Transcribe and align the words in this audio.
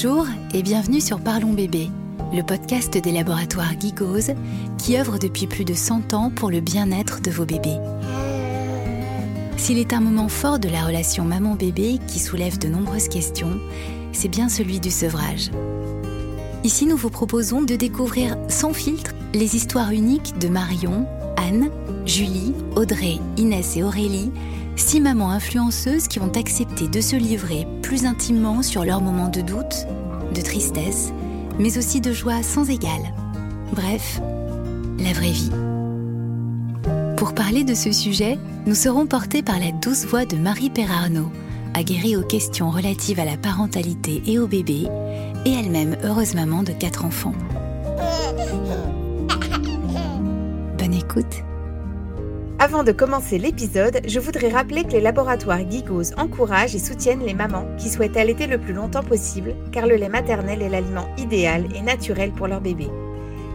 Bonjour 0.00 0.28
et 0.54 0.62
bienvenue 0.62 1.00
sur 1.00 1.18
Parlons 1.18 1.52
Bébé, 1.52 1.90
le 2.32 2.42
podcast 2.42 2.96
des 2.96 3.10
laboratoires 3.10 3.72
Gigose 3.80 4.30
qui 4.78 4.96
œuvre 4.96 5.18
depuis 5.18 5.48
plus 5.48 5.64
de 5.64 5.74
100 5.74 6.14
ans 6.14 6.30
pour 6.30 6.52
le 6.52 6.60
bien-être 6.60 7.20
de 7.20 7.32
vos 7.32 7.44
bébés. 7.44 7.80
S'il 9.56 9.76
est 9.76 9.92
un 9.92 9.98
moment 9.98 10.28
fort 10.28 10.60
de 10.60 10.68
la 10.68 10.84
relation 10.84 11.24
maman-bébé 11.24 11.98
qui 12.06 12.20
soulève 12.20 12.58
de 12.58 12.68
nombreuses 12.68 13.08
questions, 13.08 13.58
c'est 14.12 14.28
bien 14.28 14.48
celui 14.48 14.78
du 14.78 14.92
sevrage. 14.92 15.50
Ici, 16.62 16.86
nous 16.86 16.96
vous 16.96 17.10
proposons 17.10 17.62
de 17.62 17.74
découvrir 17.74 18.36
sans 18.48 18.72
filtre 18.72 19.14
les 19.34 19.56
histoires 19.56 19.90
uniques 19.90 20.38
de 20.38 20.46
Marion, 20.46 21.08
Anne, 21.36 21.70
Julie, 22.06 22.54
Audrey, 22.76 23.18
Inès 23.36 23.76
et 23.76 23.82
Aurélie, 23.82 24.30
six 24.78 25.00
mamans 25.00 25.30
influenceuses 25.30 26.08
qui 26.08 26.20
ont 26.20 26.32
accepté 26.34 26.88
de 26.88 27.00
se 27.00 27.16
livrer 27.16 27.66
plus 27.82 28.06
intimement 28.06 28.62
sur 28.62 28.84
leurs 28.84 29.00
moments 29.00 29.28
de 29.28 29.40
doute, 29.40 29.86
de 30.34 30.40
tristesse, 30.40 31.12
mais 31.58 31.76
aussi 31.76 32.00
de 32.00 32.12
joie 32.12 32.42
sans 32.42 32.70
égale. 32.70 33.12
Bref, 33.72 34.20
la 34.98 35.12
vraie 35.12 35.32
vie. 35.32 35.50
Pour 37.16 37.34
parler 37.34 37.64
de 37.64 37.74
ce 37.74 37.90
sujet, 37.90 38.38
nous 38.66 38.76
serons 38.76 39.06
portés 39.06 39.42
par 39.42 39.58
la 39.58 39.72
douce 39.72 40.04
voix 40.04 40.24
de 40.24 40.36
Marie 40.36 40.70
Perarnaud, 40.70 41.30
aguerrie 41.74 42.16
aux 42.16 42.22
questions 42.22 42.70
relatives 42.70 43.20
à 43.20 43.24
la 43.24 43.36
parentalité 43.36 44.22
et 44.26 44.38
au 44.38 44.46
bébé, 44.46 44.86
et 45.44 45.52
elle-même 45.52 45.96
heureuse 46.04 46.34
maman 46.34 46.62
de 46.62 46.72
quatre 46.72 47.04
enfants. 47.04 47.34
Bonne 50.78 50.94
écoute. 50.94 51.47
Avant 52.60 52.82
de 52.82 52.90
commencer 52.90 53.38
l'épisode, 53.38 54.00
je 54.04 54.18
voudrais 54.18 54.48
rappeler 54.48 54.82
que 54.82 54.90
les 54.90 55.00
laboratoires 55.00 55.60
Gigos 55.70 56.12
encouragent 56.16 56.74
et 56.74 56.80
soutiennent 56.80 57.24
les 57.24 57.32
mamans 57.32 57.68
qui 57.78 57.88
souhaitent 57.88 58.16
allaiter 58.16 58.48
le 58.48 58.58
plus 58.58 58.72
longtemps 58.72 59.04
possible, 59.04 59.54
car 59.70 59.86
le 59.86 59.94
lait 59.94 60.08
maternel 60.08 60.60
est 60.60 60.68
l'aliment 60.68 61.06
idéal 61.18 61.68
et 61.76 61.82
naturel 61.82 62.32
pour 62.32 62.48
leur 62.48 62.60
bébé. 62.60 62.88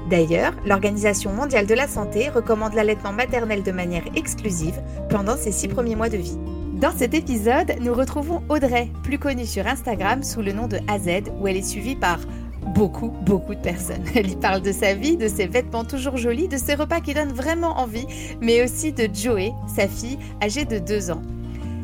D'ailleurs, 0.09 0.53
l'Organisation 0.65 1.33
mondiale 1.33 1.67
de 1.67 1.73
la 1.73 1.89
santé 1.89 2.29
recommande 2.29 2.75
l'allaitement 2.75 3.11
maternel 3.11 3.61
de 3.61 3.73
manière 3.73 4.05
exclusive 4.15 4.81
pendant 5.09 5.35
ses 5.35 5.51
six 5.51 5.67
premiers 5.67 5.97
mois 5.97 6.09
de 6.09 6.17
vie. 6.17 6.37
Dans 6.71 6.91
cet 6.91 7.13
épisode, 7.13 7.73
nous 7.81 7.93
retrouvons 7.93 8.41
Audrey, 8.47 8.89
plus 9.03 9.19
connue 9.19 9.45
sur 9.45 9.67
Instagram 9.67 10.23
sous 10.23 10.41
le 10.41 10.53
nom 10.53 10.67
de 10.67 10.77
AZ, 10.87 11.29
où 11.41 11.47
elle 11.49 11.57
est 11.57 11.61
suivie 11.61 11.97
par 11.97 12.19
beaucoup, 12.63 13.09
beaucoup 13.09 13.55
de 13.55 13.59
personnes. 13.59 14.03
Elle 14.15 14.31
y 14.31 14.35
parle 14.35 14.61
de 14.61 14.71
sa 14.71 14.93
vie, 14.93 15.17
de 15.17 15.27
ses 15.27 15.47
vêtements 15.47 15.85
toujours 15.85 16.17
jolis, 16.17 16.47
de 16.47 16.57
ses 16.57 16.75
repas 16.75 17.01
qui 17.01 17.13
donnent 17.13 17.33
vraiment 17.33 17.79
envie, 17.79 18.07
mais 18.41 18.63
aussi 18.63 18.91
de 18.91 19.09
Joey, 19.13 19.53
sa 19.73 19.87
fille, 19.87 20.17
âgée 20.41 20.65
de 20.65 20.79
2 20.79 21.11
ans. 21.11 21.21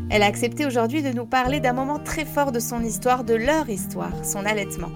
Elle 0.09 0.23
a 0.23 0.27
accepté 0.27 0.65
aujourd'hui 0.65 1.03
de 1.03 1.11
nous 1.11 1.25
parler 1.25 1.59
d'un 1.59 1.73
moment 1.73 1.99
très 1.99 2.25
fort 2.25 2.51
de 2.51 2.59
son 2.59 2.81
histoire, 2.83 3.23
de 3.23 3.35
leur 3.35 3.69
histoire, 3.69 4.25
son 4.25 4.45
allaitement. 4.45 4.89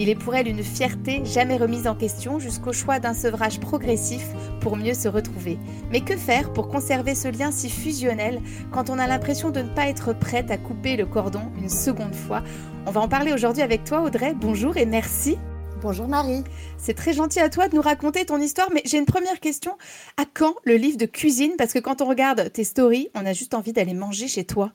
Il 0.00 0.08
est 0.08 0.14
pour 0.14 0.36
elle 0.36 0.46
une 0.46 0.62
fierté 0.62 1.22
jamais 1.24 1.56
remise 1.56 1.88
en 1.88 1.96
question 1.96 2.38
jusqu'au 2.38 2.72
choix 2.72 3.00
d'un 3.00 3.14
sevrage 3.14 3.58
progressif 3.58 4.24
pour 4.60 4.76
mieux 4.76 4.94
se 4.94 5.08
retrouver. 5.08 5.58
Mais 5.90 6.02
que 6.02 6.16
faire 6.16 6.52
pour 6.52 6.68
conserver 6.68 7.16
ce 7.16 7.26
lien 7.26 7.50
si 7.50 7.68
fusionnel 7.68 8.40
quand 8.70 8.90
on 8.90 8.98
a 9.00 9.08
l'impression 9.08 9.50
de 9.50 9.60
ne 9.60 9.68
pas 9.68 9.88
être 9.88 10.12
prête 10.12 10.52
à 10.52 10.56
couper 10.56 10.96
le 10.96 11.04
cordon 11.04 11.50
une 11.60 11.68
seconde 11.68 12.14
fois 12.14 12.44
On 12.88 12.90
va 12.90 13.02
en 13.02 13.08
parler 13.08 13.34
aujourd'hui 13.34 13.62
avec 13.62 13.84
toi 13.84 14.00
Audrey. 14.00 14.32
Bonjour 14.32 14.78
et 14.78 14.86
merci. 14.86 15.36
Bonjour 15.82 16.08
Marie. 16.08 16.42
C'est 16.78 16.94
très 16.94 17.12
gentil 17.12 17.38
à 17.38 17.50
toi 17.50 17.68
de 17.68 17.76
nous 17.76 17.82
raconter 17.82 18.24
ton 18.24 18.38
histoire, 18.38 18.70
mais 18.72 18.80
j'ai 18.86 18.96
une 18.96 19.04
première 19.04 19.40
question. 19.40 19.76
À 20.16 20.24
quand 20.24 20.54
le 20.64 20.76
livre 20.76 20.96
de 20.96 21.04
cuisine? 21.04 21.52
Parce 21.58 21.74
que 21.74 21.80
quand 21.80 22.00
on 22.00 22.06
regarde 22.06 22.50
tes 22.50 22.64
stories, 22.64 23.10
on 23.14 23.26
a 23.26 23.34
juste 23.34 23.52
envie 23.52 23.74
d'aller 23.74 23.92
manger 23.92 24.26
chez 24.26 24.44
toi. 24.44 24.72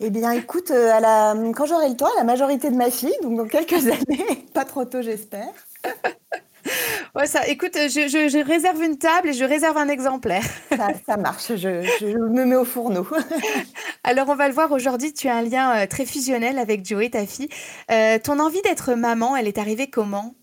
Eh 0.00 0.10
bien, 0.10 0.32
écoute, 0.32 0.72
euh, 0.72 0.90
à 0.90 0.98
la... 0.98 1.36
quand 1.54 1.66
j'aurai 1.66 1.88
le 1.88 1.96
temps, 1.96 2.08
la 2.16 2.24
majorité 2.24 2.70
de 2.70 2.76
ma 2.76 2.90
fille, 2.90 3.14
donc 3.22 3.36
dans 3.36 3.46
quelques 3.46 3.72
années, 3.86 4.44
pas 4.52 4.64
trop 4.64 4.84
tôt, 4.84 5.00
j'espère. 5.00 5.52
Ouais, 7.14 7.26
ça, 7.26 7.46
écoute, 7.46 7.74
je, 7.74 8.44
réserve 8.44 8.82
une 8.82 8.98
table 8.98 9.28
et 9.28 9.32
je 9.32 9.44
réserve 9.44 9.76
un 9.76 9.88
exemplaire. 9.88 10.44
ça, 11.06 11.16
marche, 11.16 11.54
je, 11.56 12.16
me 12.16 12.44
mets 12.44 12.56
au 12.56 12.64
fourneau. 12.64 13.06
Alors, 14.04 14.28
on 14.28 14.34
va 14.34 14.48
le 14.48 14.54
voir 14.54 14.72
aujourd'hui, 14.72 15.12
tu 15.12 15.28
as 15.28 15.36
un 15.36 15.42
lien 15.42 15.76
euh, 15.76 15.86
très 15.86 16.06
fusionnel 16.06 16.58
avec 16.58 16.84
Joey, 16.84 17.10
ta 17.10 17.26
fille. 17.26 17.48
Euh, 17.90 18.18
ton 18.22 18.38
envie 18.38 18.62
d'être 18.62 18.94
maman, 18.94 19.36
elle 19.36 19.48
est 19.48 19.58
arrivée 19.58 19.88
comment? 19.88 20.34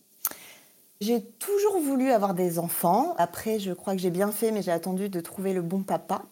J'ai 1.02 1.22
toujours 1.40 1.80
voulu 1.80 2.12
avoir 2.12 2.34
des 2.34 2.58
enfants. 2.58 3.16
Après, 3.18 3.60
je 3.60 3.74
crois 3.74 3.96
que 3.96 4.02
j'ai 4.02 4.12
bien 4.12 4.32
fait, 4.32 4.52
mais 4.52 4.62
j'ai 4.62 4.72
attendu 4.72 5.10
de 5.10 5.20
trouver 5.20 5.54
le 5.54 5.62
bon 5.62 5.84
papa. 5.84 6.24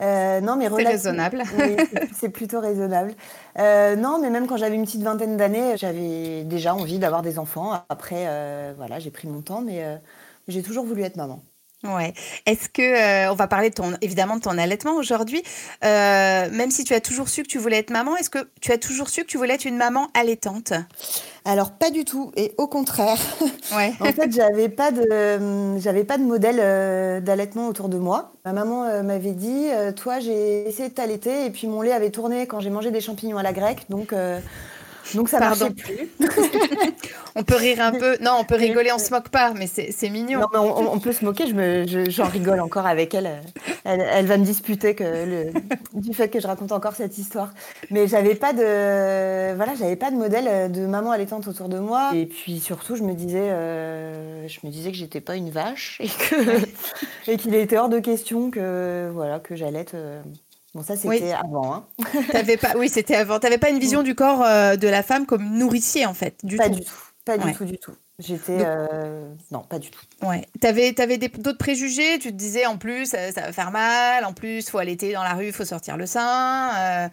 Euh, 0.00 0.40
non, 0.40 0.56
mais 0.56 0.68
c'est 0.68 0.84
raisonnable. 0.84 1.42
c'est 2.14 2.28
plutôt 2.28 2.60
raisonnable. 2.60 3.14
Euh, 3.58 3.96
non, 3.96 4.18
mais 4.20 4.30
même 4.30 4.46
quand 4.46 4.56
j'avais 4.56 4.74
une 4.74 4.84
petite 4.84 5.02
vingtaine 5.02 5.36
d'années, 5.36 5.76
j'avais 5.76 6.44
déjà 6.44 6.74
envie 6.74 6.98
d'avoir 6.98 7.22
des 7.22 7.38
enfants. 7.38 7.72
Après, 7.88 8.26
euh, 8.28 8.74
voilà, 8.76 8.98
j'ai 8.98 9.10
pris 9.10 9.28
mon 9.28 9.40
temps, 9.40 9.62
mais 9.62 9.98
j'ai 10.48 10.62
toujours 10.62 10.84
voulu 10.84 11.02
être 11.02 11.16
maman. 11.16 11.42
Ouais. 11.84 12.14
Est-ce 12.46 12.68
que 12.68 13.30
on 13.30 13.34
va 13.34 13.46
parler 13.46 13.70
de 13.70 13.74
ton 13.74 13.94
évidemment 14.00 14.36
de 14.36 14.40
ton 14.40 14.58
allaitement 14.58 14.96
aujourd'hui, 14.96 15.42
même 15.82 16.70
si 16.70 16.84
tu 16.84 16.94
as 16.94 17.00
toujours 17.00 17.28
su 17.28 17.42
que 17.42 17.48
tu 17.48 17.58
voulais 17.58 17.78
être 17.78 17.90
maman, 17.90 18.16
est-ce 18.16 18.30
que 18.30 18.48
tu 18.60 18.72
as 18.72 18.78
toujours 18.78 19.08
su 19.08 19.22
que 19.22 19.28
tu 19.28 19.36
voulais 19.36 19.54
être 19.54 19.66
une 19.66 19.76
maman 19.76 20.08
allaitante? 20.14 20.72
Alors 21.46 21.70
pas 21.70 21.90
du 21.90 22.04
tout, 22.04 22.32
et 22.36 22.52
au 22.58 22.66
contraire. 22.66 23.18
en 23.72 24.12
fait, 24.12 24.32
j'avais 24.32 24.68
pas 24.68 24.90
de, 24.90 25.78
j'avais 25.78 26.02
pas 26.02 26.18
de 26.18 26.24
modèle 26.24 26.58
euh, 26.58 27.20
d'allaitement 27.20 27.68
autour 27.68 27.88
de 27.88 27.98
moi. 27.98 28.32
Ma 28.44 28.52
maman 28.52 28.84
euh, 28.84 29.04
m'avait 29.04 29.30
dit, 29.30 29.68
euh, 29.70 29.92
toi, 29.92 30.18
j'ai 30.18 30.66
essayé 30.68 30.88
de 30.88 30.94
t'allaiter, 30.94 31.46
et 31.46 31.50
puis 31.50 31.68
mon 31.68 31.82
lait 31.82 31.92
avait 31.92 32.10
tourné 32.10 32.48
quand 32.48 32.58
j'ai 32.58 32.70
mangé 32.70 32.90
des 32.90 33.00
champignons 33.00 33.38
à 33.38 33.44
la 33.44 33.52
grecque, 33.52 33.84
donc 33.88 34.12
donc 35.14 35.28
ça 35.28 35.38
Pardon. 35.38 35.70
plus. 35.72 36.08
on 37.34 37.42
peut 37.42 37.56
rire 37.56 37.80
un 37.80 37.92
peu. 37.92 38.16
Non, 38.20 38.32
on 38.40 38.44
peut 38.44 38.56
rigoler, 38.56 38.90
on 38.92 38.98
se 38.98 39.10
moque 39.10 39.28
pas, 39.28 39.52
mais 39.52 39.66
c'est 39.66 40.10
mignon. 40.10 40.40
Non, 40.52 40.92
on, 40.92 40.98
peut 40.98 41.12
se 41.12 41.24
moquer. 41.24 41.46
Je 41.46 42.10
j'en 42.10 42.26
rigole 42.26 42.60
encore 42.60 42.86
avec 42.86 43.14
elle. 43.14 43.42
elle. 43.84 44.26
va 44.26 44.36
me 44.36 44.44
disputer 44.44 44.94
que 44.94 45.04
le, 45.04 45.52
du 46.00 46.14
fait 46.14 46.28
que 46.28 46.40
je 46.40 46.46
raconte 46.46 46.72
encore 46.72 46.94
cette 46.94 47.18
histoire. 47.18 47.52
Mais 47.90 48.06
j'avais 48.08 48.34
pas 48.34 48.52
de, 48.52 49.54
voilà, 49.54 49.74
j'avais 49.78 49.96
pas 49.96 50.10
de 50.10 50.16
modèle 50.16 50.70
de 50.70 50.86
maman 50.86 51.10
allaitante 51.10 51.46
autour 51.48 51.68
de 51.68 51.78
moi. 51.78 52.10
Et 52.14 52.26
puis 52.26 52.60
surtout, 52.60 52.96
je 52.96 53.02
me 53.02 53.14
disais, 53.14 53.50
euh, 53.50 54.48
je 54.48 54.60
me 54.64 54.70
disais 54.70 54.90
que 54.90 54.96
j'étais 54.96 55.20
pas 55.20 55.36
une 55.36 55.50
vache 55.50 55.98
et 56.00 56.08
que 56.08 56.66
et 57.30 57.36
qu'il 57.36 57.54
était 57.54 57.78
hors 57.78 57.88
de 57.88 57.98
question 57.98 58.50
que 58.50 59.10
voilà 59.12 59.38
que 59.38 59.56
j'allaite. 59.56 59.94
Euh, 59.94 60.22
Bon, 60.76 60.82
ça, 60.82 60.94
c'était 60.94 61.32
avant. 61.32 61.74
Hein. 61.74 61.84
pas, 62.60 62.74
oui, 62.76 62.90
c'était 62.90 63.16
avant. 63.16 63.38
Tu 63.38 63.46
n'avais 63.46 63.56
pas 63.56 63.70
une 63.70 63.78
vision 63.78 64.02
du 64.02 64.14
corps 64.14 64.42
euh, 64.42 64.76
de 64.76 64.86
la 64.86 65.02
femme 65.02 65.24
comme 65.24 65.56
nourricier, 65.56 66.04
en 66.04 66.12
fait, 66.12 66.36
du 66.42 66.56
pas 66.56 66.68
tout. 66.68 66.74
du 66.74 66.84
tout. 66.84 66.94
Pas 67.24 67.38
du 67.38 67.54
tout, 67.54 67.64
du 67.64 67.78
tout. 67.78 67.94
J'étais. 68.18 68.58
Euh, 68.60 69.26
non, 69.50 69.60
pas 69.60 69.78
du 69.78 69.90
tout. 69.90 70.02
Ouais. 70.22 70.46
Tu 70.60 70.66
avais, 70.66 71.00
avais 71.00 71.16
d'autres 71.16 71.56
préjugés? 71.56 72.18
Tu 72.18 72.28
te 72.28 72.36
disais, 72.36 72.66
en 72.66 72.76
plus, 72.76 73.06
ça, 73.06 73.30
va 73.34 73.52
faire 73.52 73.70
mal, 73.70 74.26
en 74.26 74.34
plus, 74.34 74.58
il 74.58 74.70
faut 74.70 74.76
allaiter 74.76 75.14
dans 75.14 75.22
la 75.22 75.32
rue, 75.32 75.46
il 75.46 75.52
faut 75.52 75.64
sortir 75.64 75.96
le 75.96 76.04
sein. 76.04 77.08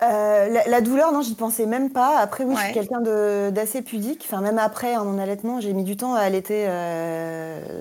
Euh. 0.00 0.64
la, 0.66 0.80
douleur, 0.80 1.12
non, 1.12 1.20
j'y 1.20 1.34
pensais 1.34 1.66
même 1.66 1.92
pas. 1.92 2.18
Après, 2.20 2.44
oui, 2.44 2.54
je 2.56 2.64
suis 2.64 2.72
quelqu'un 2.72 3.02
d'assez 3.50 3.82
pudique. 3.82 4.22
Enfin, 4.24 4.40
même 4.40 4.58
après, 4.58 4.96
en 4.96 5.18
allaitement, 5.18 5.60
j'ai 5.60 5.74
mis 5.74 5.84
du 5.84 5.98
temps 5.98 6.14
à 6.14 6.20
allaiter 6.20 6.66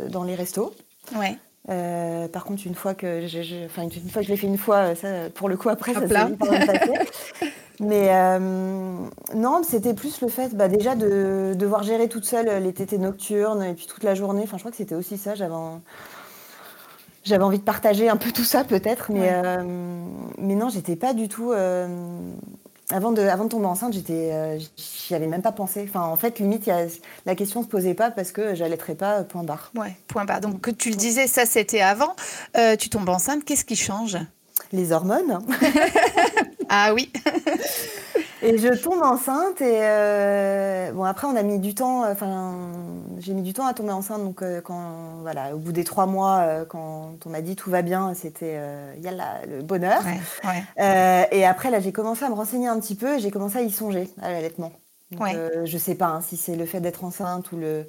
dans 0.09 0.25
les 0.25 0.35
restos. 0.35 0.73
Ouais. 1.15 1.37
Euh, 1.69 2.27
par 2.27 2.43
contre, 2.43 2.65
une 2.65 2.75
fois 2.75 2.95
que 2.95 3.27
je, 3.27 3.65
enfin, 3.65 3.83
une 3.83 4.09
fois 4.09 4.21
que 4.21 4.27
je 4.27 4.31
l'ai 4.31 4.37
fait 4.37 4.47
une 4.47 4.57
fois, 4.57 4.95
ça, 4.95 5.29
pour 5.33 5.47
le 5.47 5.57
coup, 5.57 5.69
après, 5.69 5.93
ça 5.93 6.01
s'est 6.01 6.07
passé. 6.07 6.91
Mais 7.79 8.09
euh, 8.09 8.39
non, 9.35 9.61
c'était 9.63 9.95
plus 9.95 10.21
le 10.21 10.27
fait 10.27 10.55
bah, 10.55 10.67
déjà 10.67 10.95
de 10.95 11.55
devoir 11.57 11.81
gérer 11.81 12.07
toute 12.07 12.25
seule 12.25 12.61
les 12.61 12.73
tétés 12.73 12.99
nocturnes 12.99 13.63
et 13.63 13.73
puis 13.73 13.87
toute 13.87 14.03
la 14.03 14.13
journée. 14.13 14.41
Enfin, 14.43 14.57
je 14.57 14.61
crois 14.61 14.71
que 14.71 14.77
c'était 14.77 14.93
aussi 14.93 15.17
ça. 15.17 15.33
J'avais 15.33 15.55
j'avais 17.23 17.43
envie 17.43 17.59
de 17.59 17.63
partager 17.63 18.09
un 18.09 18.17
peu 18.17 18.31
tout 18.31 18.43
ça 18.43 18.63
peut-être, 18.63 19.11
mais, 19.11 19.29
euh, 19.31 19.63
mais 20.37 20.55
non, 20.55 20.69
j'étais 20.69 20.95
pas 20.95 21.13
du 21.13 21.27
tout 21.27 21.53
avant 22.91 23.11
de, 23.11 23.21
avant 23.21 23.45
de 23.45 23.49
tomber 23.49 23.65
enceinte, 23.65 23.93
j'étais, 23.93 24.31
euh, 24.31 24.59
j'y 24.77 25.15
avais 25.15 25.27
même 25.27 25.41
pas 25.41 25.51
pensé. 25.51 25.85
Enfin, 25.87 26.01
en 26.01 26.15
fait, 26.15 26.39
limite, 26.39 26.67
y 26.67 26.71
a, 26.71 26.85
la 27.25 27.35
question 27.35 27.63
se 27.63 27.67
posait 27.67 27.93
pas 27.93 28.11
parce 28.11 28.31
que 28.31 28.55
j'allaiterais 28.55 28.95
pas, 28.95 29.19
euh, 29.19 29.23
point 29.23 29.43
barre. 29.43 29.71
Ouais, 29.75 29.95
point 30.07 30.25
barre. 30.25 30.41
Donc, 30.41 30.61
que 30.61 30.71
tu 30.71 30.89
le 30.89 30.95
disais, 30.95 31.27
ça 31.27 31.45
c'était 31.45 31.81
avant. 31.81 32.15
Euh, 32.57 32.75
tu 32.75 32.89
tombes 32.89 33.09
enceinte, 33.09 33.43
qu'est-ce 33.45 33.65
qui 33.65 33.75
change? 33.75 34.17
Les 34.71 34.91
hormones. 34.91 35.39
ah 36.69 36.93
oui. 36.93 37.11
Et 38.43 38.57
je 38.57 38.69
tombe 38.69 39.01
enceinte 39.03 39.61
et 39.61 39.79
euh, 39.83 40.91
bon 40.93 41.03
après 41.03 41.27
on 41.27 41.35
a 41.35 41.43
mis 41.43 41.59
du 41.59 41.75
temps, 41.75 42.09
enfin 42.09 42.55
j'ai 43.19 43.33
mis 43.33 43.43
du 43.43 43.53
temps 43.53 43.67
à 43.67 43.73
tomber 43.73 43.91
enceinte 43.91 44.23
donc 44.23 44.41
euh, 44.41 44.61
quand 44.61 45.19
voilà 45.21 45.55
au 45.55 45.59
bout 45.59 45.71
des 45.71 45.83
trois 45.83 46.07
mois 46.07 46.39
euh, 46.39 46.65
quand 46.65 47.17
on 47.23 47.29
m'a 47.29 47.41
dit 47.41 47.55
tout 47.55 47.69
va 47.69 47.83
bien 47.83 48.15
c'était 48.15 48.59
il 48.97 49.03
y 49.03 49.07
a 49.07 49.45
le 49.45 49.61
bonheur. 49.61 50.01
Et 51.31 51.45
après 51.45 51.69
là 51.69 51.79
j'ai 51.79 51.91
commencé 51.91 52.25
à 52.25 52.29
me 52.29 52.35
renseigner 52.35 52.67
un 52.67 52.79
petit 52.79 52.95
peu 52.95 53.17
et 53.17 53.19
j'ai 53.19 53.29
commencé 53.31 53.57
à 53.57 53.61
y 53.61 53.71
songer 53.71 54.09
à 54.21 54.31
l'allaitement. 54.31 54.71
Donc, 55.11 55.27
je 55.65 55.77
sais 55.77 55.95
pas 55.95 56.07
hein, 56.07 56.21
si 56.21 56.37
c'est 56.37 56.55
le 56.55 56.65
fait 56.65 56.79
d'être 56.79 57.03
enceinte 57.03 57.51
ou 57.51 57.57
le 57.57 57.85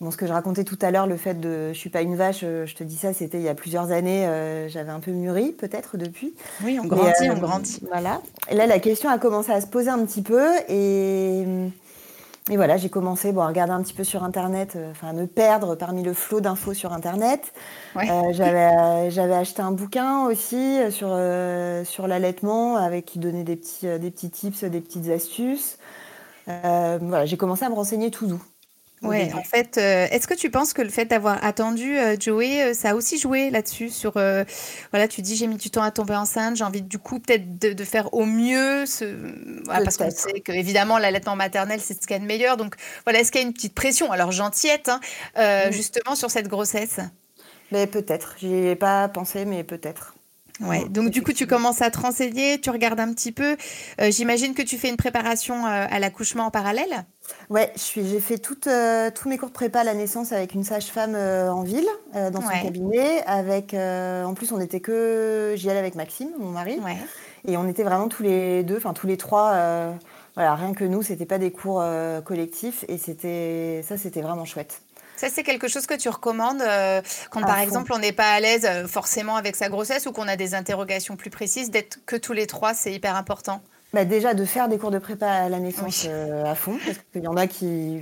Bon, 0.00 0.10
ce 0.12 0.16
que 0.16 0.26
je 0.26 0.32
racontais 0.32 0.62
tout 0.62 0.78
à 0.80 0.92
l'heure, 0.92 1.08
le 1.08 1.16
fait 1.16 1.34
de 1.34 1.72
je 1.72 1.78
suis 1.78 1.90
pas 1.90 2.02
une 2.02 2.14
vache, 2.14 2.40
je 2.42 2.74
te 2.74 2.84
dis 2.84 2.96
ça, 2.96 3.12
c'était 3.12 3.38
il 3.38 3.44
y 3.44 3.48
a 3.48 3.54
plusieurs 3.54 3.90
années, 3.90 4.28
j'avais 4.68 4.90
un 4.92 5.00
peu 5.00 5.10
mûri 5.10 5.50
peut-être 5.50 5.96
depuis. 5.96 6.34
Oui, 6.62 6.78
on 6.80 6.86
grandit, 6.86 7.28
on 7.30 7.38
grandit. 7.38 7.80
Voilà. 7.88 8.22
Et 8.48 8.54
là, 8.54 8.66
la 8.66 8.78
question 8.78 9.10
a 9.10 9.18
commencé 9.18 9.50
à 9.50 9.60
se 9.60 9.66
poser 9.66 9.90
un 9.90 10.04
petit 10.04 10.22
peu 10.22 10.46
et 10.68 11.44
et 12.50 12.56
voilà, 12.56 12.78
j'ai 12.78 12.88
commencé 12.88 13.32
bon, 13.32 13.42
à 13.42 13.46
regarder 13.46 13.72
un 13.72 13.82
petit 13.82 13.92
peu 13.92 14.04
sur 14.04 14.24
Internet, 14.24 14.74
euh, 14.76 14.90
enfin 14.90 15.08
à 15.08 15.12
me 15.12 15.26
perdre 15.26 15.74
parmi 15.74 16.02
le 16.02 16.14
flot 16.14 16.40
d'infos 16.40 16.72
sur 16.72 16.92
Internet. 16.94 17.52
Euh, 17.96 18.32
j'avais, 18.32 19.10
j'avais 19.10 19.34
acheté 19.34 19.60
un 19.60 19.70
bouquin 19.70 20.24
aussi 20.24 20.56
euh, 20.56 20.90
sur, 20.90 21.08
sur 21.86 22.06
l'allaitement 22.06 22.76
avec 22.76 23.04
qui 23.04 23.18
donnait 23.18 23.44
des 23.44 23.56
petits, 23.56 23.86
des 23.98 24.10
petits 24.10 24.30
tips, 24.30 24.64
des 24.64 24.80
petites 24.80 25.10
astuces. 25.10 25.78
voilà, 26.46 27.26
j'ai 27.26 27.36
commencé 27.36 27.64
à 27.64 27.68
me 27.68 27.74
renseigner 27.74 28.10
tout 28.10 28.26
doux. 28.26 28.42
Ouais, 29.02 29.32
en 29.32 29.42
fait, 29.42 29.78
euh, 29.78 30.06
est-ce 30.10 30.26
que 30.26 30.34
tu 30.34 30.50
penses 30.50 30.72
que 30.72 30.82
le 30.82 30.88
fait 30.88 31.04
d'avoir 31.04 31.42
attendu 31.44 31.96
euh, 31.96 32.16
Joey, 32.18 32.62
euh, 32.62 32.74
ça 32.74 32.90
a 32.90 32.94
aussi 32.94 33.18
joué 33.18 33.50
là-dessus 33.50 33.90
sur, 33.90 34.12
voilà, 34.12 35.08
tu 35.08 35.22
dis 35.22 35.36
j'ai 35.36 35.46
mis 35.46 35.56
du 35.56 35.70
temps 35.70 35.82
à 35.82 35.90
tomber 35.90 36.16
enceinte, 36.16 36.56
j'ai 36.56 36.64
envie 36.64 36.82
du 36.82 36.98
coup 36.98 37.20
peut-être 37.20 37.58
de, 37.58 37.84
faire 37.84 38.12
au 38.12 38.24
mieux, 38.24 38.86
ce... 38.86 39.04
parce 39.66 39.96
qu'on 39.96 40.10
sait 40.10 40.40
que 40.40 40.52
évidemment 40.52 40.98
l'allaitement 40.98 41.36
maternel 41.36 41.80
c'est 41.80 41.94
ce 41.94 42.06
qu'il 42.06 42.16
y 42.16 42.18
a 42.18 42.18
de 42.18 42.26
meilleur, 42.26 42.56
donc 42.56 42.74
voilà, 43.04 43.20
est-ce 43.20 43.30
qu'il 43.30 43.40
y 43.40 43.44
a 43.44 43.46
une 43.46 43.54
petite 43.54 43.74
pression, 43.74 44.10
alors 44.12 44.32
gentillette, 44.32 44.90
hein, 45.36 45.70
justement 45.70 46.14
sur 46.14 46.30
cette 46.30 46.48
grossesse. 46.48 47.00
Mais 47.70 47.86
peut-être, 47.86 48.36
j'y 48.38 48.52
ai 48.52 48.76
pas 48.76 49.08
pensé, 49.08 49.44
mais 49.44 49.62
peut-être. 49.62 50.14
Ouais. 50.60 50.88
Donc 50.88 51.10
du 51.10 51.22
coup, 51.22 51.32
tu 51.32 51.46
commences 51.46 51.82
à 51.82 51.90
te 51.90 51.98
renseigner, 51.98 52.60
tu 52.60 52.70
regardes 52.70 53.00
un 53.00 53.12
petit 53.12 53.32
peu. 53.32 53.56
Euh, 54.00 54.10
j'imagine 54.10 54.54
que 54.54 54.62
tu 54.62 54.76
fais 54.76 54.88
une 54.88 54.96
préparation 54.96 55.66
euh, 55.66 55.86
à 55.88 55.98
l'accouchement 55.98 56.46
en 56.46 56.50
parallèle? 56.50 57.04
Ouais, 57.50 57.72
j'ai 57.76 58.20
fait 58.20 58.40
euh, 58.66 59.10
tous 59.14 59.28
mes 59.28 59.36
cours 59.36 59.48
de 59.48 59.54
prépa 59.54 59.80
à 59.80 59.84
la 59.84 59.94
naissance 59.94 60.32
avec 60.32 60.54
une 60.54 60.64
sage-femme 60.64 61.14
en 61.14 61.62
ville, 61.62 61.88
dans 62.14 62.40
son 62.40 62.48
cabinet. 62.62 63.22
Avec, 63.26 63.74
en 63.74 64.32
plus, 64.34 64.52
on 64.52 64.60
était 64.60 64.80
que 64.80 65.52
j'y 65.56 65.68
allais 65.68 65.78
avec 65.78 65.94
Maxime, 65.94 66.30
mon 66.38 66.50
mari, 66.50 66.80
ouais. 66.80 66.96
et 67.46 67.56
on 67.58 67.68
était 67.68 67.82
vraiment 67.82 68.08
tous 68.08 68.22
les 68.22 68.62
deux, 68.62 68.78
enfin 68.78 68.94
tous 68.94 69.06
les 69.06 69.18
trois. 69.18 69.52
voilà, 70.34 70.54
rien 70.54 70.72
que 70.72 70.84
nous, 70.84 71.02
c'était 71.02 71.26
pas 71.26 71.38
des 71.38 71.50
cours 71.50 71.84
collectifs, 72.24 72.86
et 72.88 72.96
c'était 72.96 73.84
ça, 73.86 73.98
c'était 73.98 74.22
vraiment 74.22 74.46
chouette. 74.46 74.80
Ça, 75.18 75.26
c'est 75.28 75.42
quelque 75.42 75.66
chose 75.66 75.86
que 75.86 75.94
tu 75.94 76.08
recommandes 76.08 76.62
euh, 76.62 77.02
quand, 77.30 77.40
par 77.40 77.58
exemple, 77.58 77.92
on 77.92 77.98
n'est 77.98 78.12
pas 78.12 78.30
à 78.30 78.38
l'aise 78.38 78.64
euh, 78.64 78.86
forcément 78.86 79.34
avec 79.34 79.56
sa 79.56 79.68
grossesse 79.68 80.06
ou 80.06 80.12
qu'on 80.12 80.28
a 80.28 80.36
des 80.36 80.54
interrogations 80.54 81.16
plus 81.16 81.28
précises, 81.30 81.72
d'être 81.72 81.98
que 82.06 82.14
tous 82.14 82.32
les 82.32 82.46
trois, 82.46 82.72
c'est 82.72 82.92
hyper 82.92 83.16
important? 83.16 83.60
Bah 83.92 84.04
déjà, 84.04 84.34
de 84.34 84.44
faire 84.44 84.68
des 84.68 84.78
cours 84.78 84.92
de 84.92 85.00
prépa 85.00 85.26
à 85.26 85.48
la 85.48 85.58
naissance 85.58 86.06
euh, 86.08 86.44
à 86.44 86.54
fond, 86.54 86.78
parce 86.84 86.98
qu'il 87.12 87.24
y 87.24 87.26
en 87.26 87.36
a 87.36 87.48
qui... 87.48 87.98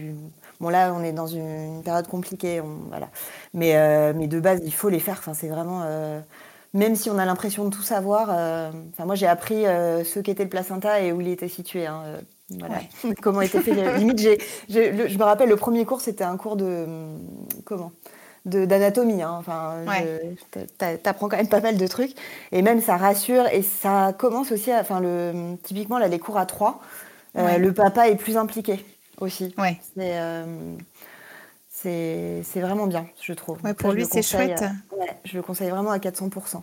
Bon, 0.61 0.69
là, 0.69 0.93
on 0.95 1.03
est 1.03 1.13
dans 1.13 1.27
une, 1.27 1.83
période 1.83 2.07
compliquée, 2.07 2.61
voilà. 2.91 3.09
Mais, 3.55 4.13
mais 4.13 4.27
de 4.27 4.39
base, 4.39 4.61
il 4.65 4.73
faut 4.73 4.91
les 4.91 5.01
faire. 5.01 5.17
Enfin, 5.19 5.33
c'est 5.35 5.49
vraiment 5.49 5.85
même 6.73 6.97
si 6.97 7.09
on 7.09 7.19
a 7.19 7.25
l'impression 7.27 7.67
de 7.67 7.75
tout 7.75 7.83
savoir. 7.83 8.31
enfin, 8.31 9.05
moi, 9.05 9.15
j'ai 9.17 9.27
appris 9.27 9.65
ce 9.65 10.19
qu'était 10.19 10.45
le 10.45 10.49
placenta 10.49 11.01
et 11.01 11.13
où 11.13 11.21
il 11.21 11.29
était 11.29 11.49
situé. 11.49 11.87
Hein, 11.87 12.05
voilà. 12.51 12.81
comment 13.23 13.41
était 13.41 13.61
fait. 13.61 13.99
Limite, 13.99 14.21
je 14.69 15.19
me 15.19 15.23
rappelle, 15.23 15.49
le 15.49 15.57
premier 15.57 15.85
cours, 15.85 16.01
c'était 16.01 16.25
un 16.25 16.37
cours 16.37 16.57
de. 16.57 16.87
Comment? 17.65 17.93
D'anatomie. 18.45 19.23
Hein. 19.23 19.35
Enfin, 19.39 19.75
t'apprends 21.03 21.29
quand 21.29 21.37
même 21.37 21.49
pas 21.49 21.61
mal 21.61 21.77
de 21.77 21.87
trucs. 21.87 22.13
Et 22.53 22.63
même, 22.63 22.81
ça 22.81 22.97
rassure. 22.97 23.49
Et 23.49 23.63
ça 23.63 24.13
commence 24.17 24.53
aussi, 24.53 24.73
enfin, 24.73 25.01
le, 25.01 25.57
typiquement, 25.65 25.99
là, 25.99 26.07
les 26.07 26.21
cours 26.21 26.39
à 26.39 26.47
trois, 26.47 26.81
euh, 27.37 27.59
le 27.59 27.73
papa 27.73 28.09
est 28.09 28.17
plus 28.17 28.37
impliqué 28.37 28.85
aussi. 29.21 29.53
Ouais. 29.59 29.81
Euh, 29.99 30.77
c'est 32.43 32.61
vraiment 32.61 32.87
bien, 32.87 33.07
je 33.21 33.33
trouve. 33.33 33.59
pour 33.75 33.93
lui, 33.93 34.07
c'est 34.11 34.23
chouette. 34.23 34.63
Euh, 34.63 35.05
je 35.25 35.37
le 35.37 35.43
conseille 35.43 35.71
vraiment 35.71 35.91
à 35.91 35.99
400%. 35.99 36.61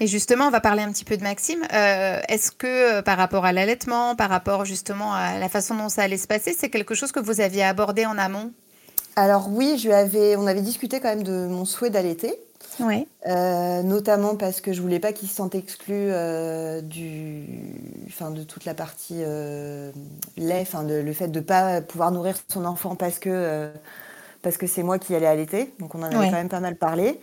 Et 0.00 0.06
justement, 0.06 0.46
on 0.46 0.50
va 0.50 0.60
parler 0.60 0.82
un 0.82 0.92
petit 0.92 1.04
peu 1.04 1.16
de 1.16 1.22
Maxime. 1.22 1.62
Euh, 1.72 2.20
est-ce 2.28 2.50
que 2.50 2.98
euh, 2.98 3.02
par 3.02 3.16
rapport 3.16 3.44
à 3.44 3.52
l'allaitement, 3.52 4.16
par 4.16 4.28
rapport 4.28 4.64
justement 4.64 5.14
à 5.14 5.38
la 5.38 5.48
façon 5.48 5.74
dont 5.74 5.88
ça 5.88 6.02
allait 6.02 6.18
se 6.18 6.26
passer, 6.26 6.54
c'est 6.56 6.68
quelque 6.68 6.94
chose 6.94 7.12
que 7.12 7.20
vous 7.20 7.40
aviez 7.40 7.64
abordé 7.64 8.06
en 8.06 8.18
amont? 8.18 8.52
Alors 9.16 9.48
oui, 9.50 9.78
je 9.82 9.90
avais, 9.90 10.36
on 10.36 10.46
avait 10.46 10.60
discuté 10.60 11.00
quand 11.00 11.08
même 11.08 11.22
de 11.22 11.46
mon 11.46 11.64
souhait 11.64 11.90
d'allaiter. 11.90 12.34
Oui. 12.78 13.06
notamment 13.24 14.36
parce 14.36 14.60
que 14.60 14.74
je 14.74 14.82
voulais 14.82 14.98
pas 14.98 15.14
qu'il 15.14 15.30
se 15.30 15.36
sente 15.36 15.54
exclu 15.54 16.10
du, 16.82 17.46
enfin, 18.06 18.30
de 18.30 18.42
toute 18.42 18.66
la 18.66 18.74
partie 18.74 19.22
lait, 20.36 20.60
enfin, 20.60 20.82
le 20.82 21.12
fait 21.14 21.28
de 21.28 21.38
ne 21.38 21.44
pas 21.44 21.80
pouvoir 21.80 22.10
nourrir 22.10 22.36
son 22.48 22.66
enfant 22.66 22.94
parce 22.94 23.18
que 23.18 23.70
parce 24.42 24.56
que 24.56 24.66
c'est 24.66 24.82
moi 24.82 24.98
qui 24.98 25.14
allais 25.14 25.26
allaiter, 25.26 25.72
donc 25.78 25.94
on 25.94 26.00
en 26.00 26.04
avait 26.04 26.30
quand 26.30 26.32
même 26.32 26.48
pas 26.48 26.60
mal 26.60 26.76
parlé. 26.76 27.18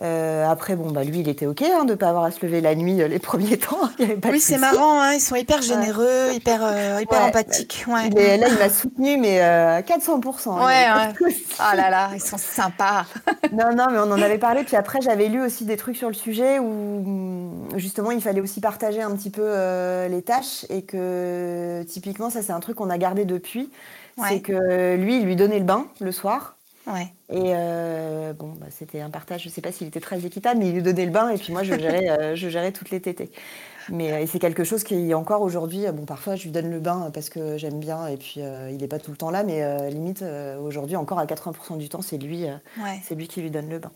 Euh, 0.00 0.48
après, 0.48 0.74
bon, 0.74 0.90
bah, 0.90 1.04
lui, 1.04 1.20
il 1.20 1.28
était 1.28 1.46
OK 1.46 1.62
hein, 1.62 1.84
de 1.84 1.90
ne 1.90 1.94
pas 1.96 2.08
avoir 2.08 2.24
à 2.24 2.30
se 2.30 2.44
lever 2.44 2.60
la 2.60 2.74
nuit 2.74 3.02
euh, 3.02 3.08
les 3.08 3.18
premiers 3.20 3.58
temps. 3.58 3.88
oui, 3.98 4.40
c'est 4.40 4.58
marrant, 4.58 5.00
hein, 5.00 5.12
ils 5.12 5.20
sont 5.20 5.36
hyper 5.36 5.60
généreux, 5.62 6.32
hyper, 6.32 6.60
euh, 6.64 6.98
hyper 7.00 7.22
empathiques. 7.22 7.84
là, 7.86 8.48
il 8.48 8.58
m'a 8.58 8.68
soutenu, 8.70 9.16
mais 9.18 9.40
à 9.40 9.82
400%. 9.82 10.50
Hein, 10.50 10.66
ouais, 10.66 11.12
oh 11.20 11.76
là 11.76 11.90
là, 11.90 12.10
ils 12.14 12.22
sont 12.22 12.38
sympas. 12.38 13.04
non, 13.52 13.74
non, 13.76 13.86
mais 13.92 13.98
on 13.98 14.10
en 14.10 14.22
avait 14.22 14.38
parlé. 14.38 14.64
Puis 14.64 14.76
après, 14.76 15.00
j'avais 15.02 15.28
lu 15.28 15.42
aussi 15.42 15.66
des 15.66 15.76
trucs 15.76 15.96
sur 15.96 16.08
le 16.08 16.14
sujet 16.14 16.58
où, 16.58 17.68
justement, 17.76 18.10
il 18.10 18.22
fallait 18.22 18.40
aussi 18.40 18.60
partager 18.60 19.02
un 19.02 19.14
petit 19.14 19.30
peu 19.30 19.46
les 20.08 20.22
tâches 20.22 20.66
et 20.70 20.82
que, 20.82 21.84
typiquement, 21.84 22.30
ça, 22.30 22.42
c'est 22.42 22.52
un 22.52 22.60
truc 22.60 22.76
qu'on 22.76 22.90
a 22.90 22.98
gardé 22.98 23.24
depuis. 23.24 23.70
C'est 24.16 24.40
que 24.40 24.96
lui, 24.96 25.18
il 25.18 25.24
lui 25.24 25.36
donnait 25.36 25.58
le 25.58 25.64
bain 25.64 25.86
le 26.00 26.12
soir. 26.12 26.56
Ouais. 26.86 27.12
Et 27.30 27.52
euh, 27.54 28.32
bon, 28.32 28.54
bah, 28.58 28.66
c'était 28.70 29.00
un 29.00 29.10
partage, 29.10 29.42
je 29.42 29.48
ne 29.48 29.52
sais 29.52 29.60
pas 29.60 29.70
s'il 29.70 29.86
était 29.86 30.00
très 30.00 30.24
équitable, 30.24 30.58
mais 30.58 30.68
il 30.68 30.74
lui 30.74 30.82
donnait 30.82 31.04
le 31.04 31.12
bain 31.12 31.30
et 31.30 31.38
puis 31.38 31.52
moi, 31.52 31.62
je 31.62 31.74
gérais, 31.78 32.10
euh, 32.10 32.36
je 32.36 32.48
gérais 32.48 32.72
toutes 32.72 32.90
les 32.90 33.00
tétées. 33.00 33.30
Mais 33.88 34.12
euh, 34.12 34.26
c'est 34.26 34.40
quelque 34.40 34.64
chose 34.64 34.82
qui, 34.82 35.14
encore 35.14 35.42
aujourd'hui, 35.42 35.84
bon, 35.92 36.04
parfois, 36.04 36.34
je 36.34 36.44
lui 36.44 36.50
donne 36.50 36.70
le 36.70 36.80
bain 36.80 37.10
parce 37.14 37.28
que 37.28 37.56
j'aime 37.56 37.78
bien 37.78 38.08
et 38.08 38.16
puis 38.16 38.40
il 38.70 38.76
n'est 38.76 38.88
pas 38.88 38.98
tout 38.98 39.12
le 39.12 39.16
temps 39.16 39.30
là, 39.30 39.44
mais 39.44 39.90
limite, 39.90 40.24
aujourd'hui, 40.60 40.96
encore 40.96 41.18
à 41.18 41.26
80% 41.26 41.78
du 41.78 41.88
temps, 41.88 42.02
c'est 42.02 42.18
lui, 42.18 42.46
c'est 43.04 43.14
lui 43.14 43.28
qui 43.28 43.40
lui 43.40 43.50
donne 43.50 43.68
le 43.68 43.78
bain. 43.78 43.92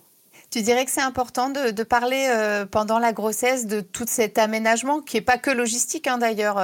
Tu 0.50 0.62
dirais 0.62 0.84
que 0.84 0.92
c'est 0.92 1.02
important 1.02 1.50
de, 1.50 1.82
parler 1.82 2.28
pendant 2.70 2.98
la 2.98 3.12
grossesse 3.12 3.66
de 3.66 3.80
tout 3.80 4.06
cet 4.06 4.38
aménagement, 4.38 5.00
qui 5.00 5.16
n'est 5.16 5.22
pas 5.22 5.38
que 5.38 5.50
logistique 5.50 6.06
hein, 6.06 6.18
d'ailleurs, 6.18 6.54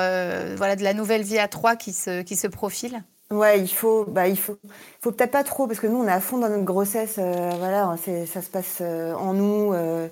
voilà, 0.57 0.77
de 0.77 0.85
la 0.85 0.95
nouvelle 0.95 1.23
vie 1.23 1.39
à 1.39 1.49
trois 1.49 1.75
qui 1.75 1.93
se, 1.93 2.23
qui 2.23 2.37
se 2.37 2.47
profile? 2.47 3.03
Ouais, 3.32 3.61
il 3.61 3.69
faut, 3.69 4.05
bah, 4.05 4.29
il 4.29 4.38
faut, 4.38 4.58
faut 5.00 5.11
peut-être 5.11 5.31
pas 5.31 5.43
trop 5.43 5.67
parce 5.67 5.81
que 5.81 5.87
nous, 5.87 5.96
on 5.96 6.06
est 6.06 6.12
à 6.12 6.20
fond 6.20 6.37
dans 6.37 6.50
notre 6.50 6.64
grossesse. 6.64 7.17
Euh, 7.19 7.50
voilà, 7.58 7.96
ça 8.26 8.43
se 8.43 8.50
passe 8.50 8.79
euh, 8.82 9.14
en 9.14 9.32
nous. 9.32 9.73
Euh, 9.73 10.06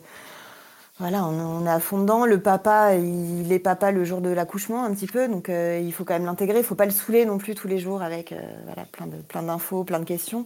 voilà, 0.99 1.27
on, 1.27 1.67
est 1.67 1.71
à 1.71 1.81
fond 1.81 1.99
dedans. 1.99 2.25
Le 2.25 2.41
papa, 2.41 2.95
il 2.95 3.53
est 3.53 3.59
papa 3.59 3.91
le 3.91 4.05
jour 4.05 4.23
de 4.23 4.31
l'accouchement 4.31 4.85
un 4.85 4.95
petit 4.95 5.07
peu, 5.07 5.29
donc 5.29 5.49
il 5.49 5.93
faut 5.93 6.05
quand 6.05 6.15
même 6.15 6.27
l'intégrer. 6.27 6.59
Il 6.59 6.65
faut 6.65 6.75
pas 6.75 6.85
le 6.85 6.91
saouler 6.91 7.25
non 7.25 7.39
plus 7.39 7.55
tous 7.55 7.69
les 7.69 7.79
jours 7.79 8.03
avec 8.03 8.35
voilà, 8.67 8.85
plein 8.93 9.07
de, 9.07 9.17
plein 9.17 9.43
d'infos, 9.43 9.85
plein 9.85 9.99
de 9.99 10.05
questions. 10.05 10.45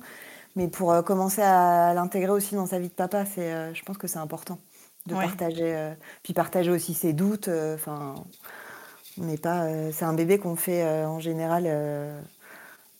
Mais 0.54 0.68
pour 0.68 1.02
commencer 1.02 1.42
à 1.42 1.92
l'intégrer 1.94 2.30
aussi 2.30 2.54
dans 2.54 2.66
sa 2.66 2.78
vie 2.78 2.88
de 2.88 2.94
papa, 2.94 3.24
c'est, 3.24 3.74
je 3.74 3.82
pense 3.82 3.98
que 3.98 4.06
c'est 4.06 4.20
important 4.20 4.58
de 5.06 5.14
partager, 5.14 5.76
puis 6.22 6.34
partager 6.34 6.70
aussi 6.70 6.94
ses 6.94 7.12
doutes. 7.12 7.50
Enfin, 7.74 8.14
on 9.20 9.24
n'est 9.24 9.38
pas, 9.38 9.66
c'est 9.90 10.04
un 10.04 10.14
bébé 10.14 10.38
qu'on 10.38 10.54
fait 10.54 10.86
en 11.04 11.18
général 11.18 11.66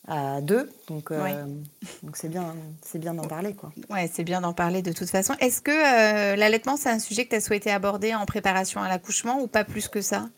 à 0.07 0.41
deux. 0.41 0.71
Donc, 0.89 1.11
euh, 1.11 1.45
donc 2.03 2.17
c'est 2.17 2.29
bien, 2.29 2.55
c'est 2.83 2.99
bien 2.99 3.15
d'en 3.15 3.27
parler, 3.27 3.55
quoi. 3.55 3.73
Ouais, 3.89 4.11
c'est 4.13 4.25
bien 4.25 4.41
d'en 4.41 4.53
parler 4.53 4.83
de 4.83 4.93
toute 4.93 5.09
façon. 5.09 5.35
Est-ce 5.41 5.61
que 5.63 5.71
euh, 5.71 6.37
l'allaitement, 6.37 6.77
c'est 6.77 6.91
un 6.91 6.99
sujet 6.99 7.25
que 7.25 7.31
tu 7.31 7.37
as 7.37 7.41
souhaité 7.41 7.71
aborder 7.71 8.15
en 8.15 8.27
préparation 8.27 8.83
à 8.83 8.89
l'accouchement 8.89 9.41
ou 9.41 9.47
pas 9.47 9.65
plus 9.65 9.89
que 9.89 10.01
ça? 10.01 10.29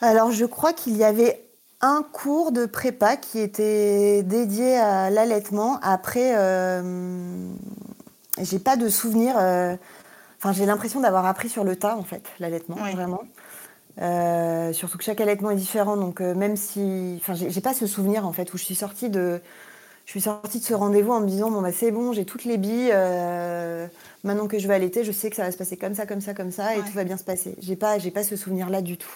Alors, 0.00 0.30
je 0.30 0.44
crois 0.44 0.72
qu'il 0.72 0.96
y 0.96 1.04
avait 1.04 1.42
un 1.80 2.04
cours 2.12 2.52
de 2.52 2.66
prépa 2.66 3.16
qui 3.16 3.40
était 3.40 4.22
dédié 4.22 4.76
à 4.76 5.10
l'allaitement. 5.10 5.78
Après, 5.82 6.36
euh, 6.36 7.50
j'ai 8.40 8.58
pas 8.58 8.76
de 8.76 8.88
souvenir. 8.88 9.34
Enfin, 9.36 10.52
j'ai 10.52 10.66
l'impression 10.66 11.00
d'avoir 11.00 11.26
appris 11.26 11.48
sur 11.48 11.64
le 11.64 11.76
tas, 11.76 11.96
en 11.96 12.02
fait, 12.02 12.22
l'allaitement, 12.38 12.76
vraiment. 12.76 13.22
Euh, 14.00 14.72
surtout 14.72 14.98
que 14.98 15.04
chaque 15.04 15.20
allaitement 15.20 15.50
est 15.50 15.56
différent, 15.56 15.96
donc 15.96 16.20
euh, 16.20 16.34
même 16.34 16.56
si, 16.56 17.16
enfin, 17.20 17.34
j'ai 17.34 17.60
pas 17.62 17.72
ce 17.74 17.86
souvenir 17.86 18.26
en 18.26 18.32
fait 18.32 18.52
où 18.52 18.58
je 18.58 18.64
suis 18.64 18.74
sortie 18.74 19.08
de, 19.08 19.40
je 20.06 20.10
suis 20.12 20.20
sortie 20.22 20.60
de 20.60 20.64
ce 20.64 20.74
rendez-vous 20.74 21.12
en 21.12 21.20
me 21.20 21.28
disant 21.28 21.50
bon 21.50 21.62
bah 21.62 21.72
c'est 21.72 21.92
bon, 21.92 22.12
j'ai 22.12 22.26
toutes 22.26 22.44
les 22.44 22.58
billes, 22.58 22.90
euh, 22.92 23.88
maintenant 24.24 24.48
que 24.48 24.58
je 24.58 24.68
vais 24.68 24.74
allaiter, 24.74 25.04
je 25.04 25.12
sais 25.12 25.30
que 25.30 25.36
ça 25.36 25.44
va 25.44 25.52
se 25.52 25.58
passer 25.58 25.76
comme 25.78 25.94
ça, 25.94 26.06
comme 26.06 26.20
ça, 26.20 26.34
comme 26.34 26.52
ça, 26.52 26.76
et 26.76 26.84
tout 26.84 26.92
va 26.94 27.04
bien 27.04 27.16
se 27.18 27.24
passer. 27.24 27.56
J'ai 27.60 27.76
pas, 27.76 27.98
j'ai 27.98 28.10
pas 28.10 28.24
ce 28.24 28.36
souvenir 28.36 28.70
là 28.70 28.82
du 28.82 28.98
tout. 28.98 29.10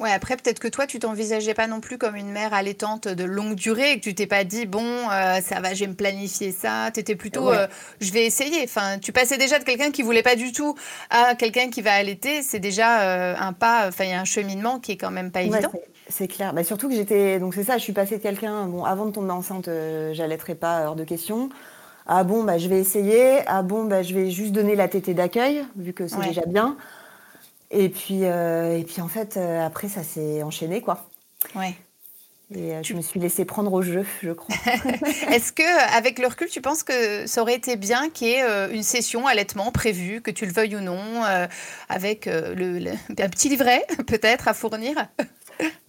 Ouais, 0.00 0.10
après, 0.12 0.36
peut-être 0.38 0.60
que 0.60 0.68
toi, 0.68 0.86
tu 0.86 0.98
t'envisageais 0.98 1.52
pas 1.52 1.66
non 1.66 1.80
plus 1.80 1.98
comme 1.98 2.16
une 2.16 2.30
mère 2.30 2.54
allaitante 2.54 3.06
de 3.06 3.24
longue 3.24 3.54
durée 3.54 3.92
et 3.92 3.96
que 3.96 4.04
tu 4.04 4.14
t'es 4.14 4.26
pas 4.26 4.44
dit, 4.44 4.64
bon, 4.64 4.82
euh, 4.82 5.42
ça 5.42 5.60
va, 5.60 5.74
je 5.74 5.80
vais 5.84 5.88
me 5.88 5.94
planifier 5.94 6.52
ça. 6.52 6.90
Tu 6.94 7.00
étais 7.00 7.16
plutôt, 7.16 7.50
euh, 7.50 7.66
je 8.00 8.10
vais 8.10 8.24
essayer. 8.24 8.62
Enfin, 8.64 8.98
tu 8.98 9.12
passais 9.12 9.36
déjà 9.36 9.58
de 9.58 9.64
quelqu'un 9.64 9.90
qui 9.90 10.00
voulait 10.00 10.22
pas 10.22 10.36
du 10.36 10.52
tout 10.52 10.74
à 11.10 11.34
quelqu'un 11.34 11.68
qui 11.68 11.82
va 11.82 11.92
allaiter. 11.92 12.40
C'est 12.40 12.60
déjà 12.60 13.02
euh, 13.02 13.34
un 13.38 13.52
pas, 13.52 13.88
enfin, 13.88 14.04
il 14.04 14.10
y 14.10 14.14
a 14.14 14.20
un 14.20 14.24
cheminement 14.24 14.78
qui 14.78 14.92
est 14.92 14.96
quand 14.96 15.10
même 15.10 15.30
pas 15.30 15.42
évident. 15.42 15.70
c'est 16.08 16.28
clair. 16.28 16.54
Bah, 16.54 16.64
surtout 16.64 16.88
que 16.88 16.94
j'étais, 16.94 17.38
donc 17.38 17.54
c'est 17.54 17.64
ça, 17.64 17.76
je 17.76 17.82
suis 17.82 17.92
passée 17.92 18.16
de 18.16 18.22
quelqu'un, 18.22 18.64
bon, 18.64 18.84
avant 18.84 19.04
de 19.04 19.10
tomber 19.10 19.32
enceinte, 19.32 19.68
j'allaiterais 20.12 20.54
pas 20.54 20.86
hors 20.86 20.96
de 20.96 21.04
question. 21.04 21.50
Ah 22.06 22.24
bon, 22.24 22.42
bah, 22.42 22.56
je 22.56 22.68
vais 22.68 22.78
essayer. 22.78 23.40
Ah 23.46 23.60
bon, 23.60 23.84
bah, 23.84 24.02
je 24.02 24.14
vais 24.14 24.30
juste 24.30 24.52
donner 24.52 24.76
la 24.76 24.88
tétée 24.88 25.12
d'accueil, 25.12 25.62
vu 25.76 25.92
que 25.92 26.08
c'est 26.08 26.20
déjà 26.26 26.42
bien. 26.46 26.78
Et 27.70 27.88
puis, 27.88 28.24
euh, 28.24 28.76
et 28.76 28.84
puis 28.84 29.00
en 29.00 29.08
fait, 29.08 29.36
euh, 29.36 29.64
après, 29.64 29.88
ça 29.88 30.02
s'est 30.02 30.42
enchaîné, 30.42 30.80
quoi. 30.80 31.06
Ouais. 31.54 31.74
Et 32.52 32.74
euh, 32.74 32.82
je 32.82 32.94
me 32.94 33.00
suis 33.00 33.20
laissée 33.20 33.44
prendre 33.44 33.72
au 33.72 33.80
jeu, 33.80 34.04
je 34.22 34.32
crois. 34.32 34.54
Est-ce 35.30 35.52
que, 35.52 35.96
avec 35.96 36.18
le 36.18 36.26
recul, 36.26 36.48
tu 36.48 36.60
penses 36.60 36.82
que 36.82 37.26
ça 37.26 37.42
aurait 37.42 37.54
été 37.54 37.76
bien 37.76 38.10
qu'il 38.10 38.26
y 38.26 38.32
ait 38.32 38.74
une 38.74 38.82
session 38.82 39.28
allaitement 39.28 39.70
prévue, 39.70 40.20
que 40.20 40.32
tu 40.32 40.46
le 40.46 40.52
veuilles 40.52 40.74
ou 40.74 40.80
non, 40.80 41.22
avec 41.88 42.26
le, 42.26 42.90
un 42.90 43.28
petit 43.28 43.48
livret 43.48 43.86
peut-être 44.08 44.48
à 44.48 44.54
fournir? 44.54 44.96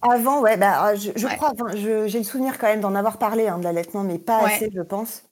Avant, 0.02 0.40
ouais, 0.40 0.56
bah, 0.56 0.94
je, 0.94 1.26
crois, 1.34 1.52
j'ai 1.74 2.18
le 2.18 2.24
souvenir 2.24 2.58
quand 2.58 2.68
même 2.68 2.80
d'en 2.80 2.94
avoir 2.94 3.18
parlé 3.18 3.48
hein, 3.48 3.58
de 3.58 3.64
l'allaitement, 3.64 4.04
mais 4.04 4.20
pas 4.20 4.44
assez, 4.44 4.70
je 4.72 4.82
pense. 4.82 5.24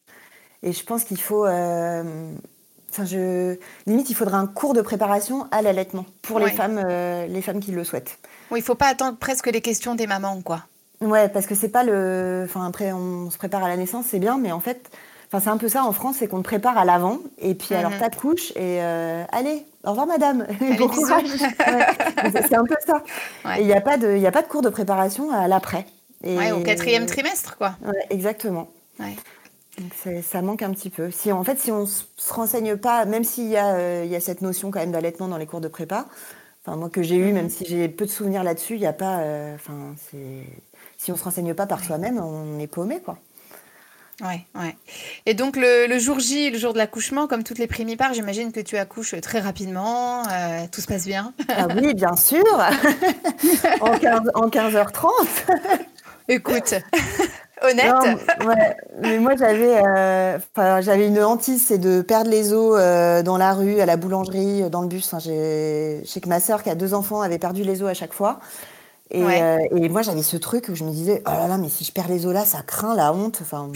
Et 0.64 0.72
je 0.72 0.82
pense 0.84 1.04
qu'il 1.04 1.20
faut. 1.20 1.46
Enfin, 2.90 3.04
je 3.04 3.56
limite, 3.86 4.10
il 4.10 4.14
faudra 4.14 4.38
un 4.38 4.46
cours 4.46 4.74
de 4.74 4.82
préparation 4.82 5.46
à 5.52 5.62
l'allaitement 5.62 6.06
pour 6.22 6.40
les 6.40 6.50
femmes, 6.50 6.80
euh, 6.84 7.26
les 7.26 7.40
femmes 7.42 7.60
qui 7.60 7.70
le 7.70 7.84
souhaitent. 7.84 8.18
Oui, 8.50 8.58
il 8.60 8.62
faut 8.62 8.74
pas 8.74 8.88
attendre 8.88 9.16
presque 9.16 9.46
les 9.46 9.60
questions 9.60 9.94
des 9.94 10.08
mamans, 10.08 10.40
quoi. 10.42 10.64
Ouais, 11.00 11.28
parce 11.28 11.46
que 11.46 11.54
c'est 11.54 11.68
pas 11.68 11.84
le. 11.84 12.42
Enfin, 12.44 12.66
après, 12.66 12.92
on 12.92 13.30
se 13.30 13.38
prépare 13.38 13.62
à 13.62 13.68
la 13.68 13.76
naissance, 13.76 14.06
c'est 14.08 14.18
bien, 14.18 14.38
mais 14.38 14.50
en 14.50 14.60
fait, 14.60 14.90
enfin, 15.28 15.40
c'est 15.40 15.50
un 15.50 15.56
peu 15.56 15.68
ça 15.68 15.84
en 15.84 15.92
France, 15.92 16.16
c'est 16.18 16.26
qu'on 16.26 16.38
te 16.38 16.44
prépare 16.44 16.76
à 16.76 16.84
l'avant, 16.84 17.18
et 17.38 17.54
puis 17.54 17.74
alors 17.74 17.92
mhm. 17.92 18.10
couche 18.20 18.50
et 18.50 18.82
euh, 18.82 19.24
allez, 19.30 19.64
au 19.84 19.90
revoir 19.90 20.06
madame, 20.06 20.46
bon 20.78 20.88
courage. 20.88 21.28
c'est 21.28 22.54
un 22.54 22.64
peu 22.64 22.76
ça. 22.84 23.02
il 23.58 23.66
n'y 23.66 23.72
a 23.72 23.80
pas 23.80 23.98
de, 23.98 24.22
a 24.26 24.32
pas 24.32 24.42
de 24.42 24.48
cours 24.48 24.62
de 24.62 24.68
préparation 24.68 25.30
à 25.30 25.46
l'après. 25.46 25.86
Ouais, 26.24 26.52
au 26.52 26.60
quatrième 26.60 27.06
trimestre, 27.06 27.56
quoi. 27.56 27.76
Exactement. 28.10 28.68
Donc 29.80 30.22
ça 30.22 30.42
manque 30.42 30.62
un 30.62 30.70
petit 30.70 30.90
peu. 30.90 31.10
Si 31.10 31.32
en 31.32 31.42
fait, 31.42 31.58
si 31.58 31.72
on 31.72 31.86
se 31.86 32.04
renseigne 32.28 32.76
pas, 32.76 33.06
même 33.06 33.24
s'il 33.24 33.48
y, 33.48 33.56
a, 33.56 33.74
euh, 33.74 34.06
y 34.06 34.14
a 34.14 34.20
cette 34.20 34.42
notion 34.42 34.70
quand 34.70 34.80
même 34.80 34.92
d'allaitement 34.92 35.26
dans 35.26 35.38
les 35.38 35.46
cours 35.46 35.62
de 35.62 35.68
prépa, 35.68 36.06
enfin 36.62 36.76
moi 36.76 36.90
que 36.90 37.02
j'ai 37.02 37.16
eu, 37.16 37.32
même 37.32 37.48
si 37.48 37.64
j'ai 37.64 37.88
peu 37.88 38.04
de 38.04 38.10
souvenirs 38.10 38.44
là-dessus, 38.44 38.74
il 38.74 38.80
n'y 38.80 38.86
a 38.86 38.92
pas, 38.92 39.20
euh, 39.20 39.54
enfin 39.54 39.94
si 40.98 41.10
on 41.10 41.16
se 41.16 41.24
renseigne 41.24 41.54
pas 41.54 41.66
par 41.66 41.82
soi-même, 41.82 42.18
on 42.18 42.58
est 42.58 42.66
paumé 42.66 43.00
quoi. 43.00 43.18
Ouais, 44.22 44.44
ouais. 44.54 44.76
Et 45.24 45.32
donc 45.32 45.56
le, 45.56 45.98
jour 45.98 46.20
J, 46.20 46.50
le 46.50 46.58
jour 46.58 46.74
de 46.74 46.78
l'accouchement, 46.78 47.26
comme 47.26 47.42
toutes 47.42 47.58
les 47.58 47.66
primipares, 47.66 48.12
j'imagine 48.12 48.52
que 48.52 48.60
tu 48.60 48.76
accouches 48.76 49.18
très 49.22 49.40
rapidement, 49.40 50.24
euh, 50.28 50.66
tout 50.70 50.82
se 50.82 50.86
passe 50.86 51.06
bien. 51.06 51.32
Ah 51.48 51.68
oui, 51.74 51.94
bien 51.94 52.14
sûr, 52.16 52.44
en, 53.80 53.98
15, 53.98 54.20
en 54.34 54.48
15h30. 54.48 55.08
Écoute, 56.30 56.74
honnête. 57.62 57.92
Mais 59.02 59.18
moi, 59.18 59.34
j'avais, 59.36 59.82
euh, 59.84 60.38
j'avais 60.80 61.08
une 61.08 61.20
hantise, 61.24 61.64
c'est 61.66 61.78
de 61.78 62.02
perdre 62.02 62.30
les 62.30 62.52
os 62.52 62.76
euh, 62.78 63.24
dans 63.24 63.36
la 63.36 63.52
rue, 63.52 63.80
à 63.80 63.86
la 63.86 63.96
boulangerie, 63.96 64.70
dans 64.70 64.82
le 64.82 64.86
bus. 64.86 65.12
je 65.12 66.00
sais 66.06 66.20
que 66.20 66.28
ma 66.28 66.38
sœur, 66.38 66.62
qui 66.62 66.70
a 66.70 66.76
deux 66.76 66.94
enfants, 66.94 67.20
avait 67.20 67.38
perdu 67.40 67.64
les 67.64 67.82
os 67.82 67.90
à 67.90 67.94
chaque 67.94 68.12
fois. 68.12 68.38
Et, 69.12 69.24
euh, 69.24 69.58
et 69.74 69.88
moi, 69.88 70.02
j'avais 70.02 70.22
ce 70.22 70.36
truc 70.36 70.68
où 70.68 70.76
je 70.76 70.84
me 70.84 70.92
disais, 70.92 71.20
oh 71.26 71.30
là 71.30 71.48
là, 71.48 71.58
mais 71.58 71.68
si 71.68 71.82
je 71.82 71.90
perds 71.90 72.06
les 72.06 72.26
os 72.26 72.32
là, 72.32 72.44
ça 72.44 72.62
craint 72.64 72.94
la 72.94 73.12
honte. 73.12 73.40
Enfin, 73.42 73.68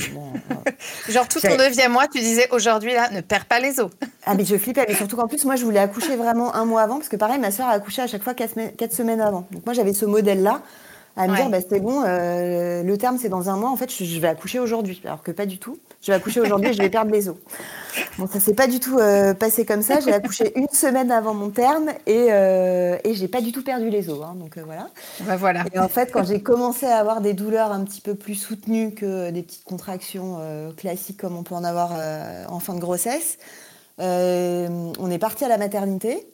Genre, 1.08 1.26
tout 1.26 1.40
ton 1.40 1.56
neuvième 1.56 1.90
mois, 1.90 2.06
tu 2.06 2.20
disais, 2.20 2.46
aujourd'hui, 2.52 2.92
là, 2.94 3.10
ne 3.10 3.20
perds 3.20 3.46
pas 3.46 3.58
les 3.58 3.80
os. 3.80 3.90
ah, 4.26 4.36
mais 4.36 4.44
je 4.44 4.56
flippais. 4.56 4.84
Mais 4.86 4.94
surtout 4.94 5.16
qu'en 5.16 5.26
plus, 5.26 5.44
moi, 5.44 5.56
je 5.56 5.64
voulais 5.64 5.80
accoucher 5.80 6.14
vraiment 6.14 6.54
un 6.54 6.64
mois 6.66 6.82
avant, 6.82 6.98
parce 6.98 7.08
que 7.08 7.16
pareil, 7.16 7.40
ma 7.40 7.50
sœur 7.50 7.66
a 7.66 7.72
accouché 7.72 8.02
à 8.02 8.06
chaque 8.06 8.22
fois 8.22 8.34
quatre, 8.34 8.54
quatre 8.76 8.92
semaines 8.92 9.20
avant. 9.20 9.48
Donc, 9.50 9.66
moi, 9.66 9.74
j'avais 9.74 9.92
ce 9.92 10.04
modèle-là 10.04 10.62
à 11.16 11.28
me 11.28 11.36
dire 11.36 11.48
bah, 11.48 11.58
c'est 11.68 11.80
bon, 11.80 12.02
euh, 12.04 12.82
le 12.82 12.98
terme 12.98 13.18
c'est 13.18 13.28
dans 13.28 13.48
un 13.48 13.56
mois, 13.56 13.70
en 13.70 13.76
fait 13.76 13.90
je, 13.92 14.20
vais 14.20 14.28
accoucher 14.28 14.58
aujourd'hui, 14.58 15.00
alors 15.04 15.22
que 15.22 15.30
pas 15.30 15.46
du 15.46 15.58
tout. 15.58 15.78
Je 16.02 16.10
vais 16.12 16.16
accoucher 16.16 16.40
aujourd'hui 16.40 16.70
et 16.70 16.72
je 16.74 16.82
vais 16.82 16.90
perdre 16.90 17.12
les 17.12 17.30
os. 17.30 17.36
Bon, 18.18 18.26
ça 18.26 18.38
s'est 18.38 18.52
pas 18.52 18.66
du 18.66 18.78
tout 18.78 18.98
euh, 18.98 19.32
passé 19.32 19.64
comme 19.64 19.80
ça. 19.80 20.00
J'ai 20.00 20.12
accouché 20.12 20.52
une 20.58 20.68
semaine 20.68 21.10
avant 21.10 21.32
mon 21.32 21.48
terme 21.48 21.88
et, 22.06 22.26
euh, 22.30 22.98
et 23.04 23.14
j'ai 23.14 23.26
pas 23.28 23.40
du 23.40 23.52
tout 23.52 23.64
perdu 23.64 23.88
les 23.88 24.10
os. 24.10 24.20
Hein, 24.22 24.34
donc 24.36 24.58
euh, 24.58 24.62
voilà. 24.64 24.90
Bah, 25.20 25.36
voilà. 25.36 25.64
Et 25.72 25.78
en 25.78 25.88
fait, 25.88 26.12
quand 26.12 26.24
j'ai 26.24 26.42
commencé 26.42 26.84
à 26.84 26.98
avoir 26.98 27.22
des 27.22 27.32
douleurs 27.32 27.72
un 27.72 27.84
petit 27.84 28.02
peu 28.02 28.14
plus 28.14 28.34
soutenues 28.34 28.92
que 28.92 29.30
des 29.30 29.42
petites 29.42 29.64
contractions 29.64 30.38
classiques 30.76 31.20
comme 31.20 31.36
on 31.36 31.42
peut 31.42 31.54
en 31.54 31.64
avoir 31.64 31.92
en 32.48 32.60
fin 32.60 32.74
de 32.74 32.80
grossesse, 32.80 33.38
on 33.98 35.10
est 35.10 35.18
parti 35.18 35.44
à 35.44 35.48
la 35.48 35.58
maternité. 35.58 36.33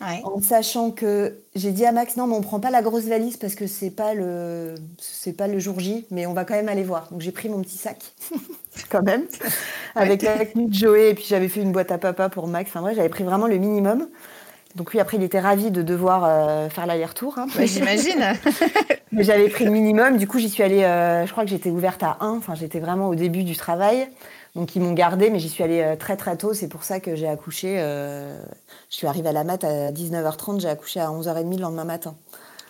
En 0.00 0.40
sachant 0.42 0.90
que 0.90 1.38
j'ai 1.54 1.70
dit 1.70 1.86
à 1.86 1.92
Max 1.92 2.16
non 2.16 2.26
mais 2.26 2.34
on 2.34 2.42
prend 2.42 2.60
pas 2.60 2.70
la 2.70 2.82
grosse 2.82 3.04
valise 3.04 3.38
parce 3.38 3.54
que 3.54 3.66
c'est 3.66 3.90
pas 3.90 4.12
le 4.12 4.74
c'est 4.98 5.32
pas 5.32 5.48
le 5.48 5.58
jour 5.58 5.80
J 5.80 6.06
mais 6.10 6.26
on 6.26 6.34
va 6.34 6.44
quand 6.44 6.54
même 6.54 6.68
aller 6.68 6.82
voir. 6.82 7.08
Donc 7.10 7.22
j'ai 7.22 7.32
pris 7.32 7.48
mon 7.48 7.62
petit 7.62 7.78
sac 7.78 7.98
quand 8.90 9.02
même 9.02 9.24
avec 9.94 10.22
la 10.22 10.44
tenue 10.44 10.66
de 10.66 10.74
Joey 10.74 11.10
et 11.10 11.14
puis 11.14 11.24
j'avais 11.26 11.48
fait 11.48 11.62
une 11.62 11.72
boîte 11.72 11.90
à 11.92 11.98
papa 11.98 12.28
pour 12.28 12.46
Max. 12.46 12.70
Enfin 12.70 12.80
moi 12.80 12.92
j'avais 12.92 13.08
pris 13.08 13.24
vraiment 13.24 13.46
le 13.46 13.56
minimum. 13.56 14.08
Donc 14.74 14.92
lui 14.92 15.00
après 15.00 15.16
il 15.16 15.22
était 15.22 15.40
ravi 15.40 15.70
de 15.70 15.80
devoir 15.80 16.24
euh, 16.24 16.68
faire 16.68 16.84
l'aller-retour. 16.84 17.38
Hein. 17.38 17.46
J'imagine. 17.58 18.34
mais 19.12 19.24
j'avais 19.24 19.48
pris 19.48 19.64
le 19.64 19.70
minimum. 19.70 20.18
Du 20.18 20.28
coup 20.28 20.38
j'y 20.38 20.50
suis 20.50 20.62
allée. 20.62 20.84
Euh, 20.84 21.24
je 21.24 21.32
crois 21.32 21.44
que 21.44 21.50
j'étais 21.50 21.70
ouverte 21.70 22.02
à 22.02 22.18
1. 22.20 22.36
Enfin 22.36 22.54
j'étais 22.54 22.80
vraiment 22.80 23.08
au 23.08 23.14
début 23.14 23.44
du 23.44 23.56
travail. 23.56 24.08
Donc 24.56 24.74
ils 24.74 24.80
m'ont 24.80 24.94
gardée, 24.94 25.28
mais 25.28 25.38
j'y 25.38 25.50
suis 25.50 25.62
allée 25.62 25.82
euh, 25.82 25.96
très 25.96 26.16
très 26.16 26.34
tôt. 26.38 26.54
C'est 26.54 26.66
pour 26.66 26.82
ça 26.82 26.98
que 26.98 27.14
j'ai 27.14 27.28
accouché. 27.28 27.76
Euh, 27.78 28.40
je 28.90 28.96
suis 28.96 29.06
arrivée 29.06 29.28
à 29.28 29.32
la 29.32 29.44
mat 29.44 29.62
à 29.62 29.92
19h30, 29.92 30.60
j'ai 30.60 30.68
accouché 30.68 30.98
à 30.98 31.10
11h30 31.10 31.56
le 31.56 31.60
lendemain 31.60 31.84
matin. 31.84 32.16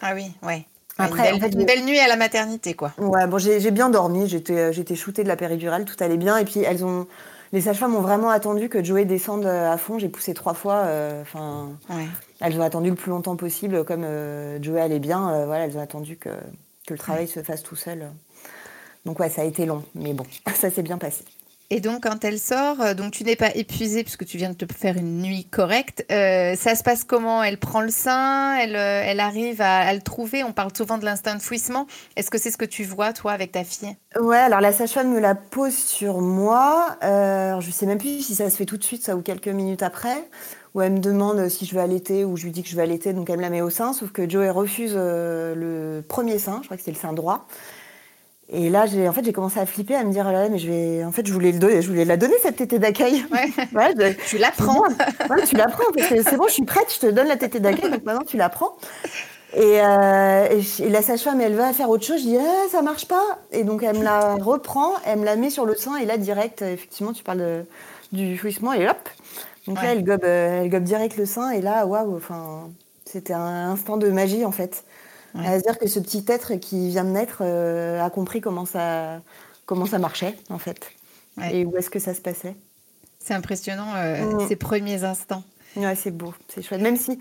Ah 0.02 0.12
oui, 0.14 0.32
ouais. 0.42 0.66
Après, 0.98 1.32
une, 1.32 1.38
belle, 1.38 1.64
belle 1.64 1.84
nuit 1.84 2.00
à 2.00 2.08
la 2.08 2.16
maternité, 2.16 2.74
quoi. 2.74 2.92
Ouais, 2.98 3.26
bon, 3.28 3.38
j'ai 3.38 3.70
bien 3.70 3.88
dormi. 3.88 4.28
J'étais 4.28 4.56
euh, 4.58 4.72
j'étais 4.72 4.96
shootée 4.96 5.22
de 5.22 5.28
la 5.28 5.36
péridurale, 5.36 5.84
tout 5.84 5.94
allait 6.02 6.16
bien. 6.16 6.36
Et 6.38 6.44
puis 6.44 6.60
elles 6.60 6.84
ont, 6.84 7.06
les 7.52 7.60
sages-femmes 7.60 7.94
ont 7.94 8.00
vraiment 8.00 8.30
attendu 8.30 8.68
que 8.68 8.82
Joey 8.82 9.04
descende 9.04 9.46
à 9.46 9.78
fond. 9.78 10.00
J'ai 10.00 10.08
poussé 10.08 10.34
trois 10.34 10.54
fois. 10.54 10.88
Enfin, 11.22 11.68
elles 12.40 12.58
ont 12.58 12.64
attendu 12.64 12.90
le 12.90 12.96
plus 12.96 13.10
longtemps 13.10 13.36
possible, 13.36 13.84
comme 13.84 14.04
Joey 14.60 14.80
allait 14.80 14.98
bien. 14.98 15.44
voilà, 15.46 15.66
elles 15.66 15.76
ont 15.78 15.82
attendu 15.82 16.16
que, 16.16 16.30
que 16.84 16.94
le 16.94 16.98
travail 16.98 17.28
se 17.28 17.44
fasse 17.44 17.62
tout 17.62 17.76
seul. 17.76 18.08
Donc 19.04 19.20
ouais, 19.20 19.30
ça 19.30 19.42
a 19.42 19.44
été 19.44 19.66
long, 19.66 19.84
mais 19.94 20.14
bon, 20.14 20.24
ça 20.54 20.68
s'est 20.68 20.82
bien 20.82 20.98
passé. 20.98 21.22
Et 21.68 21.80
donc, 21.80 22.04
quand 22.04 22.24
elle 22.24 22.38
sort, 22.38 22.80
euh, 22.80 22.94
donc 22.94 23.12
tu 23.12 23.24
n'es 23.24 23.34
pas 23.34 23.50
épuisée 23.56 24.04
puisque 24.04 24.24
tu 24.24 24.36
viens 24.36 24.50
de 24.50 24.54
te 24.54 24.72
faire 24.72 24.96
une 24.96 25.20
nuit 25.20 25.46
correcte. 25.46 26.06
Euh, 26.12 26.54
ça 26.54 26.76
se 26.76 26.84
passe 26.84 27.02
comment? 27.02 27.42
Elle 27.42 27.58
prend 27.58 27.80
le 27.80 27.90
sein, 27.90 28.56
elle, 28.56 28.76
euh, 28.76 29.02
elle 29.04 29.18
arrive 29.18 29.60
à, 29.60 29.92
le 29.92 30.00
trouver? 30.00 30.44
On 30.44 30.52
parle 30.52 30.70
souvent 30.76 30.96
de 30.96 31.04
l'instinct 31.04 31.34
de 31.34 31.42
fouissement. 31.42 31.88
Est-ce 32.14 32.30
que 32.30 32.38
c'est 32.38 32.52
ce 32.52 32.56
que 32.56 32.64
tu 32.64 32.84
vois, 32.84 33.12
toi, 33.12 33.32
avec 33.32 33.50
ta 33.50 33.64
fille? 33.64 33.96
Ouais, 34.20 34.36
alors 34.36 34.60
la 34.60 34.72
sage-femme 34.72 35.12
me 35.12 35.18
la 35.18 35.34
pose 35.34 35.74
sur 35.74 36.20
moi. 36.20 36.96
Euh, 37.02 37.60
je 37.60 37.70
sais 37.72 37.86
même 37.86 37.98
plus 37.98 38.24
si 38.24 38.36
ça 38.36 38.48
se 38.48 38.56
fait 38.56 38.66
tout 38.66 38.76
de 38.76 38.84
suite, 38.84 39.02
ça, 39.02 39.16
ou 39.16 39.22
quelques 39.22 39.48
minutes 39.48 39.82
après. 39.82 40.28
Où 40.74 40.82
elle 40.82 40.92
me 40.92 40.98
demande 40.98 41.48
si 41.48 41.64
je 41.64 41.74
veux 41.74 41.80
allaiter 41.80 42.24
ou 42.24 42.36
je 42.36 42.44
lui 42.44 42.52
dis 42.52 42.62
que 42.62 42.68
je 42.68 42.76
veux 42.76 42.82
allaiter, 42.82 43.14
donc 43.14 43.30
elle 43.30 43.38
me 43.38 43.42
la 43.42 43.50
met 43.50 43.62
au 43.62 43.70
sein. 43.70 43.92
Sauf 43.92 44.12
que 44.12 44.28
Joey 44.28 44.50
refuse 44.50 44.94
le 44.94 46.04
premier 46.06 46.38
sein, 46.38 46.58
je 46.60 46.66
crois 46.66 46.76
que 46.76 46.82
c'est 46.82 46.92
le 46.92 46.98
sein 46.98 47.14
droit. 47.14 47.48
Et 48.48 48.70
là, 48.70 48.86
j'ai 48.86 49.08
en 49.08 49.12
fait, 49.12 49.24
j'ai 49.24 49.32
commencé 49.32 49.58
à 49.58 49.66
flipper, 49.66 49.96
à 49.96 50.04
me 50.04 50.12
dire, 50.12 50.24
oh 50.28 50.48
mais 50.50 50.58
je 50.58 50.68
vais, 50.68 51.04
en 51.04 51.10
fait, 51.10 51.26
je 51.26 51.32
voulais 51.32 51.50
le 51.50 51.58
donner, 51.58 51.82
je 51.82 51.88
voulais 51.88 52.04
la 52.04 52.16
donner 52.16 52.36
cette 52.42 52.56
tétée 52.56 52.78
d'accueil. 52.78 53.24
Ouais. 53.32 54.14
tu 54.28 54.38
la 54.38 54.52
prends. 54.52 54.82
ouais, 55.30 55.42
tu 55.48 55.56
la 55.56 55.66
prends. 55.66 55.84
C'est 55.98 56.36
bon, 56.36 56.44
je 56.46 56.52
suis 56.52 56.64
prête, 56.64 56.86
je 56.94 57.00
te 57.00 57.10
donne 57.10 57.26
la 57.26 57.36
tétée 57.36 57.58
d'accueil, 57.58 57.90
donc 57.90 58.04
maintenant 58.04 58.24
tu 58.24 58.36
la 58.36 58.48
prends. 58.48 58.76
Et, 59.54 59.80
euh, 59.80 60.60
et, 60.80 60.88
la 60.90 61.02
sage-femme, 61.02 61.40
elle 61.40 61.54
va 61.54 61.72
faire 61.72 61.88
autre 61.88 62.04
chose. 62.04 62.18
Je 62.18 62.26
dis, 62.26 62.36
ah, 62.36 62.68
ça 62.70 62.82
marche 62.82 63.08
pas. 63.08 63.38
Et 63.52 63.64
donc, 63.64 63.82
elle 63.82 63.98
me 63.98 64.04
la 64.04 64.34
reprend, 64.34 64.92
elle 65.06 65.20
me 65.20 65.24
la 65.24 65.36
met 65.36 65.50
sur 65.50 65.64
le 65.64 65.74
sein. 65.74 65.96
Et 65.96 66.04
là, 66.04 66.16
direct, 66.18 66.62
effectivement, 66.62 67.12
tu 67.12 67.24
parles 67.24 67.38
de, 67.38 67.64
du 68.12 68.36
jouissement. 68.36 68.74
Et 68.74 68.88
hop. 68.88 69.08
Donc 69.66 69.82
là, 69.82 69.92
elle 69.92 70.04
gobe, 70.04 70.24
euh, 70.24 70.62
elle 70.62 70.70
gobe 70.70 70.84
direct 70.84 71.16
le 71.16 71.26
sein. 71.26 71.50
Et 71.50 71.62
là, 71.62 71.86
waouh, 71.86 72.16
enfin, 72.16 72.68
c'était 73.04 73.32
un 73.32 73.70
instant 73.70 73.96
de 73.96 74.08
magie, 74.10 74.44
en 74.44 74.52
fait. 74.52 74.84
À 75.44 75.58
se 75.58 75.62
dire 75.62 75.78
que 75.78 75.86
ce 75.88 75.98
petit 76.00 76.24
être 76.28 76.54
qui 76.54 76.88
vient 76.88 77.04
de 77.04 77.10
naître 77.10 77.38
euh, 77.40 78.02
a 78.02 78.10
compris 78.10 78.40
comment 78.40 78.64
ça, 78.64 79.20
comment 79.66 79.86
ça 79.86 79.98
marchait, 79.98 80.36
en 80.50 80.58
fait. 80.58 80.92
Et 81.50 81.64
où 81.64 81.76
est-ce 81.76 81.90
que 81.90 81.98
ça 81.98 82.14
se 82.14 82.20
passait. 82.20 82.56
C'est 83.18 83.34
impressionnant, 83.34 83.94
euh, 83.96 84.44
mm. 84.44 84.48
ces 84.48 84.56
premiers 84.56 85.04
instants. 85.04 85.44
Ouais, 85.76 85.94
c'est 85.94 86.10
beau, 86.10 86.32
c'est 86.48 86.62
chouette. 86.62 86.80
Même 86.80 86.96
si, 86.96 87.18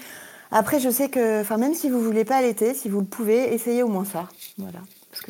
après, 0.52 0.80
je 0.80 0.90
sais 0.90 1.10
que, 1.10 1.42
enfin, 1.42 1.58
même 1.58 1.74
si 1.74 1.90
vous 1.90 2.00
voulez 2.00 2.24
pas 2.24 2.38
allaiter, 2.38 2.74
si 2.74 2.88
vous 2.88 3.00
le 3.00 3.06
pouvez, 3.06 3.54
essayez 3.54 3.84
au 3.84 3.90
moins 3.90 4.06
ça. 4.06 4.30
Voilà. 4.58 4.80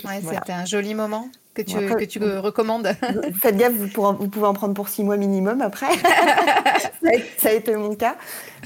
ouais, 0.03 0.21
c'était 0.21 0.53
un 0.53 0.65
joli 0.65 0.93
moment 0.93 1.29
que 1.55 1.61
tu, 1.61 1.77
que 1.77 2.03
tu 2.03 2.19
recommandes 2.19 2.87
Faites 3.41 3.55
gaffe, 3.55 3.73
vous, 3.73 3.87
vous, 3.87 4.27
pouvez 4.27 4.45
en 4.45 4.53
prendre 4.53 4.73
pour 4.73 4.89
six 4.89 5.03
mois 5.03 5.17
minimum 5.17 5.61
après. 5.61 5.87
ça, 7.37 7.49
a, 7.49 7.51
été 7.53 7.75
mon 7.75 7.95
cas. 7.95 8.17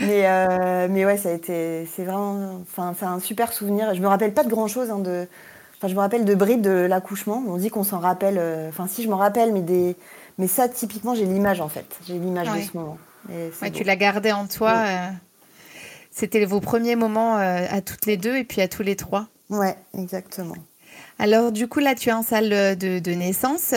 Mais, 0.01 0.23
euh, 0.25 0.87
mais 0.89 1.05
ouais, 1.05 1.17
ça 1.17 1.29
a 1.29 1.33
été, 1.33 1.87
c'est 1.95 2.03
vraiment, 2.03 2.59
enfin, 2.61 2.95
c'est 2.97 3.05
un 3.05 3.19
super 3.19 3.53
souvenir. 3.53 3.93
Je 3.93 4.01
me 4.01 4.07
rappelle 4.07 4.33
pas 4.33 4.43
de 4.43 4.49
grand 4.49 4.67
chose. 4.67 4.89
Hein, 4.89 4.99
de, 4.99 5.27
enfin, 5.77 5.87
je 5.87 5.93
me 5.93 5.99
rappelle 5.99 6.25
de 6.25 6.33
brides 6.33 6.61
de 6.61 6.71
l'accouchement. 6.71 7.43
On 7.47 7.57
dit 7.57 7.69
qu'on 7.69 7.83
s'en 7.83 7.99
rappelle. 7.99 8.37
Euh, 8.39 8.69
enfin, 8.69 8.87
si 8.87 9.03
je 9.03 9.09
m'en 9.09 9.17
rappelle, 9.17 9.53
mais 9.53 9.61
des, 9.61 9.95
mais 10.39 10.47
ça, 10.47 10.67
typiquement, 10.67 11.13
j'ai 11.13 11.25
l'image 11.25 11.61
en 11.61 11.69
fait. 11.69 11.85
J'ai 12.07 12.15
l'image 12.15 12.47
de 12.51 12.61
ce 12.61 12.75
moment. 12.75 12.97
Ouais, 13.29 13.71
tu 13.71 13.83
l'as 13.83 13.97
gardé 13.97 14.31
en 14.31 14.47
toi. 14.47 14.73
Euh, 14.75 15.07
c'était 16.09 16.43
vos 16.45 16.59
premiers 16.59 16.95
moments 16.95 17.35
à 17.35 17.81
toutes 17.81 18.07
les 18.07 18.17
deux 18.17 18.35
et 18.35 18.43
puis 18.43 18.61
à 18.61 18.67
tous 18.67 18.81
les 18.81 18.95
trois. 18.95 19.27
Ouais, 19.51 19.75
exactement. 19.97 20.55
Alors 21.19 21.51
du 21.51 21.67
coup 21.67 21.79
là 21.79 21.95
tu 21.95 22.09
es 22.09 22.13
en 22.13 22.23
salle 22.23 22.49
de, 22.49 23.13
naissance, 23.13 23.73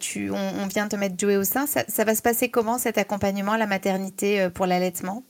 tu, 0.00 0.30
on, 0.30 0.66
vient 0.66 0.86
te 0.86 0.96
mettre 0.96 1.16
Joey 1.18 1.36
au 1.36 1.44
sein. 1.44 1.66
Ça, 1.66 1.82
ça, 1.88 2.04
va 2.04 2.14
se 2.14 2.22
passer 2.22 2.50
comment 2.50 2.78
cet 2.78 2.98
accompagnement 2.98 3.52
à 3.52 3.58
la 3.58 3.66
maternité 3.66 4.48
pour 4.54 4.66
l'allaitement? 4.66 5.22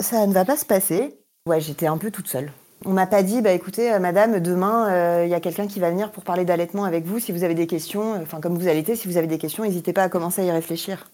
Ça 0.00 0.26
ne 0.26 0.32
va 0.32 0.44
pas 0.44 0.56
se 0.56 0.64
passer. 0.64 1.16
Ouais, 1.46 1.60
j'étais 1.60 1.86
un 1.86 1.98
peu 1.98 2.10
toute 2.10 2.28
seule. 2.28 2.50
On 2.86 2.92
m'a 2.92 3.06
pas 3.06 3.22
dit, 3.22 3.40
bah 3.40 3.52
écoutez, 3.52 3.92
euh, 3.92 3.98
madame, 3.98 4.40
demain, 4.40 4.90
euh, 4.90 5.22
il 5.24 5.30
y 5.30 5.34
a 5.34 5.40
quelqu'un 5.40 5.66
qui 5.66 5.80
va 5.80 5.90
venir 5.90 6.10
pour 6.10 6.22
parler 6.22 6.44
d'allaitement 6.44 6.84
avec 6.84 7.06
vous. 7.06 7.18
Si 7.18 7.32
vous 7.32 7.44
avez 7.44 7.54
des 7.54 7.66
questions, 7.66 8.14
euh, 8.14 8.22
enfin, 8.22 8.40
comme 8.40 8.58
vous 8.58 8.68
allaitez, 8.68 8.94
si 8.94 9.08
vous 9.08 9.16
avez 9.16 9.26
des 9.26 9.38
questions, 9.38 9.64
n'hésitez 9.64 9.92
pas 9.92 10.02
à 10.02 10.08
commencer 10.08 10.42
à 10.42 10.44
y 10.44 10.50
réfléchir. 10.50 11.08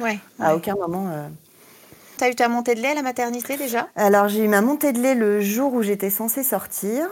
Ouais. 0.00 0.18
À 0.38 0.54
aucun 0.54 0.74
moment. 0.74 1.10
As 2.24 2.30
eu 2.30 2.34
ta 2.34 2.48
montée 2.48 2.74
de 2.74 2.80
lait 2.80 2.90
à 2.90 2.94
la 2.94 3.02
maternité 3.02 3.56
déjà? 3.56 3.88
Alors, 3.96 4.28
j'ai 4.28 4.44
eu 4.44 4.48
ma 4.48 4.60
montée 4.60 4.92
de 4.92 5.00
lait 5.00 5.14
le 5.14 5.40
jour 5.40 5.72
où 5.74 5.82
j'étais 5.82 6.10
censée 6.10 6.42
sortir. 6.42 7.08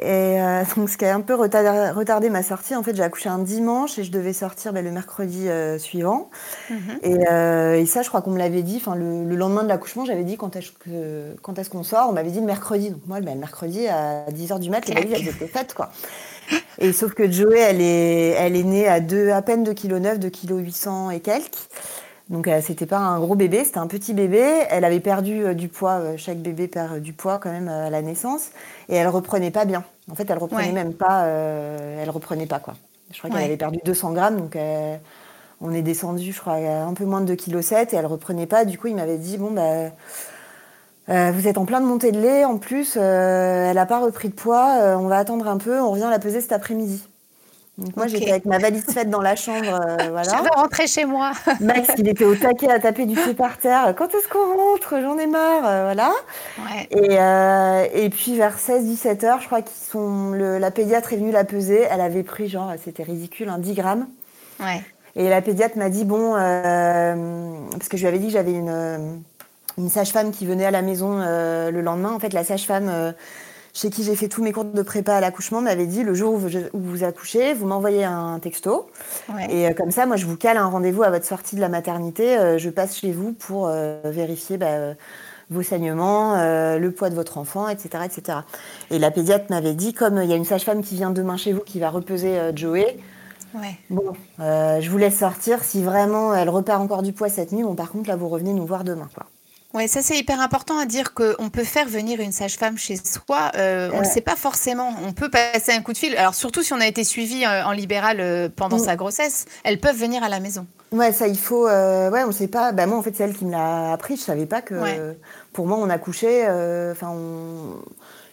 Et 0.00 0.40
euh, 0.40 0.62
donc, 0.76 0.88
ce 0.88 0.96
qui 0.96 1.04
a 1.04 1.14
un 1.14 1.20
peu 1.20 1.34
retardé, 1.34 2.30
ma 2.30 2.42
sortie, 2.42 2.74
en 2.74 2.82
fait, 2.82 2.94
j'ai 2.94 3.02
accouché 3.02 3.28
un 3.28 3.38
dimanche 3.38 3.98
et 3.98 4.04
je 4.04 4.10
devais 4.10 4.32
sortir 4.32 4.72
bah, 4.72 4.82
le 4.82 4.90
mercredi 4.90 5.48
euh, 5.48 5.78
suivant. 5.78 6.30
Mhm. 6.70 6.78
Euh, 7.04 7.74
et, 7.74 7.86
ça, 7.86 8.02
je 8.02 8.08
crois 8.08 8.22
qu'on 8.22 8.30
me 8.30 8.38
l'avait 8.38 8.62
dit, 8.62 8.82
le, 8.94 9.24
le 9.24 9.36
lendemain 9.36 9.62
de 9.62 9.68
l'accouchement, 9.68 10.04
j'avais 10.04 10.24
dit 10.24 10.36
quand 10.36 10.56
est-ce 10.56 11.70
qu'on 11.70 11.82
sort 11.82 12.08
On 12.08 12.12
m'avait 12.12 12.30
dit 12.30 12.40
le 12.40 12.46
mercredi. 12.46 12.90
Donc, 12.90 13.06
moi, 13.06 13.20
bah, 13.20 13.32
le 13.32 13.40
mercredi 13.40 13.88
à 13.88 14.26
10h 14.30 14.60
du 14.60 14.70
mat, 14.70 14.86
les 14.88 14.94
valises, 14.94 15.12
elles 15.14 15.28
étaient 15.28 15.48
faites, 15.48 15.74
quoi. 15.74 15.90
Et 16.78 16.92
sauf 16.92 17.14
que 17.14 17.30
Joey, 17.30 17.58
elle 17.58 17.80
est, 17.80 18.30
elle 18.38 18.54
est 18.54 18.62
née 18.62 18.86
à, 18.86 19.00
deux, 19.00 19.30
à 19.30 19.42
peine 19.42 19.64
2,9 19.64 19.74
kg, 19.74 20.18
2 20.18 20.30
kg 20.30 20.64
800 20.64 21.10
et 21.10 21.20
quelques. 21.20 21.68
Donc 22.28 22.48
euh, 22.48 22.60
c'était 22.60 22.86
pas 22.86 22.98
un 22.98 23.20
gros 23.20 23.36
bébé, 23.36 23.64
c'était 23.64 23.78
un 23.78 23.86
petit 23.86 24.12
bébé. 24.12 24.42
Elle 24.70 24.84
avait 24.84 25.00
perdu 25.00 25.44
euh, 25.44 25.54
du 25.54 25.68
poids, 25.68 25.98
euh, 25.98 26.14
chaque 26.16 26.38
bébé 26.38 26.66
perd 26.66 26.98
du 26.98 27.12
poids 27.12 27.38
quand 27.38 27.52
même 27.52 27.68
à 27.68 27.88
la 27.88 28.02
naissance, 28.02 28.50
et 28.88 28.96
elle 28.96 29.08
reprenait 29.08 29.52
pas 29.52 29.64
bien. 29.64 29.84
En 30.10 30.14
fait, 30.14 30.28
elle 30.28 30.38
reprenait 30.38 30.72
même 30.72 30.92
pas, 30.92 31.26
elle 31.26 32.10
reprenait 32.10 32.46
pas 32.46 32.58
quoi. 32.58 32.74
Je 33.12 33.18
crois 33.18 33.30
qu'elle 33.30 33.44
avait 33.44 33.56
perdu 33.56 33.78
200 33.84 34.12
grammes, 34.12 34.36
donc 34.36 34.56
on 35.60 35.72
est 35.72 35.82
descendu, 35.82 36.32
je 36.32 36.40
crois, 36.40 36.54
un 36.54 36.94
peu 36.94 37.04
moins 37.04 37.20
de 37.20 37.34
2,7 37.34 37.86
kg 37.86 37.92
et 37.92 37.96
elle 37.96 38.06
reprenait 38.06 38.46
pas. 38.46 38.64
Du 38.64 38.78
coup, 38.78 38.86
il 38.86 38.94
m'avait 38.94 39.18
dit 39.18 39.36
bon 39.36 39.50
bah 39.50 39.90
vous 41.32 41.48
êtes 41.48 41.58
en 41.58 41.64
plein 41.64 41.80
de 41.80 41.86
montée 41.86 42.12
de 42.12 42.20
lait, 42.20 42.44
en 42.44 42.58
plus, 42.58 42.96
elle 42.96 43.74
n'a 43.74 43.86
pas 43.86 43.98
repris 43.98 44.28
de 44.28 44.34
poids, 44.34 44.96
on 44.96 45.08
va 45.08 45.18
attendre 45.18 45.48
un 45.48 45.58
peu, 45.58 45.80
on 45.80 45.90
revient 45.90 46.08
la 46.08 46.20
peser 46.20 46.40
cet 46.40 46.52
après-midi 46.52 47.04
moi, 47.94 48.06
j'étais 48.06 48.30
avec 48.30 48.46
ma 48.46 48.58
valise 48.58 48.86
faite 48.86 49.10
dans 49.10 49.20
la 49.20 49.36
chambre. 49.36 49.68
Euh, 49.68 49.96
voilà. 50.10 50.22
Je 50.22 50.42
veux 50.42 50.50
rentrer 50.54 50.86
chez 50.86 51.04
moi. 51.04 51.32
Max, 51.60 51.90
il 51.98 52.08
était 52.08 52.24
au 52.24 52.34
taquet 52.34 52.70
à 52.70 52.78
taper 52.78 53.04
du 53.04 53.14
pied 53.14 53.34
par 53.34 53.58
terre. 53.58 53.94
Quand 53.96 54.08
est-ce 54.14 54.28
qu'on 54.28 54.56
rentre? 54.56 54.98
J'en 55.02 55.18
ai 55.18 55.26
marre. 55.26 55.66
Euh, 55.66 55.82
voilà. 55.84 56.12
Et, 56.90 57.18
euh, 57.18 57.86
et, 57.92 58.08
puis 58.08 58.36
vers 58.36 58.56
16-17 58.56 59.26
heures, 59.26 59.40
je 59.42 59.46
crois 59.46 59.60
qu'ils 59.60 59.76
sont. 59.76 60.32
la 60.32 60.70
pédiatre 60.70 61.12
est 61.12 61.16
venue 61.16 61.32
la 61.32 61.44
peser. 61.44 61.86
Elle 61.90 62.00
avait 62.00 62.22
pris, 62.22 62.48
genre, 62.48 62.72
c'était 62.82 63.02
ridicule, 63.02 63.50
un 63.50 63.58
10 63.58 63.74
grammes. 63.74 64.06
Ouais. 64.60 64.82
Et 65.14 65.28
la 65.28 65.42
pédiatre 65.42 65.76
m'a 65.76 65.90
dit 65.90 66.04
bon, 66.04 66.32
parce 66.32 67.88
que 67.88 67.96
je 67.96 68.02
lui 68.02 68.08
avais 68.08 68.18
dit 68.18 68.26
que 68.26 68.32
j'avais 68.32 68.52
une, 68.52 69.22
une 69.76 69.88
sage-femme 69.90 70.30
qui 70.30 70.46
venait 70.46 70.66
à 70.66 70.70
la 70.70 70.82
maison 70.82 71.18
le 71.18 71.80
lendemain. 71.80 72.12
En 72.12 72.18
fait, 72.18 72.32
la 72.32 72.44
sage-femme 72.44 73.14
chez 73.76 73.90
qui 73.90 74.04
j'ai 74.04 74.16
fait 74.16 74.28
tous 74.28 74.42
mes 74.42 74.52
cours 74.52 74.64
de 74.64 74.82
prépa 74.82 75.14
à 75.14 75.20
l'accouchement, 75.20 75.60
m'avait 75.60 75.86
dit 75.86 76.02
le 76.02 76.14
jour 76.14 76.32
où 76.32 76.38
vous, 76.72 77.04
accouchez, 77.04 77.52
vous 77.52 77.66
m'envoyez 77.66 78.04
un 78.04 78.38
texto. 78.38 78.88
Et 79.50 79.68
euh, 79.68 79.74
comme 79.74 79.90
ça, 79.90 80.06
moi, 80.06 80.16
je 80.16 80.24
vous 80.24 80.36
cale 80.36 80.56
un 80.56 80.66
rendez-vous 80.66 81.02
à 81.02 81.10
votre 81.10 81.26
sortie 81.26 81.56
de 81.56 81.60
la 81.60 81.68
maternité. 81.68 82.38
Euh, 82.38 82.56
je 82.56 82.70
passe 82.70 82.96
chez 82.96 83.12
vous 83.12 83.32
pour 83.34 83.68
euh, 83.68 84.00
vérifier 84.04 84.56
bah, 84.56 84.94
vos 85.50 85.62
saignements, 85.62 86.36
le 86.36 86.88
poids 86.88 87.10
de 87.10 87.14
votre 87.14 87.36
enfant, 87.36 87.68
etc. 87.68 88.04
etc. 88.06 88.38
Et 88.90 88.98
la 88.98 89.10
pédiatre 89.10 89.44
m'avait 89.50 89.74
dit, 89.74 89.92
comme 89.92 90.22
il 90.22 90.28
y 90.28 90.32
a 90.32 90.36
une 90.36 90.46
sage-femme 90.46 90.82
qui 90.82 90.94
vient 90.94 91.10
demain 91.10 91.36
chez 91.36 91.52
vous 91.52 91.60
qui 91.60 91.78
va 91.78 91.90
repeser 91.90 92.38
Joey, 92.54 92.96
Bon, 93.90 94.12
je 94.38 94.90
vous 94.90 94.98
laisse 94.98 95.18
sortir. 95.18 95.62
Si 95.62 95.82
vraiment 95.82 96.34
elle 96.34 96.48
repart 96.48 96.80
encore 96.80 97.02
du 97.02 97.12
poids 97.12 97.28
cette 97.28 97.52
nuit, 97.52 97.62
bon, 97.62 97.74
par 97.74 97.90
contre, 97.90 98.08
là, 98.08 98.16
vous 98.16 98.28
revenez 98.28 98.54
nous 98.54 98.66
voir 98.66 98.84
demain. 98.84 99.08
Quoi. 99.14 99.26
Oui, 99.76 99.88
ça 99.88 100.00
c'est 100.00 100.16
hyper 100.16 100.40
important 100.40 100.78
à 100.78 100.86
dire 100.86 101.12
qu'on 101.12 101.50
peut 101.50 101.62
faire 101.62 101.86
venir 101.86 102.18
une 102.18 102.32
sage-femme 102.32 102.78
chez 102.78 102.96
soi. 102.96 103.52
Euh, 103.56 103.90
on 103.92 103.98
ne 103.98 104.04
le 104.04 104.08
sait 104.08 104.22
pas 104.22 104.34
forcément. 104.34 104.94
On 105.06 105.12
peut 105.12 105.28
passer 105.28 105.70
un 105.72 105.82
coup 105.82 105.92
de 105.92 105.98
fil. 105.98 106.16
Alors 106.16 106.34
surtout 106.34 106.62
si 106.62 106.72
on 106.72 106.80
a 106.80 106.86
été 106.86 107.04
suivi 107.04 107.44
euh, 107.44 107.62
en 107.62 107.72
libéral 107.72 108.16
euh, 108.20 108.48
pendant 108.48 108.78
mm. 108.78 108.84
sa 108.84 108.96
grossesse, 108.96 109.44
elles 109.64 109.78
peuvent 109.78 109.98
venir 109.98 110.24
à 110.24 110.30
la 110.30 110.40
maison. 110.40 110.66
Ouais, 110.92 111.12
ça 111.12 111.28
il 111.28 111.36
faut. 111.36 111.66
ouais, 111.66 112.22
on 112.24 112.28
ne 112.28 112.32
sait 112.32 112.48
pas. 112.48 112.72
Bah, 112.72 112.86
moi 112.86 112.96
en 112.96 113.02
fait 113.02 113.14
c'est 113.14 113.24
elle 113.24 113.34
qui 113.34 113.44
me 113.44 113.50
l'a 113.50 113.92
appris. 113.92 114.16
Je 114.16 114.22
savais 114.22 114.46
pas 114.46 114.62
que. 114.62 115.14
Pour 115.52 115.66
moi 115.66 115.76
on 115.78 115.90
accouchait. 115.90 116.44
Enfin 116.90 117.14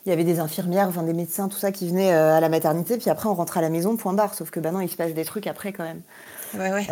Il 0.05 0.09
y 0.09 0.13
avait 0.13 0.23
des 0.23 0.39
infirmières, 0.39 0.87
enfin 0.87 1.03
des 1.03 1.13
médecins, 1.13 1.49
tout 1.49 1.57
ça 1.57 1.73
qui 1.73 1.89
venaient 1.89 2.13
à 2.13 2.39
la 2.39 2.47
maternité, 2.47 2.97
puis 2.97 3.09
après 3.09 3.27
on 3.27 3.33
rentrait 3.33 3.59
à 3.59 3.63
la 3.63 3.69
maison, 3.69 3.97
point 3.97 4.13
barre. 4.13 4.33
Sauf 4.33 4.49
que 4.49 4.61
bah 4.61 4.71
non, 4.71 4.79
il 4.79 4.87
se 4.87 4.95
passe 4.95 5.13
des 5.13 5.25
trucs 5.25 5.47
après 5.47 5.73
quand 5.73 5.83
même. 5.83 6.03
Ouais, 6.57 6.71
ouais. 6.71 6.85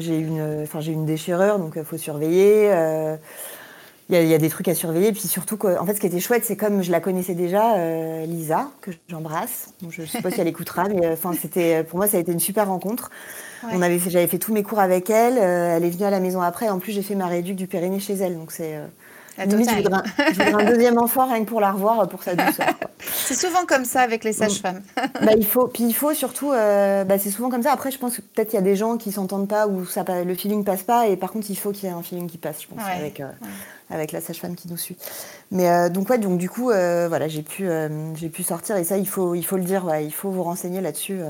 j'ai 0.00 0.18
eu 0.18 0.26
une, 0.26 0.64
enfin 0.64 0.80
j'ai 0.80 0.92
une 0.92 1.06
déchirure, 1.06 1.58
donc 1.58 1.74
il 1.76 1.84
faut 1.84 1.96
surveiller 1.96 2.70
il 4.10 4.28
y, 4.28 4.34
a 4.34 4.38
des 4.38 4.48
trucs 4.48 4.68
à 4.68 4.74
surveiller. 4.74 5.12
Puis 5.12 5.22
surtout, 5.22 5.58
en 5.64 5.86
fait, 5.86 5.94
ce 5.94 6.00
qui 6.00 6.06
était 6.06 6.20
chouette, 6.20 6.44
c'est 6.44 6.56
comme 6.56 6.82
je 6.82 6.90
la 6.90 7.00
connaissais 7.00 7.34
déjà, 7.34 7.76
euh, 7.76 8.26
Lisa, 8.26 8.68
que 8.80 8.90
j'embrasse. 9.08 9.72
je 9.88 10.02
ne 10.02 10.06
sais 10.06 10.20
pas 10.20 10.30
si 10.30 10.40
elle 10.40 10.48
écoutera, 10.48 10.88
mais 10.88 11.06
euh, 11.06 11.12
enfin, 11.12 11.32
c'était 11.40 11.84
pour 11.84 11.98
moi, 11.98 12.08
ça 12.08 12.16
a 12.16 12.20
été 12.20 12.32
une 12.32 12.40
super 12.40 12.68
rencontre. 12.68 13.10
On 13.72 13.82
avait, 13.82 13.98
j'avais 13.98 14.26
fait 14.26 14.38
tous 14.38 14.52
mes 14.52 14.62
cours 14.62 14.80
avec 14.80 15.10
elle. 15.10 15.38
Euh, 15.38 15.76
elle 15.76 15.84
est 15.84 15.90
venue 15.90 16.04
à 16.04 16.10
la 16.10 16.20
maison 16.20 16.40
après. 16.40 16.68
En 16.68 16.78
plus, 16.78 16.92
j'ai 16.92 17.02
fait 17.02 17.14
ma 17.14 17.26
réduc 17.26 17.56
du 17.56 17.66
périnée 17.66 18.00
chez 18.00 18.14
elle. 18.14 18.36
Donc 18.36 18.52
c'est 18.52 18.78
Limite, 19.38 19.70
je 19.70 19.82
voudrais, 19.82 20.52
un, 20.52 20.64
deuxième 20.64 20.98
enfant 20.98 21.26
rien 21.26 21.44
que 21.44 21.48
pour 21.48 21.60
la 21.60 21.72
revoir 21.72 22.06
pour 22.08 22.22
sa 22.22 22.34
douceur. 22.34 22.66
C'est 23.00 23.34
souvent 23.34 23.64
comme 23.66 23.84
ça 23.84 24.02
avec 24.02 24.24
les 24.24 24.32
sages-femmes. 24.32 24.82
bah, 24.96 25.32
il 25.36 25.46
faut, 25.46 25.66
puis 25.66 25.84
il 25.84 25.94
faut 25.94 26.12
surtout, 26.12 26.50
bah, 26.50 27.18
c'est 27.18 27.30
souvent 27.30 27.48
comme 27.48 27.62
ça. 27.62 27.72
Après, 27.72 27.90
je 27.90 27.98
pense 27.98 28.16
que 28.16 28.20
peut-être 28.20 28.52
il 28.52 28.56
y 28.56 28.58
a 28.58 28.62
des 28.62 28.76
gens 28.76 28.98
qui 28.98 29.12
s'entendent 29.12 29.48
pas 29.48 29.66
ou 29.66 29.86
ça, 29.86 30.04
le 30.22 30.34
feeling 30.34 30.64
passe 30.64 30.82
pas, 30.82 31.06
et 31.06 31.16
par 31.16 31.32
contre, 31.32 31.46
il 31.48 31.56
faut 31.56 31.72
qu'il 31.72 31.84
y 31.88 31.92
ait 31.92 31.94
un 31.94 32.02
feeling 32.02 32.28
qui 32.28 32.36
passe, 32.36 32.60
je 32.62 32.66
pense, 32.66 32.84
avec, 32.84 33.22
avec 33.90 34.12
la 34.12 34.20
sage-femme 34.20 34.54
qui 34.54 34.68
nous 34.68 34.76
suit. 34.76 34.96
Mais 35.50 35.68
euh, 35.68 35.88
donc 35.88 36.08
ouais, 36.10 36.18
donc 36.18 36.38
du 36.38 36.48
coup, 36.48 36.70
euh, 36.70 37.08
voilà, 37.08 37.28
j'ai 37.28 37.42
pu, 37.42 37.68
euh, 37.68 38.14
j'ai 38.14 38.28
pu 38.28 38.42
sortir 38.42 38.76
et 38.76 38.84
ça, 38.84 38.96
il 38.96 39.08
faut, 39.08 39.34
il 39.34 39.44
faut 39.44 39.56
le 39.56 39.64
dire, 39.64 39.88
il 40.00 40.12
faut 40.12 40.30
vous 40.30 40.42
renseigner 40.42 40.80
là-dessus. 40.80 41.20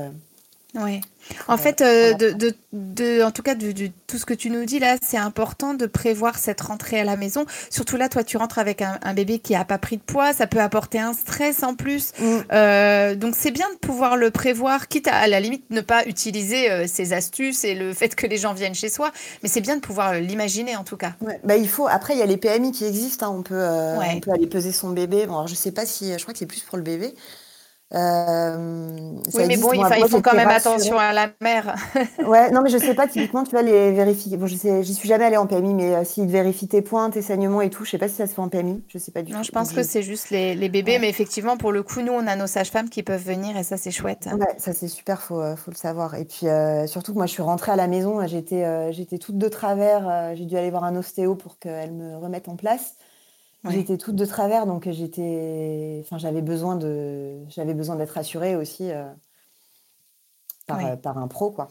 Oui. 0.73 1.01
En 1.47 1.57
fait, 1.57 1.81
euh, 1.81 2.13
de, 2.13 2.53
de, 2.73 3.23
en 3.23 3.31
tout 3.31 3.43
cas, 3.43 3.55
de, 3.55 3.73
tout 4.07 4.17
ce 4.17 4.25
que 4.25 4.33
tu 4.33 4.49
nous 4.49 4.65
dis 4.65 4.79
là, 4.79 4.95
c'est 5.01 5.17
important 5.17 5.73
de 5.73 5.85
prévoir 5.85 6.37
cette 6.37 6.61
rentrée 6.61 6.99
à 6.99 7.03
la 7.03 7.17
maison. 7.17 7.45
Surtout 7.69 7.97
là, 7.97 8.09
toi, 8.09 8.23
tu 8.23 8.37
rentres 8.37 8.57
avec 8.57 8.81
un, 8.81 9.13
bébé 9.13 9.39
qui 9.39 9.53
n'a 9.53 9.65
pas 9.65 9.77
pris 9.77 9.97
de 9.97 10.01
poids, 10.01 10.33
ça 10.33 10.47
peut 10.47 10.59
apporter 10.59 10.99
un 10.99 11.13
stress 11.13 11.63
en 11.63 11.75
plus. 11.75 12.13
Mm. 12.19 12.37
Euh, 12.53 13.15
donc, 13.15 13.35
c'est 13.37 13.51
bien 13.51 13.69
de 13.71 13.77
pouvoir 13.77 14.15
le 14.15 14.31
prévoir, 14.31 14.87
quitte 14.87 15.07
à, 15.07 15.15
à 15.15 15.27
la 15.27 15.39
limite 15.39 15.65
ne 15.69 15.81
pas 15.81 16.05
utiliser 16.05 16.71
euh, 16.71 16.85
ces 16.87 17.13
astuces 17.13 17.63
et 17.63 17.75
le 17.75 17.93
fait 18.01 18.15
que 18.15 18.25
les 18.25 18.37
gens 18.37 18.53
viennent 18.53 18.75
chez 18.75 18.89
soi, 18.89 19.11
mais 19.43 19.49
c'est 19.49 19.61
bien 19.61 19.75
de 19.75 19.81
pouvoir 19.81 20.13
l'imaginer 20.15 20.75
en 20.75 20.83
tout 20.83 20.97
cas. 20.97 21.13
Bah, 21.43 21.57
il 21.57 21.67
faut. 21.67 21.87
Après, 21.87 22.13
il 22.13 22.19
y 22.19 22.23
a 22.23 22.25
les 22.25 22.37
PMI 22.37 22.71
qui 22.71 22.85
existent. 22.85 23.27
Hein. 23.27 23.35
On, 23.37 23.43
peut, 23.43 23.63
on 23.63 24.19
peut 24.19 24.31
aller 24.31 24.47
peser 24.47 24.71
son 24.71 24.89
bébé. 24.89 25.25
Bon, 25.27 25.33
alors, 25.33 25.47
je 25.47 25.55
sais 25.55 25.71
pas 25.71 25.85
si, 25.85 26.13
je 26.13 26.21
crois 26.21 26.33
que 26.33 26.39
c'est 26.39 26.45
plus 26.45 26.61
pour 26.61 26.77
le 26.77 26.83
bébé. 26.83 27.13
Euh, 27.93 29.11
oui, 29.33 29.43
mais 29.47 29.57
bon, 29.57 29.73
il, 29.73 30.07
faut 30.07 30.21
quand 30.21 30.35
même 30.35 30.47
attention 30.47 30.97
à 30.97 31.11
la 31.11 31.29
mère. 31.41 31.75
ouais, 32.25 32.49
non, 32.51 32.61
mais 32.61 32.69
je 32.69 32.77
sais 32.77 32.93
pas, 32.93 33.07
typiquement, 33.07 33.43
tu 33.43 33.51
vas 33.51 33.61
les 33.61 33.91
vérifier. 33.91 34.37
Bon, 34.37 34.47
je 34.47 34.55
sais, 34.55 34.81
j'y 34.83 34.93
suis 34.93 35.09
jamais 35.09 35.25
allée 35.25 35.37
en 35.37 35.45
PMI, 35.45 35.73
mais 35.73 35.95
euh, 35.95 36.03
s'ils 36.05 36.27
vérifient 36.27 36.69
tes 36.69 36.81
points, 36.81 37.09
tes 37.09 37.21
saignements 37.21 37.61
et 37.61 37.69
tout, 37.69 37.83
je 37.83 37.91
sais 37.91 37.97
pas 37.97 38.07
si 38.07 38.15
ça 38.15 38.27
se 38.27 38.33
fait 38.33 38.41
en 38.41 38.47
PMI. 38.47 38.81
Je 38.87 38.97
sais 38.97 39.11
pas 39.11 39.23
du 39.23 39.33
non, 39.33 39.39
tout. 39.39 39.45
je 39.45 39.51
pense 39.51 39.73
que 39.73 39.83
c'est 39.83 40.03
juste 40.03 40.29
les, 40.29 40.55
les 40.55 40.69
bébés, 40.69 40.99
mais 40.99 41.09
effectivement, 41.09 41.57
pour 41.57 41.73
le 41.73 41.83
coup, 41.83 42.01
nous, 42.01 42.13
on 42.13 42.27
a 42.27 42.35
nos 42.37 42.47
sages-femmes 42.47 42.89
qui 42.89 43.03
peuvent 43.03 43.23
venir 43.23 43.57
et 43.57 43.63
ça, 43.63 43.75
c'est 43.75 43.91
chouette. 43.91 44.29
Ouais, 44.31 44.55
ça, 44.57 44.71
c'est 44.71 44.87
super, 44.87 45.21
faut, 45.21 45.41
euh, 45.41 45.57
faut 45.57 45.71
le 45.71 45.77
savoir. 45.77 46.15
Et 46.15 46.23
puis, 46.23 46.47
surtout 46.87 47.11
que 47.11 47.17
moi, 47.17 47.25
je 47.25 47.33
suis 47.33 47.43
rentrée 47.43 47.73
à 47.73 47.75
la 47.75 47.87
maison, 47.87 48.25
j'étais, 48.25 48.93
j'étais 48.93 49.17
toute 49.17 49.37
de 49.37 49.49
travers, 49.49 50.33
j'ai 50.35 50.45
dû 50.45 50.55
aller 50.55 50.71
voir 50.71 50.85
un 50.85 50.95
ostéo 50.95 51.35
pour 51.35 51.59
qu'elle 51.59 51.91
me 51.91 52.15
remette 52.17 52.47
en 52.47 52.55
place. 52.55 52.95
J'étais 53.69 53.97
toute 53.97 54.15
de 54.15 54.25
travers, 54.25 54.65
donc 54.65 54.89
j'étais, 54.89 56.01
enfin, 56.03 56.17
j'avais 56.17 56.41
besoin 56.41 56.75
de, 56.75 57.37
j'avais 57.47 57.75
besoin 57.75 57.95
d'être 57.95 58.17
assurée 58.17 58.55
aussi 58.55 58.91
euh, 58.91 59.05
par, 60.65 60.99
par, 60.99 61.17
un 61.19 61.27
pro, 61.27 61.51
quoi. 61.51 61.67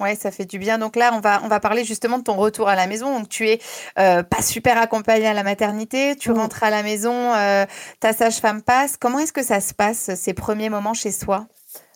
Ouais, 0.00 0.16
ça 0.16 0.30
fait 0.30 0.44
du 0.44 0.58
bien. 0.58 0.78
Donc 0.78 0.96
là, 0.96 1.12
on 1.14 1.20
va, 1.20 1.40
on 1.44 1.48
va 1.48 1.60
parler 1.60 1.84
justement 1.84 2.18
de 2.18 2.24
ton 2.24 2.34
retour 2.34 2.68
à 2.68 2.74
la 2.74 2.86
maison. 2.86 3.18
Donc 3.18 3.28
tu 3.28 3.48
es 3.48 3.60
euh, 3.98 4.22
pas 4.22 4.42
super 4.42 4.76
accompagnée 4.78 5.26
à 5.26 5.34
la 5.34 5.44
maternité, 5.44 6.16
tu 6.16 6.30
mmh. 6.30 6.38
rentres 6.38 6.64
à 6.64 6.70
la 6.70 6.82
maison, 6.82 7.32
euh, 7.34 7.64
ta 8.00 8.12
sage-femme 8.12 8.62
passe. 8.62 8.96
Comment 8.96 9.20
est-ce 9.20 9.32
que 9.32 9.44
ça 9.44 9.60
se 9.60 9.72
passe 9.72 10.14
ces 10.14 10.34
premiers 10.34 10.68
moments 10.68 10.94
chez 10.94 11.12
soi? 11.12 11.46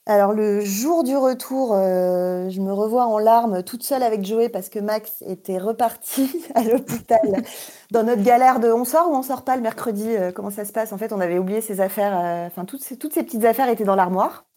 Alors 0.08 0.32
le 0.32 0.60
jour 0.64 1.04
du 1.04 1.14
retour, 1.18 1.74
euh, 1.74 2.48
je 2.48 2.62
me 2.62 2.72
revois 2.72 3.04
en 3.04 3.18
larmes 3.18 3.62
toute 3.62 3.82
seule 3.82 4.02
avec 4.02 4.24
Joey 4.24 4.48
parce 4.48 4.70
que 4.70 4.78
Max 4.78 5.22
était 5.26 5.58
reparti 5.58 6.46
à 6.54 6.62
l'hôpital 6.62 7.20
dans 7.90 8.04
notre 8.04 8.22
galère 8.22 8.58
de 8.58 8.72
on 8.72 8.86
sort 8.86 9.10
ou 9.10 9.14
on 9.14 9.22
sort 9.22 9.44
pas 9.44 9.54
le 9.54 9.60
mercredi, 9.62 10.08
euh, 10.08 10.32
comment 10.32 10.50
ça 10.50 10.64
se 10.64 10.72
passe? 10.72 10.94
En 10.94 10.98
fait, 10.98 11.12
on 11.12 11.20
avait 11.20 11.38
oublié 11.38 11.60
ses 11.60 11.82
affaires, 11.82 12.18
euh, 12.18 12.46
enfin 12.46 12.64
toutes, 12.64 12.82
ces, 12.82 12.96
toutes 12.96 13.12
ces 13.12 13.22
petites 13.22 13.44
affaires 13.44 13.68
étaient 13.68 13.84
dans 13.84 13.96
l'armoire. 13.96 14.47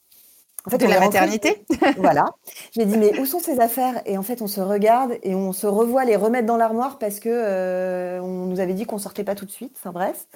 En 0.68 0.70
fait, 0.70 0.78
de 0.78 0.86
la 0.86 1.00
maternité? 1.00 1.66
voilà. 1.98 2.26
J'ai 2.72 2.86
dit 2.86 2.98
mais 2.98 3.20
où 3.20 3.26
sont 3.26 3.40
ces 3.40 3.60
affaires? 3.60 4.02
Et 4.06 4.18
en 4.18 4.24
fait, 4.24 4.42
on 4.42 4.48
se 4.48 4.62
regarde 4.62 5.14
et 5.24 5.34
on 5.34 5.54
se 5.54 5.66
revoit 5.66 6.06
les 6.06 6.16
remettre 6.16 6.46
dans 6.46 6.58
l'armoire 6.58 7.00
parce 7.00 7.20
que 7.20 7.30
euh, 7.30 8.20
on 8.22 8.46
nous 8.46 8.60
avait 8.60 8.74
dit 8.74 8.86
qu'on 8.86 9.00
sortait 9.00 9.24
pas 9.24 9.34
tout 9.34 9.46
de 9.46 9.52
suite. 9.52 9.76
Enfin 9.80 9.92
bref. 9.92 10.28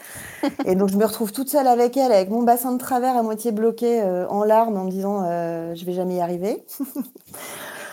et 0.65 0.75
donc 0.75 0.89
je 0.89 0.97
me 0.97 1.05
retrouve 1.05 1.31
toute 1.31 1.49
seule 1.49 1.67
avec 1.67 1.95
elle, 1.95 2.11
avec 2.11 2.29
mon 2.29 2.41
bassin 2.41 2.71
de 2.71 2.79
travers 2.79 3.15
à 3.15 3.21
moitié 3.21 3.51
bloqué, 3.51 4.01
euh, 4.01 4.27
en 4.27 4.43
larmes, 4.43 4.77
en 4.77 4.85
me 4.85 4.89
disant 4.89 5.23
euh, 5.25 5.75
je 5.75 5.85
vais 5.85 5.93
jamais 5.93 6.15
y 6.15 6.21
arriver. 6.21 6.63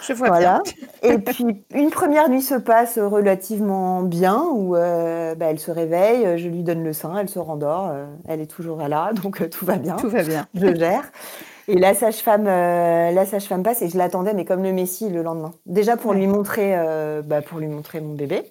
Je 0.04 0.14
vois 0.14 0.26
voilà. 0.26 0.60
Et 1.04 1.16
puis 1.16 1.64
une 1.72 1.90
première 1.90 2.28
nuit 2.28 2.42
se 2.42 2.56
passe 2.56 2.98
relativement 2.98 4.02
bien 4.02 4.42
où 4.52 4.72
bah, 4.72 5.36
elle 5.38 5.60
se 5.60 5.70
réveille, 5.70 6.38
je 6.38 6.48
lui 6.48 6.64
donne 6.64 6.82
le 6.82 6.92
sein, 6.92 7.16
elle 7.16 7.28
se 7.28 7.38
rendort, 7.38 7.92
elle 8.26 8.40
est 8.40 8.50
toujours 8.50 8.78
là, 8.78 9.12
donc 9.22 9.48
tout 9.48 9.64
va 9.64 9.76
bien. 9.76 9.94
Tout 9.94 10.08
va 10.08 10.24
bien. 10.24 10.48
Je 10.54 10.74
gère. 10.74 11.04
Et 11.68 11.76
la 11.76 11.94
sage-femme, 11.94 12.46
euh, 12.46 13.10
la 13.12 13.26
sage-femme 13.26 13.62
passe 13.62 13.82
et 13.82 13.88
je 13.88 13.96
l'attendais, 13.96 14.34
mais 14.34 14.44
comme 14.44 14.62
le 14.62 14.72
Messie 14.72 15.08
le 15.08 15.22
lendemain. 15.22 15.52
Déjà 15.66 15.96
pour 15.96 16.12
lui 16.12 16.26
montrer, 16.26 16.76
euh, 16.76 17.22
bah, 17.22 17.42
pour 17.42 17.58
lui 17.58 17.68
montrer 17.68 18.00
mon 18.00 18.14
bébé. 18.14 18.42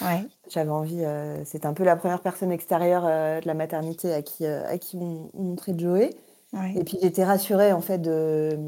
Ouais. 0.00 0.24
J'avais 0.48 0.70
envie. 0.70 1.04
Euh, 1.04 1.44
c'était 1.44 1.66
un 1.66 1.74
peu 1.74 1.84
la 1.84 1.96
première 1.96 2.20
personne 2.20 2.52
extérieure 2.52 3.02
de 3.02 3.46
la 3.46 3.54
maternité 3.54 4.12
à 4.12 4.22
qui, 4.22 4.46
à 4.46 4.78
qui 4.78 4.96
on, 4.96 5.30
montrait 5.34 5.74
Joey. 5.76 6.10
Ouais. 6.52 6.74
Et 6.76 6.84
puis 6.84 6.98
j'étais 7.00 7.24
rassurée 7.24 7.72
en 7.72 7.80
fait 7.80 7.98
de, 7.98 8.58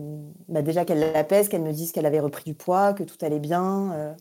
bah, 0.49 0.63
déjà 0.63 0.85
qu'elle 0.85 1.13
l'apaise, 1.13 1.49
qu'elle 1.49 1.63
me 1.63 1.73
dise 1.73 1.93
qu'elle 1.93 2.07
avait 2.07 2.21
repris 2.21 2.45
du 2.45 2.55
poids, 2.55 2.95
que 2.95 3.03
tout 3.03 3.19
allait 3.23 3.41
bien. 3.41 4.17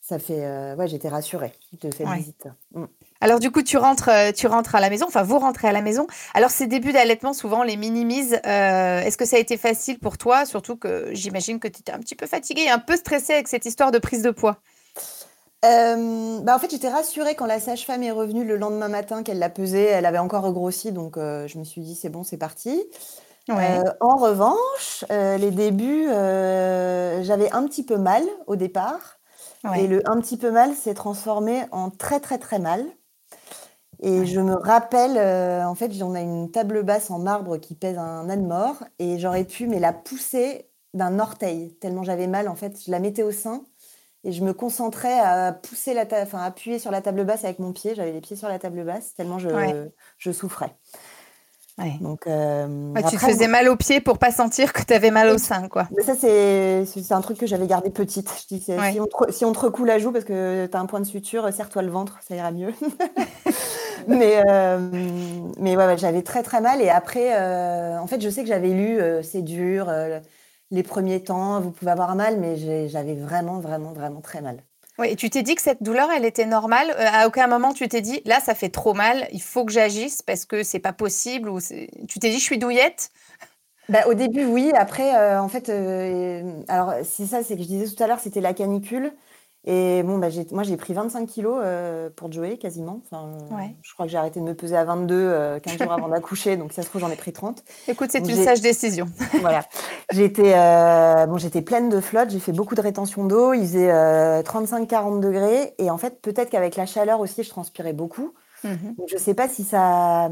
ça 0.00 0.18
fait, 0.18 0.74
ouais, 0.74 0.86
j'étais 0.86 1.08
rassurée 1.08 1.52
de 1.80 1.90
cette 1.90 2.08
visite. 2.08 2.46
Mm. 2.74 2.84
Alors 3.22 3.38
du 3.38 3.52
coup, 3.52 3.62
tu 3.62 3.76
rentres, 3.76 4.08
euh, 4.08 4.32
tu 4.32 4.48
rentres 4.48 4.74
à 4.74 4.80
la 4.80 4.90
maison, 4.90 5.06
enfin 5.06 5.22
vous 5.22 5.38
rentrez 5.38 5.68
à 5.68 5.72
la 5.72 5.80
maison. 5.80 6.08
Alors 6.34 6.50
ces 6.50 6.66
débuts 6.66 6.92
d'allaitement, 6.92 7.32
souvent 7.32 7.60
on 7.60 7.62
les 7.62 7.76
minimise. 7.76 8.40
Euh, 8.44 9.00
est-ce 9.00 9.16
que 9.16 9.24
ça 9.24 9.36
a 9.36 9.38
été 9.38 9.56
facile 9.56 10.00
pour 10.00 10.18
toi? 10.18 10.44
Surtout 10.44 10.74
que 10.74 11.08
j'imagine 11.12 11.60
que 11.60 11.68
tu 11.68 11.80
étais 11.80 11.92
un 11.92 12.00
petit 12.00 12.16
peu 12.16 12.26
fatiguée 12.26 12.68
un 12.68 12.80
peu 12.80 12.96
stressée 12.96 13.34
avec 13.34 13.46
cette 13.46 13.64
histoire 13.64 13.92
de 13.92 14.00
prise 14.00 14.22
de 14.22 14.32
poids. 14.32 14.56
Euh, 15.64 16.40
bah 16.40 16.56
en 16.56 16.58
fait, 16.58 16.72
j'étais 16.72 16.88
rassurée 16.88 17.36
quand 17.36 17.46
la 17.46 17.60
sage-femme 17.60 18.02
est 18.02 18.10
revenue 18.10 18.44
le 18.44 18.56
lendemain 18.56 18.88
matin 18.88 19.22
qu'elle 19.22 19.38
l'a 19.38 19.50
pesée. 19.50 19.84
Elle 19.84 20.06
avait 20.06 20.18
encore 20.18 20.42
regrossi, 20.42 20.90
donc 20.90 21.14
je 21.16 21.58
me 21.58 21.62
suis 21.62 21.80
dit 21.80 21.94
c'est 21.94 22.08
bon, 22.08 22.24
c'est 22.24 22.38
parti. 22.38 22.82
en 23.48 24.16
revanche, 24.16 25.04
les 25.10 25.52
débuts, 25.52 26.06
j'avais 26.08 27.52
un 27.52 27.68
petit 27.68 27.84
peu 27.84 27.98
mal 27.98 28.24
au 28.48 28.56
départ. 28.56 29.20
Et 29.76 29.86
le 29.86 30.02
un 30.10 30.20
petit 30.20 30.36
peu 30.36 30.50
mal 30.50 30.74
s'est 30.74 30.94
transformé 30.94 31.62
en 31.70 31.90
très 31.90 32.18
très 32.18 32.38
très 32.38 32.58
mal. 32.58 32.84
Et 34.04 34.26
je 34.26 34.40
me 34.40 34.54
rappelle, 34.54 35.16
euh, 35.16 35.64
en 35.64 35.76
fait, 35.76 35.90
on 36.02 36.14
a 36.14 36.20
une 36.20 36.50
table 36.50 36.82
basse 36.82 37.10
en 37.10 37.20
marbre 37.20 37.56
qui 37.58 37.76
pèse 37.76 37.98
un 37.98 38.28
âne 38.28 38.46
mort, 38.46 38.82
et 38.98 39.18
j'aurais 39.18 39.44
pu, 39.44 39.68
mais 39.68 39.78
la 39.78 39.92
pousser 39.92 40.68
d'un 40.92 41.20
orteil, 41.20 41.74
tellement 41.80 42.02
j'avais 42.02 42.26
mal. 42.26 42.48
En 42.48 42.56
fait, 42.56 42.82
je 42.84 42.90
la 42.90 42.98
mettais 42.98 43.22
au 43.22 43.30
sein, 43.30 43.62
et 44.24 44.32
je 44.32 44.42
me 44.42 44.52
concentrais 44.52 45.20
à 45.20 45.52
pousser 45.52 45.94
la 45.94 46.04
enfin, 46.20 46.40
appuyer 46.40 46.80
sur 46.80 46.90
la 46.90 47.00
table 47.00 47.24
basse 47.24 47.44
avec 47.44 47.60
mon 47.60 47.72
pied. 47.72 47.94
J'avais 47.94 48.12
les 48.12 48.20
pieds 48.20 48.36
sur 48.36 48.48
la 48.48 48.58
table 48.58 48.84
basse, 48.84 49.14
tellement 49.14 49.38
je, 49.38 49.48
je 50.18 50.32
souffrais. 50.32 50.76
Donc, 52.00 52.26
euh, 52.26 52.94
tu 53.08 53.16
te 53.16 53.20
faisais 53.20 53.48
mal 53.48 53.68
aux 53.68 53.76
pieds 53.76 54.00
pour 54.00 54.18
pas 54.18 54.30
sentir 54.30 54.72
que 54.72 54.82
tu 54.82 54.92
avais 54.92 55.10
mal 55.10 55.28
au 55.30 55.38
sein, 55.38 55.68
quoi. 55.68 55.88
Mais 55.96 56.02
ça, 56.02 56.14
c'est 56.14 57.12
un 57.12 57.20
truc 57.20 57.38
que 57.38 57.46
j'avais 57.46 57.66
gardé 57.66 57.90
petite. 57.90 58.30
Je 58.42 58.54
dis, 58.54 58.60
si, 58.60 59.00
on 59.00 59.06
te, 59.06 59.32
si, 59.32 59.44
on 59.44 59.52
te, 59.52 59.58
recoule 59.58 59.88
la 59.88 59.98
joue 59.98 60.12
parce 60.12 60.24
que 60.24 60.66
tu 60.66 60.76
as 60.76 60.80
un 60.80 60.86
point 60.86 61.00
de 61.00 61.06
suture, 61.06 61.52
serre-toi 61.52 61.82
le 61.82 61.90
ventre, 61.90 62.18
ça 62.26 62.36
ira 62.36 62.50
mieux. 62.50 62.72
mais 64.08 64.42
euh, 64.46 64.78
mais 65.58 65.76
ouais, 65.76 65.98
j'avais 65.98 66.22
très 66.22 66.42
très 66.42 66.60
mal. 66.60 66.80
Et 66.80 66.90
après, 66.90 67.36
euh, 67.38 67.98
en 67.98 68.06
fait, 68.06 68.20
je 68.20 68.28
sais 68.28 68.42
que 68.42 68.48
j'avais 68.48 68.68
lu, 68.70 69.00
c'est 69.22 69.42
dur, 69.42 69.92
les 70.70 70.82
premiers 70.82 71.22
temps, 71.22 71.60
vous 71.60 71.70
pouvez 71.70 71.90
avoir 71.90 72.14
mal, 72.16 72.38
mais 72.38 72.56
j'avais 72.88 73.14
vraiment, 73.14 73.60
vraiment, 73.60 73.92
vraiment 73.92 74.20
très 74.20 74.40
mal. 74.40 74.62
Oui, 74.98 75.08
et 75.10 75.16
tu 75.16 75.30
t'es 75.30 75.42
dit 75.42 75.54
que 75.54 75.62
cette 75.62 75.82
douleur, 75.82 76.10
elle 76.10 76.24
était 76.24 76.44
normale? 76.46 76.90
Euh, 76.90 77.06
à 77.12 77.26
aucun 77.26 77.46
moment, 77.46 77.72
tu 77.72 77.88
t'es 77.88 78.02
dit, 78.02 78.20
là, 78.26 78.40
ça 78.40 78.54
fait 78.54 78.68
trop 78.68 78.92
mal, 78.94 79.26
il 79.32 79.40
faut 79.42 79.64
que 79.64 79.72
j'agisse 79.72 80.22
parce 80.22 80.44
que 80.44 80.62
c'est 80.62 80.78
pas 80.80 80.92
possible. 80.92 81.48
Ou 81.48 81.60
tu 82.08 82.18
t'es 82.18 82.30
dit, 82.30 82.38
je 82.38 82.42
suis 82.44 82.58
douillette? 82.58 83.10
Bah, 83.88 84.06
au 84.06 84.14
début, 84.14 84.44
oui. 84.44 84.70
Après, 84.74 85.14
euh, 85.16 85.40
en 85.40 85.48
fait, 85.48 85.68
euh, 85.68 86.62
alors 86.68 86.94
c'est 87.04 87.26
ça, 87.26 87.42
c'est 87.42 87.56
que 87.56 87.62
je 87.62 87.68
disais 87.68 87.94
tout 87.94 88.02
à 88.02 88.06
l'heure, 88.06 88.20
c'était 88.20 88.40
la 88.40 88.54
canicule. 88.54 89.12
Et 89.64 90.02
bon, 90.02 90.18
bah, 90.18 90.28
moi, 90.50 90.64
j'ai 90.64 90.76
pris 90.76 90.92
25 90.92 91.26
kilos 91.26 91.60
euh, 91.62 92.10
pour 92.14 92.32
Joey, 92.32 92.58
quasiment. 92.58 93.00
Enfin, 93.04 93.38
Je 93.82 93.94
crois 93.94 94.06
que 94.06 94.12
j'ai 94.12 94.18
arrêté 94.18 94.40
de 94.40 94.44
me 94.44 94.54
peser 94.54 94.76
à 94.76 94.84
22 94.84 95.60
15 95.62 95.78
jours 95.78 95.92
avant 95.92 96.08
d'accoucher, 96.08 96.56
donc 96.56 96.72
ça 96.72 96.82
se 96.82 96.88
trouve, 96.88 97.00
j'en 97.00 97.10
ai 97.10 97.16
pris 97.16 97.32
30. 97.32 97.62
Écoute, 97.86 98.10
c'est 98.10 98.26
une 98.28 98.42
sage 98.42 98.60
décision. 98.60 99.06
voilà. 99.40 99.62
J'étais 100.10 100.54
euh, 100.56 101.26
bon, 101.26 101.38
pleine 101.64 101.88
de 101.88 102.00
flotte, 102.00 102.30
j'ai 102.30 102.40
fait 102.40 102.52
beaucoup 102.52 102.74
de 102.74 102.80
rétention 102.80 103.24
d'eau, 103.24 103.52
il 103.52 103.62
faisait 103.62 103.92
35-40 104.42 105.20
degrés. 105.20 105.74
Et 105.78 105.90
en 105.90 105.98
fait, 105.98 106.20
peut-être 106.20 106.50
qu'avec 106.50 106.76
la 106.76 106.86
chaleur 106.86 107.20
aussi, 107.20 107.44
je 107.44 107.50
transpirais 107.50 107.92
beaucoup. 107.92 108.34
Mhm. 108.64 108.94
je 109.08 109.14
ne 109.14 109.20
sais 109.20 109.34
pas 109.34 109.48
si 109.48 109.64
ça, 109.64 110.30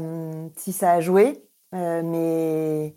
si 0.55 0.71
ça 0.71 0.93
a 0.93 1.01
joué, 1.01 1.43
euh, 1.73 2.01
mais 2.03 2.95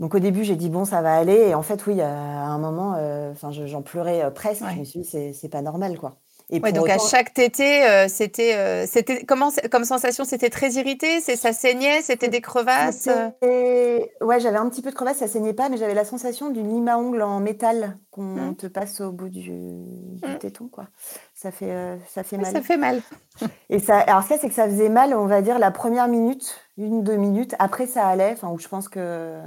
donc 0.00 0.14
au 0.14 0.20
début, 0.20 0.44
j'ai 0.44 0.54
dit 0.54 0.70
bon, 0.70 0.84
ça 0.84 1.02
va 1.02 1.16
aller. 1.16 1.48
Et 1.48 1.54
en 1.54 1.62
fait, 1.62 1.86
oui, 1.86 2.00
à 2.00 2.08
un 2.08 2.58
moment, 2.58 2.94
euh, 2.96 3.32
j'en 3.50 3.82
pleurais 3.82 4.22
euh, 4.22 4.30
presque. 4.30 4.62
Je 4.72 4.78
me 4.78 4.84
suis 4.84 5.00
dit, 5.00 5.34
c'est 5.34 5.48
pas 5.48 5.62
normal, 5.62 5.98
quoi. 5.98 6.16
Et 6.50 6.60
donc 6.60 6.88
à 6.88 6.96
chaque 6.96 7.34
tété, 7.34 7.84
euh, 7.84 8.08
c'était, 8.08 8.86
c'était 8.86 9.22
comment 9.26 9.50
comme 9.70 9.84
sensation, 9.84 10.24
c'était 10.24 10.48
très 10.48 10.70
irrité, 10.72 11.20
c'est 11.20 11.36
ça 11.36 11.52
saignait, 11.52 12.00
c'était 12.00 12.28
des 12.28 12.40
crevasses? 12.40 13.06
Ouais, 13.42 14.40
j'avais 14.40 14.56
un 14.56 14.66
petit 14.70 14.80
peu 14.80 14.88
de 14.88 14.94
crevasses, 14.94 15.18
ça 15.18 15.28
saignait 15.28 15.52
pas, 15.52 15.68
mais 15.68 15.76
j'avais 15.76 15.92
la 15.92 16.06
sensation 16.06 16.48
d'une 16.48 16.72
lime 16.72 16.88
à 16.88 16.96
ongles 16.96 17.20
en 17.20 17.40
métal 17.40 17.98
qu'on 18.10 18.22
mmh. 18.22 18.56
te 18.56 18.66
passe 18.66 19.02
au 19.02 19.12
bout 19.12 19.28
du, 19.28 19.50
mmh. 19.50 20.38
téton, 20.40 20.68
quoi. 20.68 20.86
Ça 21.34 21.50
fait, 21.50 21.98
ça 22.08 22.22
fait 22.22 22.38
mal. 22.38 22.50
Ça 22.50 22.62
fait 22.62 22.78
mal. 22.78 23.02
Et 23.68 23.78
ça, 23.78 23.98
alors 23.98 24.22
ça, 24.22 24.38
c'est 24.40 24.48
que 24.48 24.54
ça 24.54 24.66
faisait 24.66 24.88
mal, 24.88 25.12
on 25.12 25.26
va 25.26 25.42
dire 25.42 25.58
la 25.58 25.70
première 25.70 26.08
minute, 26.08 26.58
une 26.78 27.02
deux 27.04 27.16
minutes. 27.16 27.56
Après, 27.58 27.86
ça 27.86 28.06
allait. 28.06 28.32
Enfin, 28.32 28.48
où 28.48 28.58
je 28.58 28.68
pense 28.68 28.88
que 28.88 29.38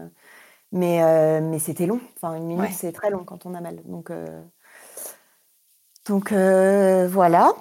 mais, 0.72 1.04
euh, 1.04 1.42
mais 1.42 1.60
c'était 1.60 1.86
long. 1.86 2.00
Enfin, 2.16 2.36
une 2.36 2.46
minute, 2.46 2.72
c'est 2.74 2.92
très 2.92 3.10
long 3.10 3.24
quand 3.24 3.46
on 3.46 3.54
a 3.54 3.62
mal. 3.62 3.82
Donc, 3.86 4.10
euh, 4.10 4.42
donc 6.08 6.32
euh, 6.32 7.08
voilà. 7.12 7.54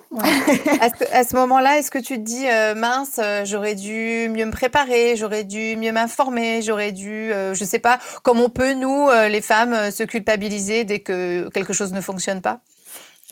à 1.11 1.25
ce, 1.25 1.35
moment-là, 1.37 1.79
est-ce 1.79 1.91
que 1.91 1.99
tu 1.99 2.17
te 2.17 2.23
dis, 2.23 2.47
mince, 2.79 3.21
j'aurais 3.45 3.75
dû 3.75 4.29
mieux 4.31 4.47
me 4.47 4.53
préparer, 4.53 5.17
j'aurais 5.17 5.45
dû 5.45 5.77
mieux 5.77 5.93
m'informer, 5.93 6.63
j'aurais 6.63 6.93
dû, 6.93 7.31
je 7.31 7.65
sais 7.65 7.81
pas, 7.81 7.99
comme 8.23 8.41
on 8.41 8.49
peut, 8.49 8.75
nous, 8.75 9.09
les 9.29 9.41
femmes, 9.43 9.91
se 9.91 10.05
culpabiliser 10.05 10.85
dès 10.85 11.01
que 11.01 11.49
quelque 11.51 11.73
chose 11.73 11.93
ne 11.93 12.01
fonctionne 12.01 12.41
pas? 12.41 12.61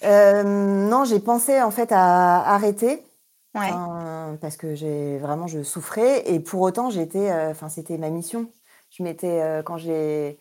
Non, 0.03 1.05
j'ai 1.05 1.21
pensé 1.21 1.63
en 1.63 1.71
fait 1.71 1.91
à 1.93 2.53
arrêter. 2.53 3.03
parce 4.41 4.57
que 4.57 4.75
j'ai 4.75 5.19
vraiment 5.19 5.47
je 5.47 5.63
souffrais 5.63 6.31
et 6.31 6.39
pour 6.39 6.61
autant 6.61 6.91
j'étais 6.91 7.33
enfin 7.51 7.69
c'était 7.69 7.97
ma 7.97 8.11
mission 8.11 8.49
je 8.99 9.03
m'étais, 9.03 9.41
euh, 9.41 9.63
quand 9.63 9.79
j'ai. 9.79 10.39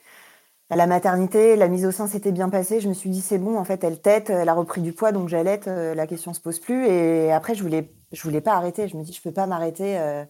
À 0.69 0.75
la 0.75 0.85
maternité, 0.85 1.55
la 1.55 1.69
mise 1.69 1.85
au 1.85 1.91
sein 1.91 2.07
s'était 2.07 2.33
bien 2.33 2.49
passée. 2.49 2.81
Je 2.81 2.89
me 2.89 2.93
suis 2.93 3.09
dit, 3.09 3.21
c'est 3.21 3.37
bon, 3.37 3.57
en 3.57 3.63
fait, 3.63 3.85
elle 3.85 4.01
tête, 4.01 4.29
elle 4.29 4.49
a 4.49 4.53
repris 4.53 4.81
du 4.81 4.91
poids, 4.91 5.13
donc 5.13 5.29
j'allais, 5.29 5.61
euh, 5.67 5.95
la 5.95 6.07
question 6.07 6.33
se 6.33 6.41
pose 6.41 6.59
plus. 6.59 6.85
Et 6.87 7.31
après, 7.31 7.55
je 7.55 7.63
voulais, 7.63 7.93
je 8.11 8.21
voulais 8.21 8.41
pas 8.41 8.53
arrêter. 8.53 8.89
Je 8.89 8.97
me 8.97 9.03
dis, 9.03 9.13
je 9.13 9.21
peux 9.21 9.31
pas 9.31 9.47
m'arrêter. 9.47 9.97
Euh, 9.97 10.25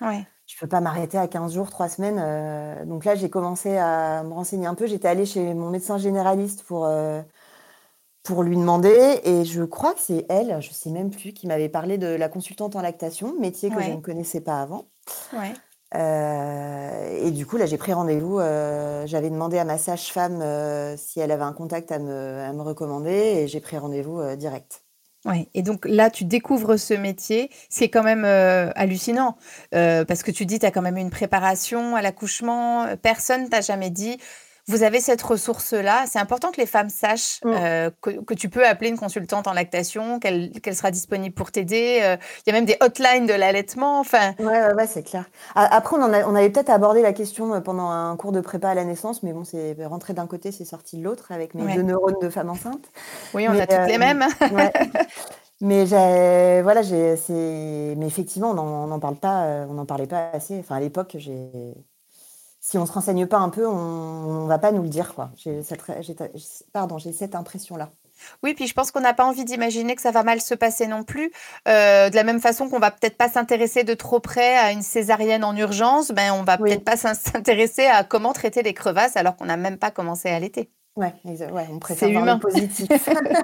ouais. 0.00 0.26
Je 0.46 0.58
peux 0.58 0.66
pas 0.66 0.80
m'arrêter 0.80 1.18
à 1.18 1.28
15 1.28 1.52
jours, 1.52 1.68
3 1.68 1.90
semaines. 1.90 2.86
donc 2.88 3.04
là, 3.04 3.16
j'ai 3.16 3.28
commencé 3.28 3.76
à 3.76 4.22
me 4.22 4.32
renseigner 4.32 4.66
un 4.66 4.74
peu. 4.74 4.86
J'étais 4.86 5.08
allée 5.08 5.26
chez 5.26 5.52
mon 5.52 5.68
médecin 5.70 5.98
généraliste 5.98 6.62
pour, 6.62 6.88
pour 8.22 8.42
lui 8.44 8.56
demander. 8.56 9.20
Et 9.24 9.44
je 9.44 9.64
crois 9.64 9.92
que 9.92 10.00
c'est 10.00 10.24
elle, 10.28 10.62
je 10.62 10.70
sais 10.70 10.90
même 10.90 11.10
plus, 11.10 11.32
qui 11.32 11.48
m'avait 11.48 11.68
parlé 11.68 11.98
de 11.98 12.06
la 12.06 12.28
consultante 12.28 12.76
en 12.76 12.80
lactation, 12.80 13.34
métier 13.40 13.70
que 13.70 13.82
je 13.82 13.90
ne 13.90 14.00
connaissais 14.00 14.40
pas 14.40 14.62
avant. 14.62 14.86
Ouais. 15.32 15.52
Euh, 15.96 17.26
et 17.26 17.30
du 17.30 17.46
coup, 17.46 17.56
là, 17.56 17.66
j'ai 17.66 17.78
pris 17.78 17.92
rendez-vous. 17.92 18.38
Euh, 18.38 19.06
j'avais 19.06 19.30
demandé 19.30 19.58
à 19.58 19.64
ma 19.64 19.78
sage-femme 19.78 20.40
euh, 20.42 20.96
si 20.96 21.20
elle 21.20 21.30
avait 21.30 21.44
un 21.44 21.52
contact 21.52 21.90
à 21.90 21.98
me, 21.98 22.62
recommander 22.62 23.10
et 23.10 23.48
j'ai 23.48 23.60
pris 23.60 23.78
rendez-vous 23.78 24.34
direct. 24.36 24.82
Oui, 25.24 25.48
et 25.54 25.62
donc 25.62 25.84
là, 25.86 26.10
tu 26.10 26.24
découvres 26.24 26.78
ce 26.78 26.94
métier. 26.94 27.50
C'est 27.68 27.88
quand 27.88 28.02
même 28.02 28.24
hallucinant 28.24 29.36
parce 29.70 30.22
que 30.22 30.30
tu 30.30 30.46
dis, 30.46 30.58
tu 30.58 30.66
as 30.66 30.70
quand 30.70 30.82
même 30.82 30.96
une 30.96 31.10
préparation 31.10 31.96
à 31.96 32.02
l'accouchement. 32.02 32.86
Personne 33.02 33.48
t'a 33.48 33.60
jamais 33.60 33.90
dit, 33.90 34.18
vous 34.68 34.82
avez 34.82 35.00
cette 35.00 35.22
ressource-là. 35.22 36.04
C'est 36.06 36.18
important 36.18 36.50
que 36.50 36.60
les 36.60 36.66
femmes 36.66 36.88
sachent 36.88 37.40
mm. 37.44 37.48
euh, 37.48 37.90
que, 38.00 38.34
tu 38.34 38.48
peux 38.48 38.66
appeler 38.66 38.90
une 38.90 38.98
consultante 38.98 39.46
en 39.46 39.52
lactation, 39.52 40.18
qu'elle 40.18 40.50
sera 40.74 40.90
disponible 40.90 41.34
pour 41.34 41.52
t'aider. 41.52 42.00
Euh, 42.02 42.16
il 42.46 42.50
y 42.50 42.50
a 42.50 42.52
même 42.52 42.64
des 42.64 42.76
hotlines 42.80 43.26
de 43.26 43.32
l'allaitement. 43.32 44.00
Enfin... 44.00 44.34
Ouais, 44.38 44.72
ouais, 44.74 44.86
c'est 44.86 45.04
clair. 45.04 45.24
Après, 45.54 45.96
on, 45.96 46.02
on 46.02 46.34
avait 46.34 46.50
peut-être 46.50 46.70
abordé 46.70 47.02
la 47.02 47.12
question 47.12 47.54
euh, 47.54 47.60
pendant 47.60 47.90
un 47.90 48.16
cours 48.16 48.32
de 48.32 48.40
prépa 48.40 48.70
à 48.70 48.74
la 48.74 48.84
naissance, 48.84 49.22
mais 49.22 49.32
bon, 49.32 49.44
c'est 49.44 49.76
rentré 49.84 50.14
d'un 50.14 50.26
côté, 50.26 50.50
c'est 50.50 50.64
sorti 50.64 50.98
de 50.98 51.04
l'autre 51.04 51.30
avec 51.30 51.54
mes 51.54 51.74
deux 51.74 51.82
neurones 51.82 52.16
de 52.20 52.28
femme 52.28 52.50
enceinte. 52.50 52.90
Oui, 53.34 53.46
on 53.48 53.58
a 53.58 53.66
toutes 53.66 53.88
les 53.88 53.98
mêmes. 53.98 54.24
Mais 55.62 55.86
voilà, 55.86 56.82
mais 56.82 58.06
effectivement, 58.06 58.50
on 58.50 58.86
n'en 58.88 59.00
parle 59.00 59.16
pas, 59.16 59.64
on 59.70 59.72
n'en 59.72 59.86
parlait 59.86 60.06
pas 60.06 60.28
assez. 60.34 60.58
Enfin, 60.58 60.76
à 60.76 60.80
l'époque, 60.80 61.16
j'ai 61.18 61.48
si 62.66 62.78
on 62.78 62.84
se 62.84 62.90
renseigne 62.90 63.26
pas 63.26 63.38
un 63.38 63.48
peu, 63.48 63.64
on, 63.64 64.42
ne 64.42 64.48
va 64.48 64.58
pas 64.58 64.72
nous 64.72 64.82
le 64.82 64.88
dire 64.88 65.14
quoi. 65.14 65.30
J'ai 65.36 65.62
cette, 65.62 65.84
pardon, 66.72 66.98
j'ai 66.98 67.12
cette 67.12 67.36
impression 67.36 67.76
là. 67.76 67.90
Oui, 68.42 68.54
puis 68.54 68.66
je 68.66 68.74
pense 68.74 68.90
qu'on 68.90 69.02
n'a 69.02 69.14
pas 69.14 69.24
envie 69.24 69.44
d'imaginer 69.44 69.94
que 69.94 70.02
ça 70.02 70.10
va 70.10 70.24
mal 70.24 70.40
se 70.40 70.52
passer 70.52 70.88
non 70.88 71.04
plus. 71.04 71.30
Euh, 71.68 72.10
de 72.10 72.16
la 72.16 72.24
même 72.24 72.40
façon 72.40 72.68
qu'on 72.68 72.80
va 72.80 72.90
peut-être 72.90 73.16
pas 73.16 73.28
s'intéresser 73.28 73.84
de 73.84 73.94
trop 73.94 74.18
près 74.18 74.56
à 74.56 74.72
une 74.72 74.82
césarienne 74.82 75.44
en 75.44 75.54
urgence, 75.54 76.10
ben 76.10 76.32
on 76.32 76.42
va 76.42 76.58
peut-être 76.58 76.82
pas 76.82 76.96
s'intéresser 76.96 77.86
à 77.86 78.02
comment 78.02 78.32
traiter 78.32 78.64
les 78.64 78.74
crevasses 78.74 79.16
alors 79.16 79.36
qu'on 79.36 79.44
n'a 79.44 79.56
même 79.56 79.78
pas 79.78 79.92
commencé 79.92 80.28
à 80.28 80.34
allaiter. 80.34 80.68
Ouais, 80.96 81.14
ouais, 81.24 81.68
on 81.70 81.78
préfère 81.78 82.10
voir 82.10 82.24
le 82.24 82.40
positif. 82.40 82.88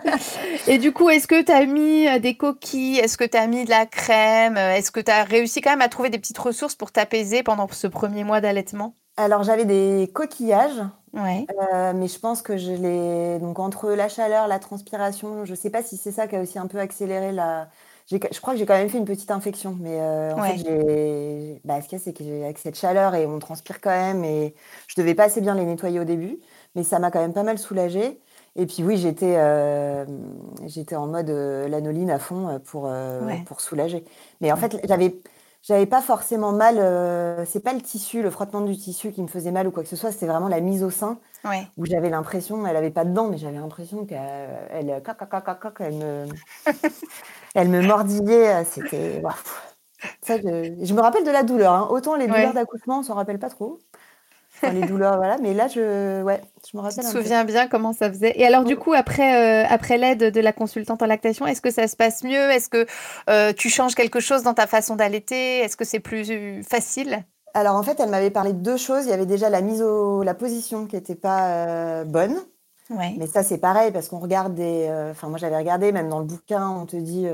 et 0.67 0.79
du 0.79 0.91
coup, 0.91 1.11
est-ce 1.11 1.29
que 1.29 1.43
tu 1.43 1.53
as 1.53 1.65
mis 1.67 2.09
euh, 2.09 2.19
des 2.19 2.37
coquilles? 2.37 2.99
Est-ce 2.99 3.17
que 3.17 3.25
tu 3.25 3.37
as 3.37 3.47
mis 3.47 3.67
de 3.67 3.71
la 3.71 3.87
crème? 3.87 4.57
Est-ce 4.57 4.91
que 4.91 5.01
tu 5.01 5.13
as 5.13 5.23
réussi 5.23 5.61
quand 5.61 5.71
même 5.71 5.83
à 5.83 5.89
trouver 5.89 6.11
des 6.11 6.19
petites 6.19 6.39
ressources 6.39 6.75
pour 6.75 6.91
t'apaiser 6.91 7.45
pendant 7.45 7.69
ce 7.71 7.87
premier 7.87 8.25
mois 8.25 8.41
d'allaitement? 8.41 8.97
Alors, 9.17 9.43
j'avais 9.43 9.65
des 9.65 10.11
coquillages. 10.13 10.83
Ouais. 11.13 11.47
Euh, 11.75 11.93
mais 11.95 12.09
je 12.09 12.19
pense 12.19 12.41
que 12.41 12.57
je 12.57 12.73
l'ai. 12.73 13.39
Donc, 13.39 13.59
entre 13.59 13.91
la 13.91 14.09
chaleur, 14.09 14.49
la 14.49 14.59
transpiration, 14.59 15.45
je 15.45 15.51
ne 15.51 15.57
sais 15.57 15.71
pas 15.71 15.83
si 15.83 15.97
c'est 15.97 16.13
ça 16.13 16.27
qui 16.27 16.37
a 16.37 16.41
aussi 16.41 16.59
un 16.59 16.67
peu 16.67 16.79
accéléré 16.79 17.33
la. 17.33 17.69
Je 18.11 18.17
crois 18.41 18.55
que 18.55 18.59
j'ai 18.59 18.67
quand 18.67 18.75
même 18.75 18.89
fait 18.89 18.99
une 18.99 19.05
petite 19.05 19.31
infection, 19.31 19.77
mais 19.79 20.01
euh, 20.01 20.35
en 20.35 20.43
fait. 20.43 21.61
Bah, 21.65 21.81
ce 21.81 21.89
qu'il 21.89 21.99
y 21.99 22.01
a, 22.01 22.05
c'est 22.05 22.13
qu'avec 22.13 22.59
cette 22.59 22.77
chaleur 22.77 23.15
et 23.15 23.27
on 23.27 23.39
transpire 23.39 23.81
quand 23.81 23.91
même, 23.91 24.25
et 24.25 24.55
je 24.89 25.01
devais 25.01 25.15
pas 25.15 25.25
assez 25.25 25.41
bien 25.41 25.55
les 25.55 25.65
nettoyer 25.65 26.01
au 26.01 26.05
début 26.05 26.39
mais 26.75 26.85
ça 26.85 26.99
m'a 26.99 27.11
quand 27.11 27.21
même 27.21 27.35
pas 27.35 27.43
mal 27.43 27.59
soulagée. 27.59 28.19
Et 28.57 28.65
puis 28.65 28.83
oui, 28.83 28.97
j'étais 28.97 29.35
euh, 29.37 30.07
j'étais 30.67 30.97
en 30.97 31.07
mode 31.07 31.29
lanoline 31.29 32.11
à 32.11 32.19
fond 32.19 32.61
pour, 32.65 32.91
pour 33.47 33.61
soulager. 33.61 34.05
Mais 34.41 34.51
en 34.53 34.57
fait, 34.57 34.81
j'avais 34.85 35.15
j'avais 35.63 35.87
pas 35.87 36.03
forcément 36.03 36.53
mal. 36.53 36.77
c'est 37.47 37.63
pas 37.63 37.73
le 37.73 37.81
tissu, 37.81 38.23
le 38.23 38.31
frottement 38.31 38.63
du 38.63 38.77
tissu 38.77 39.13
qui 39.13 39.23
me 39.23 39.29
faisait 39.29 39.53
mal 39.53 39.67
ou 39.67 39.71
quoi 39.71 39.83
que 39.83 39.89
ce 39.89 39.97
soit. 39.97 40.13
C'était 40.13 40.27
vraiment 40.27 40.49
la 40.49 40.61
mise 40.61 40.83
au 40.83 40.91
sein 40.91 41.19
où 41.77 41.87
j'avais 41.87 42.11
l'impression, 42.11 42.67
elle 42.67 42.77
avait 42.77 42.91
pas 42.91 43.05
de 43.05 43.13
dents, 43.13 43.29
mais 43.29 43.39
j'avais 43.39 43.59
l'impression 43.59 44.07
qu'elle 44.07 44.19
elle, 44.71 45.03
elle, 45.79 45.95
me 45.95 46.27
elle 47.55 47.69
me 47.69 47.83
mordillait. 47.83 48.65
C'était 48.65 49.23
je, 50.27 50.85
je, 50.85 50.95
me 50.95 51.01
rappelle 51.01 51.25
de 51.25 51.31
la 51.31 51.43
douleur. 51.43 51.73
Hein. 51.73 51.89
Autant 51.91 52.17
les 52.17 52.27
douleurs 52.27 52.55
d'accouchement, 52.55 53.01
on 53.01 53.03
s'en 53.03 53.15
rappelle 53.15 53.39
pas 53.39 53.51
trop 53.51 53.79
les 54.71 54.87
douleurs, 54.87 55.17
voilà. 55.17 55.37
Mais 55.39 55.55
là, 55.55 55.69
je, 55.69 56.23
ouais, 56.23 56.41
je 56.71 56.77
me 56.77 56.83
rappelle. 56.83 57.05
Tu 57.05 57.11
te 57.11 57.17
souviens 57.17 57.45
bien 57.45 57.69
comment 57.69 57.93
ça 57.93 58.11
faisait. 58.11 58.33
Et 58.37 58.47
alors, 58.47 58.65
du 58.65 58.77
coup, 58.77 58.93
après, 58.93 59.65
euh, 59.65 59.67
après 59.69 59.99
l'aide 59.99 60.33
de 60.33 60.41
la 60.41 60.53
consultante 60.53 61.03
en 61.03 61.07
lactation, 61.07 61.47
est-ce 61.47 61.61
que 61.61 61.71
ça 61.71 61.89
se 61.89 61.97
passe 61.97 62.23
mieux? 62.23 62.51
Est-ce 62.51 62.69
que 62.69 62.87
euh, 63.31 63.53
tu 63.53 63.69
changes 63.69 63.95
quelque 63.95 64.21
chose 64.21 64.43
dans 64.43 64.55
ta 64.55 64.67
façon 64.67 64.97
d'allaiter? 64.97 65.59
Est-ce 65.59 65.77
que 65.77 65.85
c'est 65.85 66.01
plus 66.01 66.63
facile? 66.63 67.25
Alors, 67.55 67.77
en 67.77 67.83
fait, 67.83 67.99
elle 68.01 68.11
m'avait 68.11 68.31
parlé 68.31 68.53
de 68.53 68.59
deux 68.59 68.77
choses. 68.77 69.05
Il 69.05 69.11
y 69.11 69.15
avait 69.15 69.27
déjà 69.27 69.51
la 69.51 69.61
mise 69.61 69.83
au, 69.83 70.23
la 70.23 70.35
position 70.35 70.87
qui 70.87 70.97
n'était 70.97 71.15
pas 71.15 71.49
euh, 71.49 72.05
bonne. 72.05 72.37
Ouais. 72.91 73.15
Mais 73.19 73.27
ça, 73.27 73.43
c'est 73.43 73.59
pareil 73.59 73.91
parce 73.91 74.09
qu'on 74.09 74.19
regarde 74.19 74.55
des. 74.55 74.89
Enfin, 75.11 75.29
moi, 75.29 75.39
j'avais 75.39 75.57
regardé, 75.57 75.93
même 75.93 76.09
dans 76.09 76.19
le 76.19 76.27
bouquin, 76.27 76.69
on 76.69 76.87
te 76.87 76.97
dit 76.97 77.27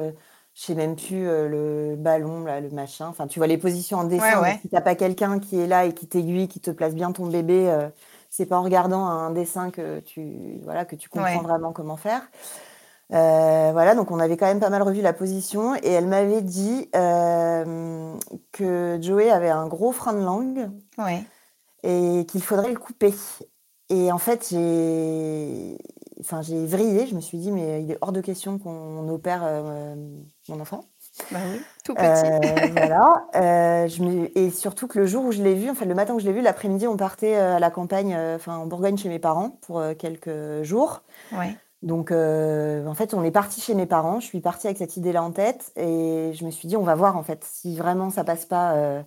je 0.59 0.65
sais 0.65 0.75
même 0.75 0.97
plus 0.97 1.29
euh, 1.29 1.49
le 1.49 1.95
ballon, 1.95 2.43
là, 2.43 2.61
le 2.61 2.69
machin. 2.71 3.07
Enfin, 3.07 3.29
tu 3.29 3.39
vois 3.39 3.47
les 3.47 3.59
positions 3.59 3.99
en 3.99 4.05
dessin. 4.05 4.43
Si 4.61 4.69
tu 4.69 4.75
n'as 4.75 4.81
pas 4.81 4.97
quelqu'un 4.97 5.39
qui 5.39 5.61
est 5.61 5.69
là 5.69 5.85
et 5.85 5.95
qui 5.95 6.09
t'aiguille, 6.09 6.49
qui 6.49 6.59
te 6.59 6.73
place 6.73 6.97
bien 6.97 7.13
ton 7.13 7.27
bébé, 7.27 7.71
euh, 7.71 7.89
c'est 8.29 8.47
pas 8.47 8.59
en 8.59 8.65
regardant 8.65 9.07
un 9.07 9.31
dessin 9.31 9.71
que 9.71 10.01
tu, 10.01 10.59
voilà, 10.65 10.85
que 10.85 10.97
tu 10.97 11.09
comprends 11.09 11.43
vraiment 11.43 11.73
comment 11.73 11.97
faire. 11.97 12.23
Euh, 13.13 13.71
voilà, 13.73 13.95
donc 13.95 14.11
on 14.11 14.19
avait 14.19 14.37
quand 14.37 14.47
même 14.47 14.59
pas 14.59 14.69
mal 14.69 14.83
revu 14.83 15.01
la 15.01 15.13
position 15.13 15.77
et 15.77 15.93
elle 15.93 16.09
m'avait 16.09 16.43
dit 16.43 16.91
que 16.93 18.99
Joey 19.01 19.31
avait 19.31 19.51
un 19.51 19.69
gros 19.69 19.93
frein 19.93 20.13
de 20.13 20.25
langue 20.25 20.71
et 21.85 22.27
qu'il 22.27 22.43
faudrait 22.43 22.73
le 22.73 22.81
couper. 22.81 23.15
Et 23.91 24.11
en 24.11 24.19
fait, 24.19 24.49
j'ai 24.51 25.79
enfin, 26.21 26.43
j'ai 26.43 26.67
vrillé. 26.67 27.07
Je 27.07 27.15
me 27.15 27.21
suis 27.21 27.39
dit, 27.39 27.53
mais 27.53 27.83
il 27.83 27.91
est 27.91 27.99
hors 28.01 28.13
de 28.13 28.21
question 28.21 28.59
qu'on 28.59 29.09
opère 29.09 29.43
euh, 29.45 29.95
mon 30.49 30.61
enfant. 30.61 30.85
Bah 31.31 31.39
oui, 31.51 31.61
tout 31.85 31.95
petit. 31.95 32.05
Euh, 32.05 32.69
voilà. 32.73 33.27
Euh, 33.37 34.29
Et 34.35 34.51
surtout 34.51 34.87
que 34.87 34.99
le 34.99 35.07
jour 35.07 35.25
où 35.25 35.33
je 35.33 35.43
l'ai 35.43 35.55
vu, 35.55 35.71
enfin 35.71 35.85
le 35.85 35.95
matin 35.95 36.15
où 36.15 36.21
je 36.21 36.27
l'ai 36.27 36.33
vu, 36.33 36.41
l'après-midi, 36.41 36.87
on 36.87 36.97
partait 36.97 37.35
à 37.35 37.59
la 37.59 37.71
campagne, 37.71 38.17
enfin 38.35 38.57
en 38.57 38.67
Bourgogne 38.67 38.97
chez 38.97 39.09
mes 39.09 39.19
parents 39.19 39.59
pour 39.63 39.83
quelques 39.99 40.63
jours. 40.63 41.03
Ouais. 41.33 41.57
Donc, 41.83 42.11
en 42.11 42.95
fait, 42.95 43.15
on 43.15 43.23
est 43.23 43.31
parti 43.31 43.61
chez 43.61 43.75
mes 43.75 43.87
parents. 43.87 44.21
Je 44.21 44.27
suis 44.27 44.41
partie 44.41 44.67
avec 44.67 44.79
cette 44.79 44.97
idée-là 44.97 45.23
en 45.23 45.31
tête 45.31 45.73
et 45.77 46.33
je 46.35 46.45
me 46.45 46.51
suis 46.51 46.69
dit, 46.69 46.77
on 46.77 46.83
va 46.83 46.95
voir 46.95 47.17
en 47.17 47.23
fait 47.23 47.45
si 47.45 47.77
vraiment 47.77 48.11
ça 48.11 48.25
passe 48.25 48.45
pas. 48.45 49.05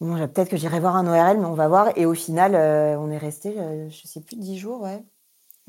Bon, 0.00 0.16
peut-être 0.16 0.48
que 0.48 0.56
j'irai 0.56 0.80
voir 0.80 0.96
un 0.96 1.06
ORL, 1.06 1.38
mais 1.38 1.46
on 1.46 1.54
va 1.54 1.68
voir. 1.68 1.90
Et 1.96 2.06
au 2.06 2.14
final, 2.14 2.54
on 2.98 3.10
est 3.10 3.18
resté, 3.18 3.54
je 3.88 4.08
sais 4.08 4.20
plus, 4.20 4.36
dix 4.36 4.58
jours, 4.58 4.80
ouais. 4.80 5.04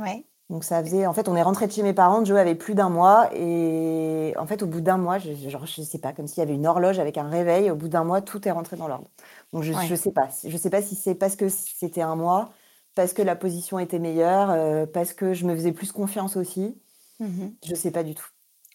Ouais. 0.04 0.26
Donc 0.50 0.64
ça 0.64 0.84
faisait, 0.84 1.08
en 1.08 1.14
fait, 1.14 1.30
on 1.30 1.36
est 1.36 1.42
rentré 1.42 1.68
de 1.68 1.72
chez 1.72 1.84
mes 1.84 1.94
parents, 1.94 2.24
Joe 2.24 2.38
avait 2.38 2.54
plus 2.54 2.76
d'un 2.76 2.90
mois, 2.90 3.30
et 3.34 4.34
en 4.38 4.46
fait, 4.46 4.62
au 4.62 4.68
bout 4.68 4.82
d'un 4.82 4.98
mois, 4.98 5.18
je, 5.18 5.34
genre, 5.50 5.66
je 5.66 5.82
sais 5.82 5.98
pas, 5.98 6.12
comme 6.14 6.28
s'il 6.28 6.40
y 6.40 6.42
avait 6.42 6.54
une 6.54 6.68
horloge 6.68 7.00
avec 7.00 7.18
un 7.18 7.28
réveil, 7.28 7.72
au 7.72 7.76
bout 7.76 7.88
d'un 7.88 8.04
mois, 8.04 8.22
tout 8.22 8.46
est 8.48 8.52
rentré 8.52 8.76
dans 8.76 8.88
l'ordre. 8.88 9.08
Donc 9.54 9.64
je, 9.64 9.72
ne 9.72 9.96
sais 9.96 10.12
pas, 10.12 10.28
je 10.46 10.56
sais 10.56 10.70
pas 10.70 10.82
si 10.82 10.96
c'est 10.96 11.16
parce 11.16 11.36
que 11.36 11.48
c'était 11.50 12.02
un 12.02 12.16
mois, 12.16 12.50
parce 12.94 13.14
que 13.14 13.22
la 13.22 13.36
position 13.36 13.80
était 13.80 14.00
meilleure, 14.00 14.52
euh, 14.52 14.86
parce 14.86 15.14
que 15.14 15.34
je 15.34 15.46
me 15.46 15.56
faisais 15.56 15.72
plus 15.72 15.92
confiance 15.92 16.36
aussi. 16.36 16.78
Je 17.20 17.26
mmh 17.26 17.54
Je 17.66 17.76
sais 17.76 17.92
pas 17.92 18.04
du 18.04 18.14
tout. 18.14 18.28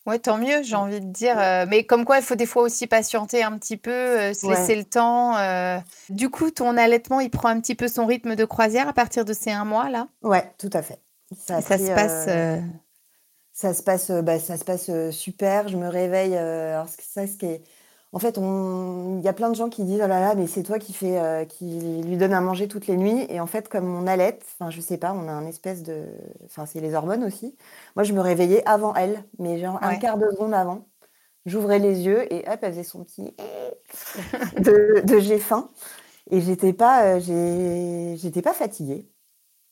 Ouais, 0.06 0.18
tant 0.18 0.38
mieux, 0.38 0.62
j'ai 0.62 0.74
envie 0.74 1.00
de 1.00 1.12
dire. 1.12 1.38
Euh, 1.38 1.66
mais 1.68 1.84
comme 1.84 2.06
quoi, 2.06 2.16
il 2.16 2.22
faut 2.22 2.34
des 2.34 2.46
fois 2.46 2.62
aussi 2.62 2.86
patienter 2.86 3.42
un 3.42 3.58
petit 3.58 3.76
peu, 3.76 3.90
euh, 3.90 4.32
se 4.32 4.48
laisser 4.48 4.74
le 4.74 4.84
temps. 4.84 5.34
Du 6.08 6.30
coup, 6.30 6.50
ton 6.50 6.78
allaitement, 6.78 7.20
il 7.20 7.30
prend 7.30 7.50
un 7.50 7.60
petit 7.60 7.74
peu 7.74 7.88
son 7.88 8.06
rythme 8.06 8.34
de 8.34 8.44
croisière 8.46 8.88
à 8.88 8.94
partir 8.94 9.26
de 9.26 9.34
ces 9.34 9.50
un 9.50 9.66
mois 9.66 9.90
là? 9.90 10.08
Ouais, 10.22 10.50
tout 10.58 10.70
à 10.72 10.80
fait. 10.80 10.98
Ça, 11.36 11.60
ça 11.60 11.78
se 11.78 11.90
passe. 11.92 12.26
Euh, 12.28 12.56
euh, 12.56 12.60
ça 13.52 13.74
se 13.74 13.82
passe, 13.82 14.10
euh, 14.10 14.22
bah, 14.22 14.38
ça 14.38 14.56
se 14.56 14.64
passe 14.64 14.90
super. 15.10 15.68
Je 15.68 15.76
me 15.76 15.88
réveille. 15.88 16.36
alors 16.36 16.88
ça, 16.88 17.26
ce 17.26 17.36
qui 17.36 17.46
est, 17.46 17.64
en 18.12 18.18
fait, 18.18 18.38
il 18.38 19.20
y 19.22 19.28
a 19.28 19.32
plein 19.32 19.50
de 19.50 19.54
gens 19.54 19.68
qui 19.68 19.84
disent 19.84 20.00
oh 20.02 20.06
là 20.06 20.20
là, 20.20 20.34
mais 20.34 20.46
c'est 20.46 20.62
toi 20.62 20.78
qui 20.78 20.92
fait, 20.92 21.46
qui 21.50 22.02
lui 22.02 22.16
donne 22.16 22.32
à 22.32 22.40
manger 22.40 22.68
toutes 22.68 22.86
les 22.86 22.96
nuits. 22.96 23.26
Et 23.28 23.40
en 23.40 23.46
fait, 23.46 23.68
comme 23.68 23.94
on 23.94 24.06
allait, 24.06 24.38
enfin, 24.42 24.70
je 24.70 24.80
sais 24.80 24.96
pas, 24.96 25.12
on 25.12 25.28
a 25.28 25.32
un 25.32 25.46
espèce 25.46 25.82
de, 25.82 26.06
enfin, 26.46 26.64
c'est 26.64 26.80
les 26.80 26.94
hormones 26.94 27.24
aussi. 27.24 27.56
Moi, 27.96 28.04
je 28.04 28.12
me 28.14 28.20
réveillais 28.20 28.66
avant 28.66 28.94
elle, 28.94 29.22
mais 29.38 29.58
genre 29.58 29.78
un 29.82 29.96
quart 29.96 30.16
de 30.16 30.30
seconde 30.30 30.54
avant. 30.54 30.86
J'ouvrais 31.44 31.78
les 31.78 32.00
yeux 32.02 32.32
et 32.32 32.48
hop, 32.48 32.58
elle 32.62 32.72
faisait 32.72 32.84
son 32.84 33.04
petit 33.04 33.34
de, 34.58 35.00
de 35.04 35.18
j'ai 35.18 35.38
faim. 35.38 35.70
Et 36.30 36.40
j'étais 36.40 36.72
pas, 36.72 37.18
j'étais 37.18 38.42
pas 38.42 38.54
fatiguée. 38.54 39.06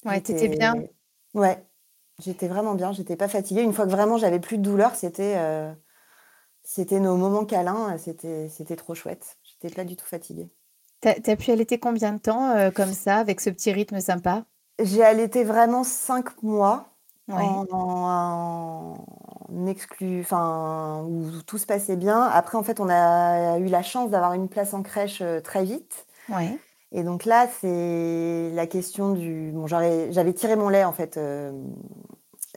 Ouais, 0.04 0.20
t'étais 0.20 0.48
bien. 0.48 0.74
Ouais, 1.36 1.62
j'étais 2.18 2.48
vraiment 2.48 2.74
bien, 2.74 2.92
j'étais 2.92 3.14
pas 3.14 3.28
fatiguée. 3.28 3.60
Une 3.60 3.74
fois 3.74 3.84
que 3.84 3.90
vraiment 3.90 4.16
j'avais 4.16 4.40
plus 4.40 4.56
de 4.56 4.62
douleur, 4.62 4.94
c'était 4.94 5.34
euh, 5.36 5.70
c'était 6.62 6.98
nos 6.98 7.16
moments 7.16 7.44
câlins, 7.44 7.98
c'était 7.98 8.48
c'était 8.48 8.74
trop 8.74 8.94
chouette. 8.94 9.36
J'étais 9.42 9.74
pas 9.74 9.84
du 9.84 9.96
tout 9.96 10.06
fatiguée. 10.06 10.48
T'as 11.00 11.12
as 11.26 11.36
pu 11.36 11.50
allaiter 11.50 11.78
combien 11.78 12.14
de 12.14 12.18
temps 12.18 12.52
euh, 12.52 12.70
comme 12.70 12.92
ça, 12.92 13.16
avec 13.16 13.42
ce 13.42 13.50
petit 13.50 13.70
rythme 13.70 14.00
sympa? 14.00 14.46
J'ai 14.82 15.04
allaité 15.04 15.44
vraiment 15.44 15.84
cinq 15.84 16.42
mois 16.42 16.88
en, 17.30 18.96
exclu, 19.66 20.20
enfin 20.20 21.04
où 21.06 21.42
tout 21.42 21.58
se 21.58 21.66
passait 21.66 21.96
bien. 21.96 22.22
Après, 22.22 22.56
en 22.56 22.62
fait, 22.62 22.80
on 22.80 22.88
a 22.88 23.58
eu 23.58 23.66
la 23.66 23.82
chance 23.82 24.10
d'avoir 24.10 24.32
une 24.32 24.48
place 24.48 24.72
en 24.72 24.82
crèche 24.82 25.20
euh, 25.20 25.40
très 25.40 25.64
vite. 25.64 26.06
Ouais. 26.30 26.58
Et 26.92 27.02
donc 27.02 27.24
là, 27.24 27.48
c'est 27.60 28.50
la 28.54 28.66
question 28.66 29.12
du. 29.14 29.50
Bon, 29.52 29.66
j'avais 29.66 30.32
tiré 30.34 30.56
mon 30.56 30.68
lait 30.68 30.84
en 30.84 30.92
fait. 30.92 31.16
Euh, 31.16 31.52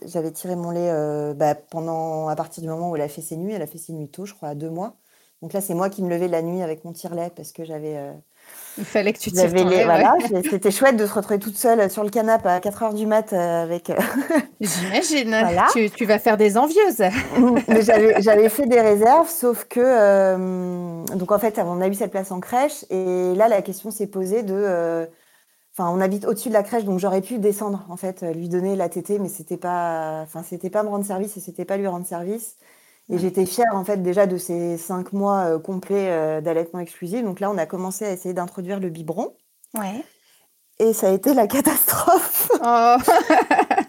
j'avais 0.05 0.31
tiré 0.31 0.55
mon 0.55 0.71
lait 0.71 0.89
euh, 0.91 1.33
bah, 1.33 1.55
pendant 1.55 2.27
à 2.27 2.35
partir 2.35 2.61
du 2.63 2.69
moment 2.69 2.91
où 2.91 2.95
elle 2.95 3.01
a 3.01 3.09
fait 3.09 3.21
ses 3.21 3.37
nuits. 3.37 3.53
Elle 3.53 3.61
a 3.61 3.67
fait 3.67 3.77
ses 3.77 3.93
nuits 3.93 4.09
tôt, 4.09 4.25
je 4.25 4.33
crois, 4.33 4.49
à 4.49 4.55
deux 4.55 4.69
mois. 4.69 4.95
Donc 5.41 5.53
là, 5.53 5.61
c'est 5.61 5.73
moi 5.73 5.89
qui 5.89 6.03
me 6.03 6.09
levais 6.09 6.27
la 6.27 6.41
nuit 6.41 6.61
avec 6.61 6.85
mon 6.85 6.93
tire-lait 6.93 7.31
parce 7.35 7.51
que 7.51 7.63
j'avais 7.65 7.97
euh, 7.97 8.13
il 8.79 8.85
fallait 8.85 9.13
que 9.13 9.19
tu 9.19 9.31
ton 9.31 9.43
lait, 9.45 9.83
voilà, 9.83 10.15
C'était 10.49 10.71
chouette 10.71 10.95
de 10.95 11.05
se 11.05 11.13
retrouver 11.13 11.39
toute 11.39 11.57
seule 11.57 11.91
sur 11.91 12.03
le 12.03 12.09
canapé 12.09 12.47
à 12.47 12.59
4 12.59 12.83
heures 12.83 12.93
du 12.93 13.05
mat 13.05 13.33
euh, 13.33 13.63
avec. 13.63 13.89
Euh, 13.89 13.95
J'imagine. 14.61 15.35
Tu, 15.95 16.05
vas 16.05 16.19
faire 16.19 16.37
des 16.37 16.57
envieuses. 16.57 17.03
J'avais 18.19 18.49
fait 18.49 18.65
des 18.65 18.79
réserves, 18.79 19.29
sauf 19.29 19.65
que. 19.65 19.79
Euh, 19.83 21.03
donc 21.15 21.31
en 21.31 21.39
fait, 21.39 21.59
on 21.59 21.81
a 21.81 21.87
eu 21.87 21.93
cette 21.93 22.11
place 22.11 22.31
en 22.31 22.39
crèche 22.39 22.85
et 22.89 23.33
là, 23.35 23.47
la 23.47 23.61
question 23.61 23.91
s'est 23.91 24.07
posée 24.07 24.43
de. 24.43 25.07
Enfin, 25.77 25.91
on 25.93 26.01
habite 26.01 26.25
au-dessus 26.25 26.49
de 26.49 26.53
la 26.53 26.63
crèche, 26.63 26.83
donc 26.83 26.99
j'aurais 26.99 27.21
pu 27.21 27.37
descendre, 27.37 27.85
en 27.89 27.95
fait, 27.95 28.23
lui 28.35 28.49
donner 28.49 28.75
la 28.75 28.89
tétée, 28.89 29.19
mais 29.19 29.29
c'était 29.29 29.57
pas. 29.57 30.21
Enfin, 30.23 30.43
c'était 30.43 30.69
pas 30.69 30.83
me 30.83 30.89
rendre 30.89 31.05
service 31.05 31.35
et 31.37 31.39
c'était 31.41 31.65
pas 31.65 31.77
lui 31.77 31.87
rendre 31.87 32.05
service. 32.05 32.55
Et 33.11 33.17
j'étais 33.17 33.45
fière 33.45 33.73
en 33.73 33.83
fait 33.83 34.03
déjà 34.03 34.27
de 34.27 34.37
ces 34.37 34.77
cinq 34.77 35.13
mois 35.13 35.55
euh, 35.55 35.59
complets 35.59 36.09
euh, 36.11 36.41
d'allaitement 36.41 36.79
exclusif. 36.79 37.23
Donc 37.23 37.39
là, 37.39 37.49
on 37.49 37.57
a 37.57 37.65
commencé 37.65 38.05
à 38.05 38.11
essayer 38.11 38.33
d'introduire 38.35 38.79
le 38.79 38.89
biberon. 38.89 39.35
Ouais. 39.75 40.03
Et 40.77 40.93
ça 40.93 41.09
a 41.09 41.11
été 41.11 41.33
la 41.33 41.47
catastrophe. 41.47 42.51
Oh. 42.53 42.57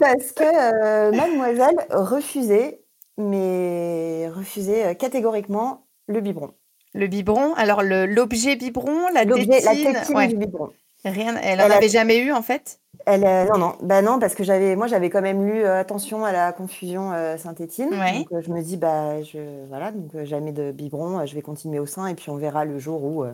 Parce 0.01 0.33
que 0.33 0.43
euh, 0.43 1.13
mademoiselle 1.13 1.77
refusait, 1.91 2.83
mais 3.19 4.29
refusait 4.35 4.97
catégoriquement 4.97 5.87
le 6.07 6.21
biberon. 6.21 6.55
Le 6.95 7.07
biberon, 7.07 7.55
alors 7.55 7.83
l'objet 7.83 8.57
biberon, 8.57 9.09
la 9.15 9.25
tétine, 9.25 9.51
la 9.51 9.75
tétine 9.75 10.27
du 10.29 10.37
biberon. 10.37 10.71
Rien, 11.05 11.37
elle 11.43 11.59
n'en 11.59 11.71
avait 11.71 11.89
jamais 11.89 12.19
eu 12.19 12.33
en 12.33 12.43
fait? 12.43 12.79
Elle, 13.07 13.23
non, 13.23 13.59
non, 13.59 13.77
bah 13.81 14.03
non, 14.03 14.19
parce 14.19 14.35
que 14.35 14.45
j'avais, 14.45 14.77
moi, 14.77 14.87
j'avais 14.87 15.09
quand 15.09 15.23
même 15.23 15.47
lu 15.47 15.65
Attention 15.65 16.25
à 16.25 16.33
la 16.33 16.53
confusion 16.53 17.13
synthétine. 17.39 17.91
Donc, 17.91 18.43
je 18.43 18.53
me 18.53 18.61
dis, 18.61 18.77
bah, 18.77 19.23
je, 19.23 19.67
voilà, 19.69 19.91
donc 19.91 20.25
jamais 20.25 20.53
de 20.53 20.71
biberon, 20.71 21.25
je 21.25 21.35
vais 21.35 21.43
continuer 21.43 21.79
au 21.79 21.87
sein 21.87 22.07
et 22.07 22.15
puis 22.15 22.29
on 22.31 22.37
verra 22.37 22.65
le 22.65 22.79
jour 22.79 23.03
où. 23.03 23.25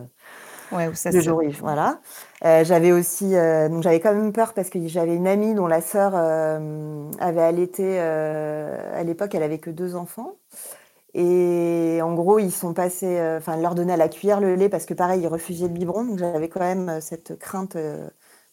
Ouais, 0.71 0.87
où 0.87 0.95
ça 0.95 1.11
le 1.11 1.21
jour 1.21 1.41
où, 1.43 1.51
voilà. 1.59 1.99
j'avais 2.41 2.91
aussi, 2.91 3.31
donc 3.69 3.83
j'avais 3.83 3.99
quand 3.99 4.13
même 4.13 4.31
peur 4.31 4.53
parce 4.53 4.69
que 4.69 4.79
j'avais 4.87 5.15
une 5.15 5.27
amie 5.27 5.53
dont 5.53 5.67
la 5.67 5.81
sœur 5.81 6.15
avait 6.15 7.41
allaité. 7.41 7.99
à 7.99 9.03
l'époque, 9.03 9.35
elle 9.35 9.43
avait 9.43 9.59
que 9.59 9.69
deux 9.69 9.95
enfants. 9.95 10.35
Et 11.19 11.99
en 12.01 12.13
gros, 12.13 12.39
ils 12.39 12.51
sont 12.51 12.73
passés, 12.73 13.19
enfin, 13.37 13.55
elle 13.55 13.61
leur 13.61 13.75
donnait 13.75 13.93
à 13.93 13.97
la 13.97 14.07
cuillère 14.07 14.39
le 14.39 14.55
lait 14.55 14.69
parce 14.69 14.85
que 14.85 14.93
pareil, 14.93 15.21
ils 15.21 15.27
refusaient 15.27 15.67
le 15.67 15.73
biberon. 15.73 16.05
Donc 16.05 16.19
j'avais 16.19 16.47
quand 16.47 16.59
même 16.59 17.01
cette 17.01 17.37
crainte 17.39 17.75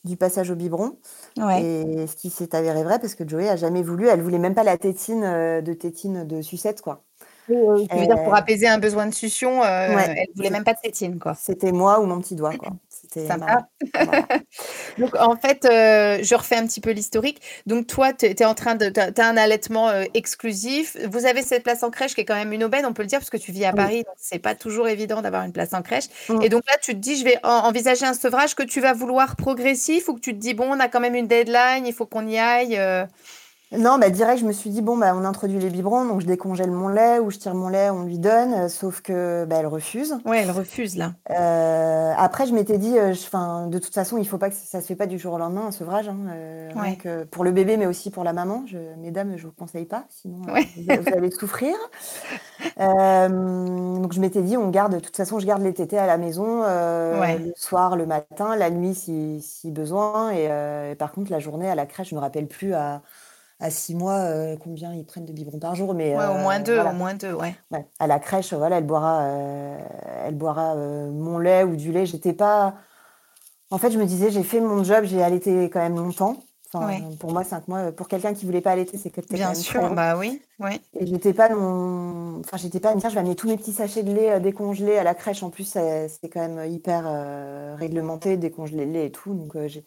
du 0.04 0.16
passage 0.16 0.50
au 0.50 0.54
biberon. 0.54 0.96
Et 1.36 2.06
ce 2.06 2.16
qui 2.16 2.30
s'est 2.30 2.54
avéré 2.54 2.84
vrai 2.84 2.98
parce 2.98 3.14
que 3.14 3.26
Joey 3.26 3.48
a 3.48 3.56
jamais 3.56 3.82
voulu, 3.82 4.06
elle 4.08 4.22
voulait 4.22 4.38
même 4.38 4.54
pas 4.54 4.62
la 4.62 4.76
tétine 4.76 5.24
euh, 5.24 5.60
de 5.60 5.72
tétine 5.72 6.24
de 6.24 6.42
sucette 6.42 6.80
quoi. 6.80 7.02
Oui, 7.48 7.86
veux 7.92 8.06
dire 8.06 8.22
pour 8.22 8.34
apaiser 8.34 8.68
un 8.68 8.78
besoin 8.78 9.06
de 9.06 9.14
succion, 9.14 9.62
euh, 9.62 9.88
elle 9.98 10.26
voulait 10.34 10.50
même 10.50 10.64
pas 10.64 10.72
de 10.74 10.80
tétine 10.80 11.18
quoi. 11.18 11.34
C'était 11.34 11.72
moi 11.72 12.00
ou 12.00 12.06
mon 12.06 12.20
petit 12.20 12.36
doigt 12.36 12.56
quoi. 12.56 12.70
C'était 13.04 13.26
sympa. 13.26 13.68
Donc 14.98 15.14
en 15.16 15.36
fait, 15.36 15.64
euh, 15.64 16.18
je 16.22 16.34
refais 16.34 16.56
un 16.56 16.66
petit 16.66 16.80
peu 16.80 16.90
l'historique. 16.90 17.40
Donc 17.66 17.86
toi, 17.86 18.12
tu 18.12 18.26
es 18.26 18.44
en 18.44 18.54
train 18.54 18.74
de 18.74 18.88
tu 18.88 19.00
as, 19.00 19.26
un 19.26 19.36
allaitement 19.36 19.90
exclusif. 20.14 20.96
Vous 21.10 21.26
avez 21.26 21.42
cette 21.42 21.62
place 21.62 21.82
en 21.82 21.90
crèche 21.90 22.14
qui 22.14 22.22
est 22.22 22.24
quand 22.24 22.34
même 22.34 22.52
une 22.52 22.64
aubaine, 22.64 22.86
on 22.86 22.92
peut 22.92 23.02
le 23.02 23.08
dire 23.08 23.18
parce 23.18 23.30
que 23.30 23.36
tu 23.36 23.52
vis 23.52 23.64
à 23.64 23.72
Paris, 23.72 24.04
donc 24.04 24.14
c'est 24.16 24.38
pas 24.38 24.54
toujours 24.54 24.88
évident 24.88 25.22
d'avoir 25.22 25.44
une 25.44 25.52
place 25.52 25.72
en 25.72 25.82
crèche. 25.82 26.04
Et 26.42 26.48
donc 26.48 26.62
là, 26.66 26.74
tu 26.82 26.92
te 26.92 26.98
dis 26.98 27.16
je 27.16 27.24
vais 27.24 27.38
envisager 27.42 28.06
un 28.06 28.14
sevrage 28.14 28.54
que 28.54 28.62
tu 28.62 28.80
vas 28.80 28.92
vouloir 28.92 29.36
progressif 29.36 30.08
ou 30.08 30.14
que 30.14 30.20
tu 30.20 30.32
te 30.32 30.38
dis 30.38 30.54
bon, 30.54 30.66
on 30.70 30.80
a 30.80 30.88
quand 30.88 31.00
même 31.00 31.14
une 31.14 31.28
deadline, 31.28 31.86
il 31.86 31.92
faut 31.92 32.06
qu'on 32.06 32.26
y 32.26 32.38
aille. 32.38 32.78
Non, 33.72 33.98
bah 33.98 34.10
direct, 34.10 34.40
je 34.40 34.46
me 34.46 34.52
suis 34.52 34.70
dit, 34.70 34.82
bon, 34.82 34.96
bah, 34.96 35.14
on 35.16 35.24
introduit 35.24 35.58
les 35.58 35.70
biberons, 35.70 36.04
donc 36.04 36.20
je 36.20 36.26
décongèle 36.26 36.70
mon 36.70 36.88
lait 36.88 37.18
ou 37.18 37.30
je 37.30 37.38
tire 37.38 37.54
mon 37.54 37.68
lait, 37.68 37.90
on 37.90 38.04
lui 38.04 38.18
donne, 38.18 38.52
euh, 38.52 38.68
sauf 38.68 39.00
que 39.00 39.44
bah, 39.46 39.56
elle 39.58 39.66
refuse. 39.66 40.16
Ouais, 40.24 40.42
elle 40.42 40.50
refuse 40.50 40.96
là. 40.96 41.14
Euh, 41.30 42.12
après, 42.16 42.46
je 42.46 42.54
m'étais 42.54 42.78
dit, 42.78 42.96
euh, 42.98 43.14
de 43.66 43.78
toute 43.78 43.94
façon, 43.94 44.18
il 44.18 44.28
faut 44.28 44.38
pas 44.38 44.50
que 44.50 44.56
ça 44.56 44.80
se 44.80 44.86
fait 44.86 44.94
pas 44.94 45.06
du 45.06 45.18
jour 45.18 45.34
au 45.34 45.38
lendemain, 45.38 45.66
un 45.66 45.72
sevrage, 45.72 46.08
hein, 46.08 46.16
pour 47.30 47.42
le 47.42 47.50
bébé, 47.50 47.76
mais 47.76 47.86
aussi 47.86 48.10
pour 48.10 48.22
la 48.22 48.32
maman. 48.32 48.64
Je, 48.66 48.78
mesdames, 48.98 49.36
je 49.36 49.46
vous 49.46 49.52
conseille 49.52 49.86
pas, 49.86 50.04
sinon 50.08 50.42
vous, 50.42 51.12
allez 51.16 51.30
souffrir. 51.30 51.74
donc 52.78 54.12
je 54.12 54.20
m'étais 54.20 54.42
dit, 54.42 54.56
on 54.56 54.68
garde, 54.68 54.94
de 54.94 55.00
toute 55.00 55.16
façon, 55.16 55.40
je 55.40 55.46
garde 55.46 55.62
les 55.62 55.74
tétés 55.74 55.98
à 55.98 56.06
la 56.06 56.18
maison, 56.18 56.62
le 56.62 57.52
soir, 57.56 57.96
le 57.96 58.06
matin, 58.06 58.54
la 58.56 58.70
nuit 58.70 58.94
si, 58.94 59.40
si 59.40 59.70
besoin, 59.72 60.32
et, 60.32 60.44
et, 60.92 60.94
par 60.94 61.12
contre, 61.12 61.32
la 61.32 61.40
journée 61.40 61.68
à 61.68 61.74
la 61.74 61.86
crèche, 61.86 62.10
je 62.10 62.14
me 62.14 62.20
rappelle 62.20 62.46
plus 62.46 62.74
à 62.74 63.02
à 63.60 63.70
six 63.70 63.94
mois 63.94 64.18
euh, 64.18 64.56
combien 64.62 64.92
ils 64.94 65.04
prennent 65.04 65.24
de 65.24 65.32
biberons 65.32 65.58
par 65.58 65.74
jour. 65.74 65.94
Mais, 65.94 66.14
au 66.14 66.34
moins 66.34 66.60
euh, 66.60 66.62
deux, 66.62 66.80
au 66.80 66.92
moins 66.92 67.14
deux, 67.14 67.32
ouais. 67.32 67.54
À 67.98 68.06
la 68.06 68.18
crèche, 68.18 68.52
voilà, 68.52 68.78
elle 68.78 68.86
boira, 68.86 69.22
euh, 69.22 69.78
elle 70.26 70.34
boira 70.34 70.74
mon 70.74 71.38
lait 71.38 71.64
ou 71.64 71.76
du 71.76 71.92
lait. 71.92 72.06
J'étais 72.06 72.32
pas. 72.32 72.74
En 73.70 73.78
fait, 73.78 73.90
je 73.90 73.98
me 73.98 74.04
disais, 74.04 74.30
j'ai 74.30 74.42
fait 74.42 74.60
mon 74.60 74.84
job, 74.84 75.04
j'ai 75.04 75.22
allaité 75.22 75.70
quand 75.70 75.80
même 75.80 75.96
longtemps. 75.96 76.36
Enfin, 76.72 76.98
Pour 77.20 77.32
moi, 77.32 77.44
cinq 77.44 77.68
mois, 77.68 77.92
pour 77.92 78.08
quelqu'un 78.08 78.34
qui 78.34 78.46
voulait 78.46 78.60
pas 78.60 78.72
allaiter, 78.72 78.98
c'est 78.98 79.10
que 79.10 79.20
Bien 79.30 79.54
sûr, 79.54 79.94
bah 79.94 80.16
oui, 80.18 80.42
oui. 80.58 80.80
Et 80.98 81.06
j'étais 81.06 81.32
pas 81.32 81.48
non, 81.48 82.40
enfin, 82.40 82.56
j'étais 82.56 82.80
pas 82.80 82.90
à 82.90 82.94
me 82.96 83.00
dire, 83.00 83.10
je 83.10 83.14
vais 83.14 83.20
amener 83.20 83.36
tous 83.36 83.46
mes 83.46 83.56
petits 83.56 83.72
sachets 83.72 84.02
de 84.02 84.12
lait 84.12 84.40
décongelés 84.40 84.98
à 84.98 85.04
la 85.04 85.14
crèche. 85.14 85.44
En 85.44 85.50
plus, 85.50 85.64
c'est 85.64 86.28
quand 86.28 86.48
même 86.48 86.68
hyper 86.68 87.76
réglementé, 87.78 88.36
décongeler 88.36 88.86
le 88.86 88.92
lait 88.92 89.06
et 89.06 89.12
tout. 89.12 89.34
Donc, 89.34 89.56
j'ai 89.66 89.84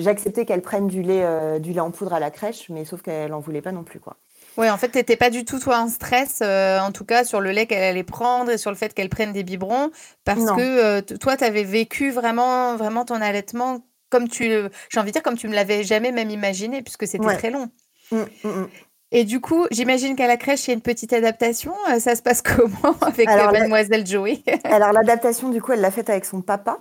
j'ai 0.00 0.10
accepté 0.10 0.44
qu'elle 0.44 0.62
prenne 0.62 0.86
du 0.86 1.02
lait, 1.02 1.22
euh, 1.24 1.58
du 1.58 1.72
lait 1.72 1.80
en 1.80 1.90
poudre 1.90 2.14
à 2.14 2.20
la 2.20 2.30
crèche, 2.30 2.68
mais 2.70 2.84
sauf 2.84 3.02
qu'elle 3.02 3.30
n'en 3.30 3.40
voulait 3.40 3.62
pas 3.62 3.72
non 3.72 3.84
plus. 3.84 4.00
quoi. 4.00 4.16
Oui, 4.58 4.68
en 4.68 4.76
fait, 4.76 4.90
tu 4.90 4.98
n'étais 4.98 5.16
pas 5.16 5.30
du 5.30 5.44
tout, 5.44 5.58
toi, 5.58 5.78
en 5.78 5.88
stress, 5.88 6.40
euh, 6.42 6.78
en 6.80 6.92
tout 6.92 7.04
cas, 7.04 7.24
sur 7.24 7.40
le 7.40 7.52
lait 7.52 7.66
qu'elle 7.66 7.82
allait 7.82 8.02
prendre 8.02 8.50
et 8.50 8.58
sur 8.58 8.70
le 8.70 8.76
fait 8.76 8.92
qu'elle 8.92 9.08
prenne 9.08 9.32
des 9.32 9.44
biberons, 9.44 9.90
parce 10.24 10.44
que 10.44 10.60
euh, 10.60 11.00
toi, 11.00 11.36
tu 11.36 11.44
avais 11.44 11.64
vécu 11.64 12.10
vraiment, 12.10 12.76
vraiment 12.76 13.04
ton 13.04 13.20
allaitement 13.20 13.80
comme 14.10 14.28
tu, 14.28 14.44
j'ai 14.44 15.00
envie 15.00 15.10
de 15.10 15.12
dire, 15.14 15.22
comme 15.22 15.38
tu 15.38 15.48
me 15.48 15.54
l'avais 15.54 15.84
jamais 15.84 16.12
même 16.12 16.28
imaginé, 16.28 16.82
puisque 16.82 17.06
c'était 17.06 17.34
très 17.34 17.50
long. 17.50 17.70
Mmh, 18.10 18.18
mmh, 18.18 18.48
mmh. 18.48 18.68
Et 19.10 19.24
du 19.24 19.40
coup, 19.40 19.66
j'imagine 19.70 20.16
qu'à 20.16 20.26
la 20.26 20.38
crèche, 20.38 20.66
il 20.66 20.68
y 20.68 20.70
a 20.72 20.74
une 20.74 20.82
petite 20.82 21.12
adaptation. 21.12 21.72
Ça 21.98 22.14
se 22.14 22.22
passe 22.22 22.42
comment 22.56 22.96
avec 23.00 23.26
mademoiselle 23.26 24.06
Joey? 24.06 24.42
Alors, 24.64 24.92
l'adaptation, 24.92 25.50
du 25.50 25.60
coup, 25.60 25.72
elle 25.72 25.80
l'a 25.80 25.90
faite 25.90 26.10
avec 26.10 26.24
son 26.24 26.40
papa. 26.40 26.78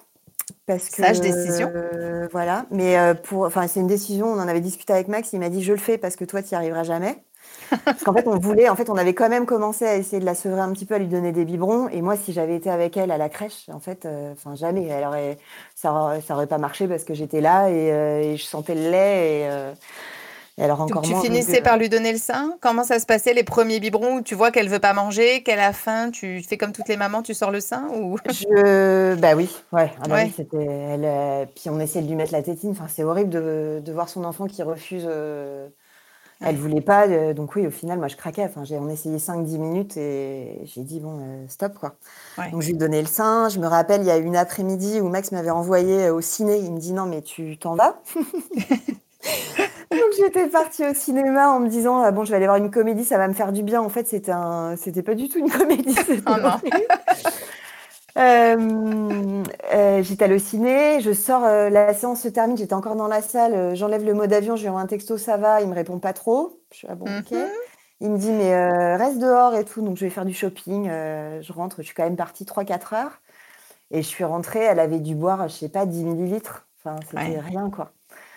Parce 0.65 0.89
que, 0.89 1.03
Sage 1.03 1.21
décision. 1.21 1.71
Euh, 1.73 2.27
voilà. 2.31 2.65
Mais 2.71 2.97
euh, 2.97 3.13
pour, 3.13 3.45
enfin, 3.45 3.67
c'est 3.67 3.79
une 3.79 3.87
décision. 3.87 4.27
On 4.27 4.39
en 4.39 4.47
avait 4.47 4.61
discuté 4.61 4.93
avec 4.93 5.07
Max. 5.07 5.33
Il 5.33 5.39
m'a 5.39 5.49
dit, 5.49 5.63
je 5.63 5.71
le 5.71 5.77
fais 5.79 5.97
parce 5.97 6.15
que 6.15 6.25
toi, 6.25 6.41
tu 6.41 6.49
n'y 6.49 6.55
arriveras 6.55 6.83
jamais. 6.83 7.23
Parce 7.85 8.03
qu'en 8.03 8.13
fait, 8.13 8.27
on 8.27 8.37
voulait, 8.37 8.69
en 8.69 8.75
fait, 8.75 8.89
on 8.89 8.95
avait 8.95 9.13
quand 9.13 9.29
même 9.29 9.45
commencé 9.45 9.85
à 9.85 9.95
essayer 9.95 10.19
de 10.19 10.25
la 10.25 10.35
sevrer 10.35 10.61
un 10.61 10.71
petit 10.73 10.85
peu, 10.85 10.95
à 10.95 10.99
lui 10.99 11.07
donner 11.07 11.31
des 11.31 11.45
biberons. 11.45 11.87
Et 11.89 12.01
moi, 12.01 12.17
si 12.17 12.33
j'avais 12.33 12.55
été 12.55 12.69
avec 12.69 12.97
elle 12.97 13.11
à 13.11 13.17
la 13.17 13.29
crèche, 13.29 13.69
en 13.69 13.79
fait, 13.79 14.05
euh, 14.05 14.33
enfin, 14.33 14.55
jamais. 14.55 14.87
Elle 14.87 15.05
aurait, 15.05 15.37
ça, 15.75 15.93
aurait, 15.93 16.21
ça 16.21 16.35
aurait 16.35 16.47
pas 16.47 16.57
marché 16.57 16.87
parce 16.87 17.03
que 17.03 17.13
j'étais 17.13 17.41
là 17.41 17.69
et, 17.69 18.33
et, 18.33 18.37
je 18.37 18.43
sentais 18.43 18.75
le 18.75 18.91
lait 18.91 19.41
et 19.41 19.49
alors 20.59 20.81
encore 20.81 21.01
tu 21.01 21.15
finissais 21.15 21.61
par 21.61 21.77
lui 21.77 21.89
donner 21.89 22.11
le 22.11 22.17
sein? 22.17 22.55
Comment 22.61 22.83
ça 22.83 22.99
se 22.99 23.05
passait 23.05 23.33
les 23.33 23.43
premiers 23.43 23.79
biberons 23.79 24.17
où 24.17 24.21
tu 24.21 24.35
vois 24.35 24.51
qu'elle 24.51 24.69
veut 24.69 24.79
pas 24.79 24.93
manger, 24.93 25.43
qu'elle 25.43 25.59
a 25.59 25.73
faim 25.73 26.11
Tu 26.11 26.41
fais 26.43 26.57
comme 26.57 26.71
toutes 26.71 26.87
les 26.87 26.97
mamans, 26.97 27.21
tu 27.21 27.33
sors 27.33 27.51
le 27.51 27.61
sein 27.61 27.87
ou? 27.95 28.17
Je... 28.29 29.15
Bah 29.15 29.35
oui, 29.35 29.49
ouais. 29.71 29.91
Ah 30.01 30.07
bah 30.07 30.23
c'était 30.35 30.65
elle. 30.65 31.05
Euh, 31.05 31.45
puis 31.45 31.69
on 31.69 31.79
essayait 31.79 32.03
de 32.03 32.09
lui 32.09 32.15
mettre 32.15 32.33
la 32.33 32.43
tétine. 32.43 32.71
Enfin, 32.71 32.87
c'est 32.87 33.03
horrible 33.03 33.29
de, 33.29 33.81
de, 33.83 33.93
voir 33.93 34.09
son 34.09 34.23
enfant 34.23 34.47
qui 34.47 34.61
refuse. 34.61 35.05
Euh... 35.07 35.67
Elle 36.43 36.55
voulait 36.55 36.81
pas, 36.81 37.07
euh, 37.07 37.33
donc 37.35 37.55
oui, 37.55 37.67
au 37.67 37.71
final, 37.71 37.99
moi 37.99 38.07
je 38.07 38.15
craquais. 38.15 38.43
Enfin, 38.43 38.63
j'ai, 38.63 38.77
on 38.77 38.89
essayé 38.89 39.17
5-10 39.17 39.57
minutes 39.59 39.97
et 39.97 40.59
j'ai 40.63 40.81
dit 40.81 40.99
bon, 40.99 41.19
euh, 41.21 41.45
stop 41.47 41.75
quoi. 41.79 41.95
Donc 42.51 42.61
je 42.61 42.67
lui 42.69 42.77
donnais 42.77 43.01
le 43.01 43.07
sein. 43.07 43.47
Je 43.49 43.59
me 43.59 43.67
rappelle, 43.67 44.01
il 44.01 44.07
y 44.07 44.11
a 44.11 44.17
une 44.17 44.35
après-midi 44.35 45.01
où 45.01 45.09
Max 45.09 45.31
m'avait 45.31 45.51
envoyé 45.51 46.09
au 46.09 46.19
ciné. 46.19 46.57
Il 46.57 46.73
me 46.73 46.79
dit 46.79 46.93
non, 46.93 47.05
mais 47.05 47.21
tu 47.21 47.57
t'en 47.57 47.75
vas? 47.75 48.01
Donc 49.91 50.13
j'étais 50.17 50.47
partie 50.47 50.85
au 50.85 50.93
cinéma 50.93 51.49
en 51.49 51.59
me 51.59 51.67
disant 51.67 52.01
ah, 52.01 52.11
bon 52.11 52.23
je 52.23 52.31
vais 52.31 52.37
aller 52.37 52.45
voir 52.45 52.57
une 52.57 52.71
comédie 52.71 53.03
ça 53.03 53.17
va 53.17 53.27
me 53.27 53.33
faire 53.33 53.51
du 53.51 53.63
bien. 53.63 53.81
En 53.81 53.89
fait 53.89 54.07
c'était 54.07 54.31
un 54.31 54.75
c'était 54.77 55.03
pas 55.03 55.15
du 55.15 55.29
tout 55.29 55.39
une 55.39 55.49
comédie 55.49 55.95
oh 56.27 56.31
euh, 58.17 59.43
euh, 59.73 60.03
j'étais 60.03 60.25
allée 60.25 60.35
au 60.35 60.39
ciné 60.39 60.99
je 60.99 61.13
sors 61.13 61.45
euh, 61.45 61.69
la 61.69 61.93
séance 61.93 62.21
se 62.21 62.27
termine 62.27 62.57
j'étais 62.57 62.73
encore 62.73 62.97
dans 62.97 63.07
la 63.07 63.21
salle 63.21 63.73
j'enlève 63.73 64.03
le 64.03 64.13
mode 64.13 64.33
avion 64.33 64.57
je 64.57 64.63
lui 64.63 64.69
envoie 64.69 64.81
un 64.81 64.87
texto 64.87 65.17
ça 65.17 65.37
va 65.37 65.61
il 65.61 65.67
me 65.67 65.75
répond 65.75 65.99
pas 65.99 66.13
trop. 66.13 66.59
Je 66.71 66.77
suis 66.77 66.87
ah 66.89 66.95
bon 66.95 67.05
ok. 67.05 67.31
Mhm. 67.31 67.47
il 68.01 68.09
me 68.11 68.17
dit 68.17 68.31
mais 68.31 68.95
reste 68.95 69.19
dehors 69.19 69.55
et 69.55 69.65
tout 69.65 69.81
donc 69.81 69.97
je 69.97 70.05
vais 70.05 70.11
faire 70.11 70.25
du 70.25 70.33
shopping 70.33 70.85
je 70.87 71.53
rentre 71.53 71.77
je 71.77 71.83
suis 71.83 71.95
quand 71.95 72.03
même 72.03 72.17
partie 72.17 72.45
3-4 72.45 72.95
heures. 72.95 73.21
Et 73.93 74.01
je 74.01 74.07
suis 74.07 74.23
rentrée 74.23 74.59
elle 74.59 74.79
avait 74.79 74.99
dû 74.99 75.15
boire 75.15 75.47
je 75.47 75.53
sais 75.53 75.69
pas 75.69 75.85
10 75.85 76.05
millilitres. 76.05 76.67
Enfin 76.83 76.97
c'était 77.09 77.39
rien 77.39 77.69
quoi. 77.69 77.91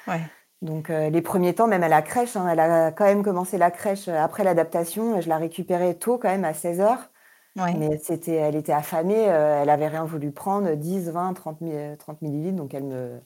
Ouais 0.09 0.21
donc 0.63 0.89
euh, 0.89 1.11
les 1.11 1.21
premiers 1.21 1.55
temps, 1.55 1.67
même 1.67 1.83
à 1.83 1.89
la 1.89 2.03
crèche, 2.03 2.37
hein, 2.37 2.49
elle 2.51 2.61
a 2.61 2.91
quand 2.91 3.05
même 3.05 3.23
commencé 3.23 3.59
la 3.59 3.71
crèche 3.71 4.09
euh, 4.09 4.19
après 4.19 4.45
l'adaptation. 4.45 5.21
Je 5.21 5.29
la 5.29 5.37
récupérais 5.37 5.95
tôt 5.95 6.19
quand 6.19 6.31
même 6.31 6.45
à 6.45 6.55
16 6.55 6.81
heures. 6.81 7.11
Mais 7.57 8.01
c'était, 8.03 8.35
elle 8.35 8.57
était 8.57 8.73
affamée, 8.73 9.29
euh, 9.29 9.63
elle 9.63 9.71
avait 9.71 9.87
rien 9.87 10.05
voulu 10.05 10.33
prendre, 10.33 10.75
10, 10.75 11.11
20, 11.11 11.35
30, 11.35 11.59
30 12.01 12.23
millilitres, 12.23 12.57
donc 12.57 12.75
elle 12.75 12.83
me, 12.83 13.21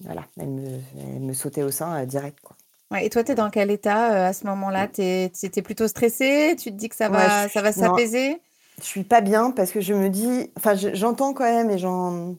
voilà, 0.00 0.26
elle 0.38 0.50
me, 0.50 1.32
sautait 1.32 1.62
au 1.62 1.70
sein 1.70 2.04
direct. 2.04 2.38
Quoi. 2.42 3.00
et 3.00 3.08
toi, 3.08 3.24
tu 3.24 3.32
es 3.32 3.34
dans 3.34 3.48
quel 3.48 3.70
état 3.70 4.26
à 4.26 4.34
ce 4.34 4.44
moment-là? 4.48 4.86
Tu 4.88 5.00
étais 5.02 5.62
plutôt 5.62 5.88
stressée? 5.88 6.56
Tu 6.58 6.70
te 6.70 6.76
dis 6.76 6.90
que 6.90 6.96
ça 6.96 7.08
va, 7.08 7.48
ça 7.48 7.62
va 7.62 7.72
s'apaiser? 7.72 8.42
Je 8.80 8.84
suis 8.84 9.04
pas 9.04 9.22
bien 9.22 9.50
parce 9.50 9.72
que 9.72 9.80
je 9.80 9.94
me 9.94 10.10
dis, 10.10 10.52
enfin, 10.58 10.74
j'entends 10.74 11.32
quand 11.32 11.44
même 11.44 11.70
et 11.70 11.78
j'en, 11.78 12.36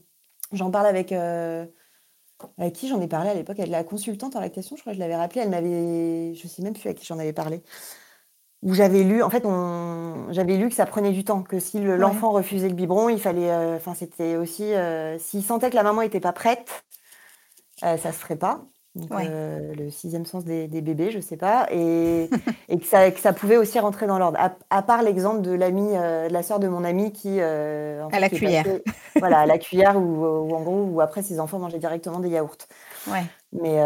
j'en 0.52 0.70
parle 0.70 0.86
avec 0.86 1.12
avec 2.58 2.74
qui 2.74 2.88
j'en 2.88 3.02
ai 3.02 3.08
parlé 3.08 3.30
à 3.30 3.34
l'époque 3.34 3.58
Elle 3.60 3.70
la 3.70 3.84
consultante 3.84 4.36
en 4.36 4.40
lactation, 4.40 4.76
je 4.76 4.82
crois 4.82 4.94
que 4.94 4.96
je 4.98 5.02
l'avais 5.02 5.16
rappelée. 5.16 5.42
Elle 5.42 5.50
m'avait. 5.50 6.34
Je 6.36 6.48
sais 6.48 6.62
même 6.62 6.74
plus 6.74 6.90
à 6.90 6.94
qui 6.94 7.06
j'en 7.06 7.20
avais 7.20 7.34
parlé. 7.34 7.64
Où 8.62 8.76
j'avais 8.76 9.04
lu, 9.04 9.24
en 9.24 9.30
fait, 9.32 9.44
on... 9.46 10.28
j'avais 10.32 10.56
lu 10.58 10.70
que 10.70 10.76
ça 10.76 10.86
prenait 10.86 11.12
du 11.12 11.24
temps, 11.24 11.42
que 11.42 11.60
si 11.60 11.80
l'enfant 11.80 12.32
refusait 12.32 12.70
le 12.70 12.76
biberon, 12.76 13.10
il 13.10 13.20
fallait. 13.20 13.50
Euh, 13.50 13.78
enfin, 13.78 13.96
c'était 13.96 14.36
aussi. 14.36 14.74
Euh, 14.74 15.18
s'il 15.20 15.44
sentait 15.44 15.70
que 15.72 15.76
la 15.76 15.84
maman 15.84 16.02
n'était 16.02 16.20
pas 16.20 16.34
prête, 16.34 16.86
euh, 17.84 17.98
ça 17.98 18.12
se 18.12 18.20
ferait 18.20 18.36
pas. 18.38 18.66
Euh, 19.12 19.74
le 19.74 19.90
sixième 19.90 20.26
sens 20.26 20.44
des, 20.44 20.68
bébés, 20.68 21.12
je 21.12 21.20
sais 21.22 21.38
pas, 21.38 21.68
et, 21.72 22.30
que, 22.70 22.86
ça, 22.86 23.10
que, 23.10 23.20
ça, 23.20 23.32
pouvait 23.32 23.56
aussi 23.56 23.80
rentrer 23.80 24.06
dans 24.06 24.20
l'ordre. 24.20 24.38
À, 24.70 24.82
part 24.82 25.02
l'exemple 25.02 25.42
de 25.42 25.52
l'ami, 25.52 25.96
euh, 25.96 26.28
de 26.28 26.34
la 26.34 26.44
sœur 26.44 26.60
de 26.60 26.68
mon 26.68 26.84
ami 26.84 27.14
qui 27.14 27.38
euh, 27.40 28.06
à 28.12 28.20
la 28.20 28.28
cuillère, 28.30 28.66
voilà, 29.16 29.40
à 29.40 29.46
la 29.46 29.58
cuillère 29.58 29.96
ou 29.98 30.54
en 30.54 30.62
gros, 30.62 30.84
où 30.84 31.00
après 31.00 31.24
ses 31.24 31.40
enfants 31.40 31.60
mangeaient 31.60 31.80
directement 31.80 32.20
des 32.20 32.30
yaourts. 32.30 32.58
Ouais. 33.08 33.24
Mais 33.54 33.80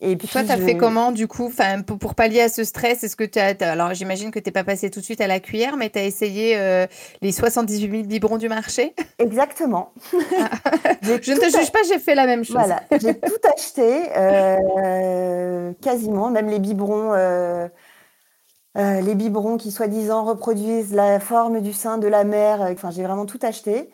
Et 0.00 0.14
puis, 0.16 0.28
toi, 0.28 0.44
tu 0.44 0.50
as 0.50 0.58
fait 0.58 0.76
comment 0.76 1.10
du 1.10 1.26
coup? 1.26 1.46
Enfin, 1.46 1.80
pour, 1.80 2.14
pallier 2.14 2.42
à 2.42 2.48
ce 2.50 2.64
stress 2.64 3.02
Est-ce 3.02 3.16
que 3.16 3.24
tu 3.24 3.38
as, 3.38 3.54
Alors, 3.62 3.94
j'imagine 3.94 4.30
que 4.30 4.38
tu 4.38 4.48
n'es 4.48 4.52
pas 4.52 4.64
passé 4.64 4.90
tout 4.90 5.00
de 5.00 5.04
suite 5.04 5.22
à 5.22 5.26
la 5.26 5.40
cuillère, 5.40 5.76
mais 5.78 5.88
tu 5.88 5.98
as 5.98 6.04
essayé 6.04 6.56
euh, 6.56 6.86
les 7.22 7.32
78 7.32 7.90
000 7.90 8.02
biberons 8.02 8.36
du 8.36 8.48
marché? 8.50 8.94
Exactement. 9.18 9.92
je 10.12 11.12
ne 11.12 11.38
te 11.38 11.56
juge 11.56 11.72
pas, 11.72 11.78
j'ai 11.88 11.98
fait 11.98 12.14
la 12.14 12.26
même 12.26 12.44
chose. 12.44 12.56
Voilà, 12.56 12.82
j'ai 12.90 13.18
tout 13.18 13.48
acheté, 13.54 14.02
euh, 14.16 15.72
quasiment, 15.80 16.30
même 16.30 16.48
les 16.48 16.58
biberons. 16.58 17.14
Euh, 17.14 19.00
les 19.00 19.14
biberons 19.14 19.56
qui 19.56 19.70
soi-disant 19.70 20.24
reproduisent 20.24 20.92
la 20.92 21.18
forme 21.18 21.62
du 21.62 21.72
sein 21.72 21.96
de 21.96 22.08
la 22.08 22.24
mère. 22.24 22.60
Enfin, 22.60 22.90
j'ai 22.90 23.02
vraiment 23.02 23.24
tout 23.24 23.38
acheté. 23.40 23.88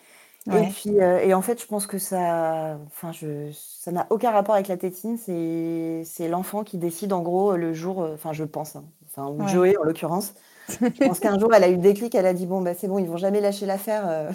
Et 0.51 0.69
puis, 0.71 0.97
et 0.97 1.35
en 1.35 1.43
fait, 1.43 1.61
je 1.61 1.67
pense 1.67 1.87
que 1.87 1.99
ça, 1.99 2.77
enfin, 2.87 3.13
je, 3.13 3.53
ça 3.83 3.91
n'a 3.91 4.07
aucun 4.11 4.31
rapport 4.31 4.55
avec 4.55 4.69
la 4.69 4.77
tétine. 4.77 5.19
C'est 5.19 6.29
l'enfant 6.29 6.63
qui 6.63 6.79
décide, 6.79 7.13
en 7.13 7.21
gros, 7.21 7.57
le 7.57 7.73
jour. 7.73 8.01
Euh, 8.01 8.15
enfin, 8.15 8.33
je 8.33 8.45
pense. 8.45 8.77
Hein, 8.77 8.85
enfin, 9.07 9.29
ou 9.29 9.49
Joé, 9.49 9.77
en 9.77 9.83
l'occurrence. 9.83 10.35
je 10.69 11.07
pense 11.07 11.19
qu'un 11.19 11.37
jour, 11.37 11.53
elle 11.53 11.65
a 11.65 11.69
eu 11.69 11.75
le 11.75 11.81
déclic. 11.83 12.15
Elle 12.15 12.27
a 12.27 12.33
dit 12.33 12.47
Bon, 12.47 12.61
bah, 12.61 12.75
c'est 12.75 12.87
bon, 12.87 12.99
ils 12.99 13.09
vont 13.09 13.17
jamais 13.17 13.41
lâcher 13.41 13.67
l'affaire. 13.67 14.05
Euh. 14.07 14.31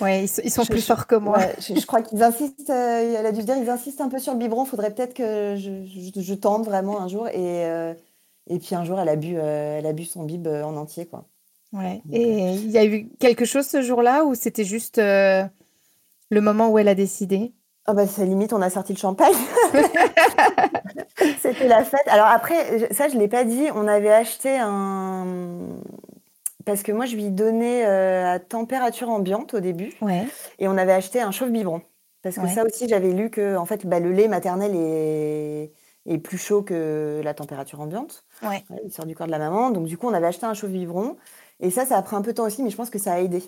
Ouais, 0.00 0.24
ils, 0.24 0.50
sont 0.50 0.66
plus 0.66 0.84
forts 0.84 1.06
que 1.06 1.14
moi. 1.14 1.38
je, 1.58 1.86
crois 1.86 2.02
qu'ils 2.02 2.22
insistent. 2.22 2.70
Euh, 2.70 3.14
elle 3.18 3.24
a 3.24 3.32
dû 3.32 3.40
se 3.40 3.46
dire 3.46 3.56
Ils 3.56 3.70
insistent 3.70 4.00
un 4.00 4.08
peu 4.08 4.18
sur 4.18 4.32
le 4.32 4.38
biberon. 4.38 4.64
Faudrait 4.64 4.92
peut-être 4.92 5.14
que 5.14 5.54
je, 5.56 6.20
je, 6.20 6.34
tente 6.34 6.64
vraiment 6.64 7.00
un 7.00 7.08
jour. 7.08 7.28
Et, 7.28 7.62
et 8.48 8.58
puis 8.58 8.74
un 8.74 8.84
jour, 8.84 8.98
elle 8.98 9.08
a 9.08 9.16
bu, 9.16 9.36
elle 9.36 9.86
a 9.86 9.92
bu 9.92 10.04
son 10.04 10.24
bib 10.24 10.48
en 10.48 10.76
entier, 10.76 11.06
quoi. 11.06 11.29
Ouais. 11.72 12.02
et 12.10 12.50
il 12.54 12.70
y 12.70 12.78
a 12.78 12.84
eu 12.84 13.08
quelque 13.20 13.44
chose 13.44 13.64
ce 13.64 13.80
jour-là 13.80 14.24
ou 14.24 14.34
c'était 14.34 14.64
juste 14.64 14.98
le 14.98 15.50
moment 16.30 16.70
où 16.70 16.78
elle 16.78 16.88
a 16.88 16.94
décidé? 16.94 17.52
Ah 17.86 17.94
bah 17.94 18.06
c'est 18.06 18.24
limite, 18.24 18.52
on 18.52 18.62
a 18.62 18.70
sorti 18.70 18.92
le 18.92 18.98
champagne. 18.98 19.34
C'était 21.40 21.66
la 21.66 21.84
fête. 21.84 22.06
Alors 22.06 22.26
après, 22.26 22.92
ça 22.92 23.08
je 23.08 23.16
l'ai 23.16 23.28
pas 23.28 23.44
dit, 23.44 23.66
on 23.74 23.88
avait 23.88 24.12
acheté 24.12 24.58
un 24.58 25.26
parce 26.64 26.82
que 26.82 26.92
moi 26.92 27.06
je 27.06 27.16
lui 27.16 27.30
donnais 27.30 27.84
euh, 27.86 28.34
à 28.34 28.38
température 28.38 29.08
ambiante 29.08 29.54
au 29.54 29.60
début. 29.60 29.92
Ouais. 30.02 30.26
Et 30.58 30.68
on 30.68 30.76
avait 30.76 30.92
acheté 30.92 31.20
un 31.20 31.30
chauffe 31.30 31.50
biberon 31.50 31.82
parce 32.22 32.36
que 32.36 32.46
ça 32.48 32.64
aussi 32.64 32.86
j'avais 32.86 33.12
lu 33.12 33.30
que 33.30 33.56
en 33.56 33.64
fait 33.64 33.86
bah, 33.86 33.98
le 33.98 34.12
lait 34.12 34.28
maternel 34.28 34.72
est... 34.74 35.72
est 36.06 36.18
plus 36.18 36.36
chaud 36.36 36.62
que 36.62 37.20
la 37.24 37.34
température 37.34 37.80
ambiante. 37.80 38.24
Ouais. 38.42 38.62
il 38.84 38.92
sort 38.92 39.06
du 39.06 39.16
corps 39.16 39.26
de 39.26 39.32
la 39.32 39.38
maman, 39.38 39.70
donc 39.70 39.86
du 39.86 39.96
coup 39.96 40.06
on 40.06 40.12
avait 40.12 40.26
acheté 40.26 40.44
un 40.44 40.54
chauffe 40.54 40.70
biberon 40.70 41.16
et 41.60 41.70
ça 41.70 41.86
ça 41.86 41.96
a 41.96 42.02
pris 42.02 42.16
un 42.16 42.22
peu 42.22 42.32
de 42.32 42.36
temps 42.36 42.46
aussi, 42.46 42.62
mais 42.62 42.70
je 42.70 42.76
pense 42.76 42.90
que 42.90 42.98
ça 42.98 43.12
a 43.12 43.20
aidé. 43.20 43.42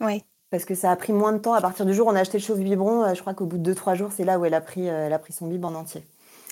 Oui 0.00 0.24
parce 0.50 0.64
que 0.64 0.74
ça 0.74 0.90
a 0.90 0.96
pris 0.96 1.12
moins 1.12 1.32
de 1.32 1.38
temps. 1.38 1.54
À 1.54 1.60
partir 1.60 1.86
du 1.86 1.94
jour 1.94 2.06
où 2.06 2.10
on 2.10 2.14
a 2.14 2.20
acheté 2.20 2.38
le 2.38 2.44
chauffe 2.44 2.58
biberon, 2.58 3.04
euh, 3.04 3.14
je 3.14 3.20
crois 3.20 3.34
qu'au 3.34 3.46
bout 3.46 3.58
de 3.58 3.74
2-3 3.74 3.96
jours, 3.96 4.10
c'est 4.16 4.24
là 4.24 4.38
où 4.38 4.44
elle 4.44 4.54
a 4.54 4.60
pris, 4.60 4.88
euh, 4.88 5.06
elle 5.06 5.12
a 5.12 5.18
pris 5.18 5.32
son 5.32 5.46
bib 5.46 5.64
en 5.64 5.74
entier. 5.74 6.04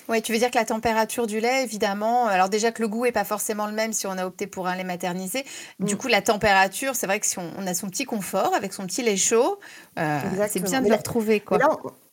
Oui, 0.09 0.21
tu 0.21 0.31
veux 0.31 0.39
dire 0.39 0.49
que 0.49 0.57
la 0.57 0.63
température 0.63 1.27
du 1.27 1.41
lait, 1.41 1.65
évidemment, 1.65 2.27
alors 2.27 2.47
déjà 2.47 2.71
que 2.71 2.81
le 2.81 2.87
goût 2.87 3.05
est 3.05 3.11
pas 3.11 3.25
forcément 3.25 3.65
le 3.65 3.73
même 3.73 3.91
si 3.91 4.07
on 4.07 4.11
a 4.11 4.25
opté 4.25 4.47
pour 4.47 4.67
un 4.67 4.75
lait 4.77 4.85
maternisé. 4.85 5.43
Du 5.79 5.95
mm. 5.95 5.97
coup, 5.97 6.07
la 6.07 6.21
température, 6.21 6.95
c'est 6.95 7.07
vrai 7.07 7.19
que 7.19 7.25
si 7.25 7.37
on, 7.39 7.67
a 7.67 7.73
son 7.73 7.89
petit 7.89 8.05
confort 8.05 8.53
avec 8.53 8.71
son 8.71 8.85
petit 8.85 9.03
lait 9.03 9.17
chaud, 9.17 9.59
euh, 9.99 10.19
c'est 10.47 10.61
bien 10.61 10.81
de 10.81 10.87
le 10.87 10.95
retrouver. 10.95 11.41
Quoi. 11.41 11.57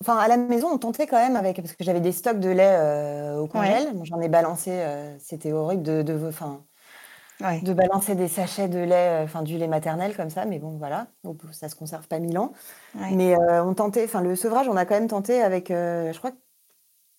enfin, 0.00 0.18
à 0.18 0.26
la 0.26 0.36
maison, 0.36 0.70
on 0.72 0.78
tentait 0.78 1.06
quand 1.06 1.18
même 1.18 1.36
avec, 1.36 1.58
parce 1.58 1.74
que 1.74 1.84
j'avais 1.84 2.00
des 2.00 2.10
stocks 2.10 2.40
de 2.40 2.50
lait 2.50 3.36
au 3.38 3.46
congèle. 3.46 3.92
J'en 4.02 4.20
ai 4.20 4.28
balancé, 4.28 4.72
c'était 5.20 5.52
horrible 5.52 5.84
de, 5.84 6.02
de, 6.02 6.14
de 7.40 7.72
balancer 7.72 8.14
des 8.14 8.28
sachets 8.28 8.68
de 8.68 8.78
lait, 8.78 9.22
euh, 9.22 9.24
enfin 9.24 9.42
du 9.42 9.58
lait 9.58 9.68
maternel 9.68 10.16
comme 10.16 10.30
ça, 10.30 10.44
mais 10.44 10.58
bon 10.58 10.76
voilà, 10.78 11.08
ça 11.52 11.68
se 11.68 11.74
conserve 11.74 12.06
pas 12.08 12.18
mille 12.18 12.38
ans. 12.38 12.52
Mais 12.94 13.36
euh, 13.36 13.64
on 13.64 13.74
tentait, 13.74 14.04
enfin 14.04 14.20
le 14.20 14.36
sevrage, 14.36 14.68
on 14.68 14.76
a 14.76 14.84
quand 14.84 14.94
même 14.94 15.08
tenté 15.08 15.42
avec, 15.42 15.70
euh, 15.70 16.12
je 16.12 16.18
crois 16.18 16.30
que 16.30 16.38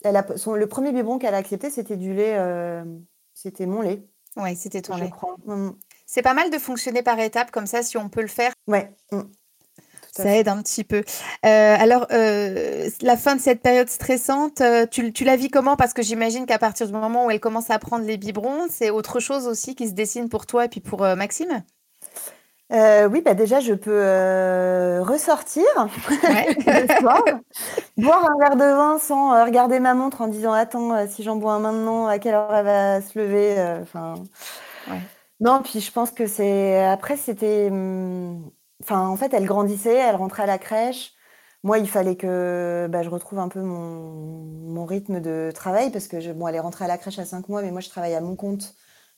elle 0.04 0.18
a, 0.18 0.26
son, 0.38 0.54
le 0.54 0.68
premier 0.68 0.92
biberon 0.92 1.18
qu'elle 1.18 1.34
a 1.34 1.38
accepté, 1.38 1.70
c'était 1.70 1.98
du 1.98 2.14
lait, 2.14 2.38
c'était 3.34 3.66
mon 3.66 3.82
lait. 3.82 4.06
Oui, 4.38 4.56
c'était 4.56 4.82
ton 4.82 4.98
je 4.98 5.04
lait. 5.04 5.10
Crois. 5.10 5.36
Mm. 5.46 5.72
C'est 6.06 6.22
pas 6.22 6.34
mal 6.34 6.52
de 6.52 6.58
fonctionner 6.58 7.02
par 7.02 7.20
étapes 7.20 7.52
comme 7.52 7.66
ça, 7.66 7.82
si 7.82 7.98
on 7.98 8.10
peut 8.10 8.22
le 8.22 8.28
faire. 8.28 8.52
Ouais. 8.68 8.96
Mm. 9.12 9.22
Ça 10.16 10.38
aide 10.38 10.48
un 10.48 10.62
petit 10.62 10.86
peu. 10.86 11.04
Euh, 11.46 11.76
alors, 11.78 12.08
euh, 12.12 12.90
la 13.02 13.18
fin 13.18 13.36
de 13.36 13.42
cette 13.42 13.62
période 13.62 13.90
stressante, 13.90 14.62
euh, 14.62 14.86
tu, 14.90 15.12
tu 15.12 15.26
la 15.26 15.36
vis 15.36 15.50
comment? 15.50 15.76
Parce 15.76 15.94
que 15.94 16.02
j'imagine 16.02 16.46
qu'à 16.46 16.58
partir 16.58 16.88
du 16.88 16.94
moment 16.94 17.26
où 17.26 17.32
elle 17.32 17.42
commence 17.42 17.70
à 17.70 17.80
prendre 17.80 18.06
les 18.06 18.16
biberons, 18.16 18.68
c'est 18.70 18.90
autre 18.92 19.20
chose 19.20 19.46
aussi 19.46 19.76
qui 19.76 19.90
se 19.90 19.94
dessine 19.94 20.30
pour 20.30 20.46
toi 20.46 20.66
et 20.66 20.70
puis 20.70 20.80
pour 20.80 21.02
Maxime? 21.02 21.64
Oui, 22.72 23.22
bah 23.22 23.34
déjà, 23.34 23.60
je 23.60 23.74
peux 23.74 25.02
ressortir 25.02 25.64
le 25.76 27.00
soir, 27.00 27.24
boire 27.98 28.26
un 28.26 28.40
verre 28.40 28.56
de 28.56 28.76
vin 28.76 28.98
sans 29.00 29.46
regarder 29.46 29.80
ma 29.80 29.94
montre 29.94 30.22
en 30.22 30.28
disant 30.28 30.54
Attends, 30.54 31.08
si 31.08 31.24
j'en 31.24 31.36
bois 31.36 31.54
un 31.54 31.60
maintenant, 31.60 32.08
à 32.08 32.20
quelle 32.20 32.36
heure 32.36 32.54
elle 32.56 32.66
va 32.66 33.02
se 33.02 33.20
lever 33.20 33.56
Enfin, 33.82 34.16
Non, 35.40 35.62
puis 35.62 35.82
je 35.82 35.92
pense 35.92 36.12
que 36.12 36.26
c'est. 36.28 36.84
Après, 36.86 37.18
c'était. 37.18 37.68
Hum, 37.70 38.50
Enfin, 38.86 39.08
en 39.08 39.16
fait, 39.18 39.34
elle 39.34 39.46
grandissait, 39.46 39.96
elle 39.96 40.16
rentrait 40.16 40.44
à 40.44 40.46
la 40.46 40.60
crèche. 40.60 41.14
Moi, 41.64 41.80
il 41.80 41.90
fallait 41.90 42.16
que 42.16 42.88
bah, 42.92 43.02
je 43.02 43.10
retrouve 43.10 43.40
un 43.40 43.48
peu 43.48 43.62
mon, 43.62 44.86
rythme 44.86 45.20
de 45.20 45.52
travail 45.56 45.90
parce 45.92 46.08
que 46.08 46.20
je, 46.20 46.32
bon, 46.32 46.48
elle 46.48 46.54
est 46.54 46.60
rentrée 46.60 46.86
à 46.86 46.88
la 46.88 47.00
crèche 47.00 47.18
à 47.18 47.26
5 47.26 47.50
mois, 47.50 47.64
mais 47.64 47.72
moi, 47.72 47.82
je 47.82 47.90
travaille 47.90 48.14
à 48.14 48.22
mon 48.22 48.36
compte. 48.36 48.76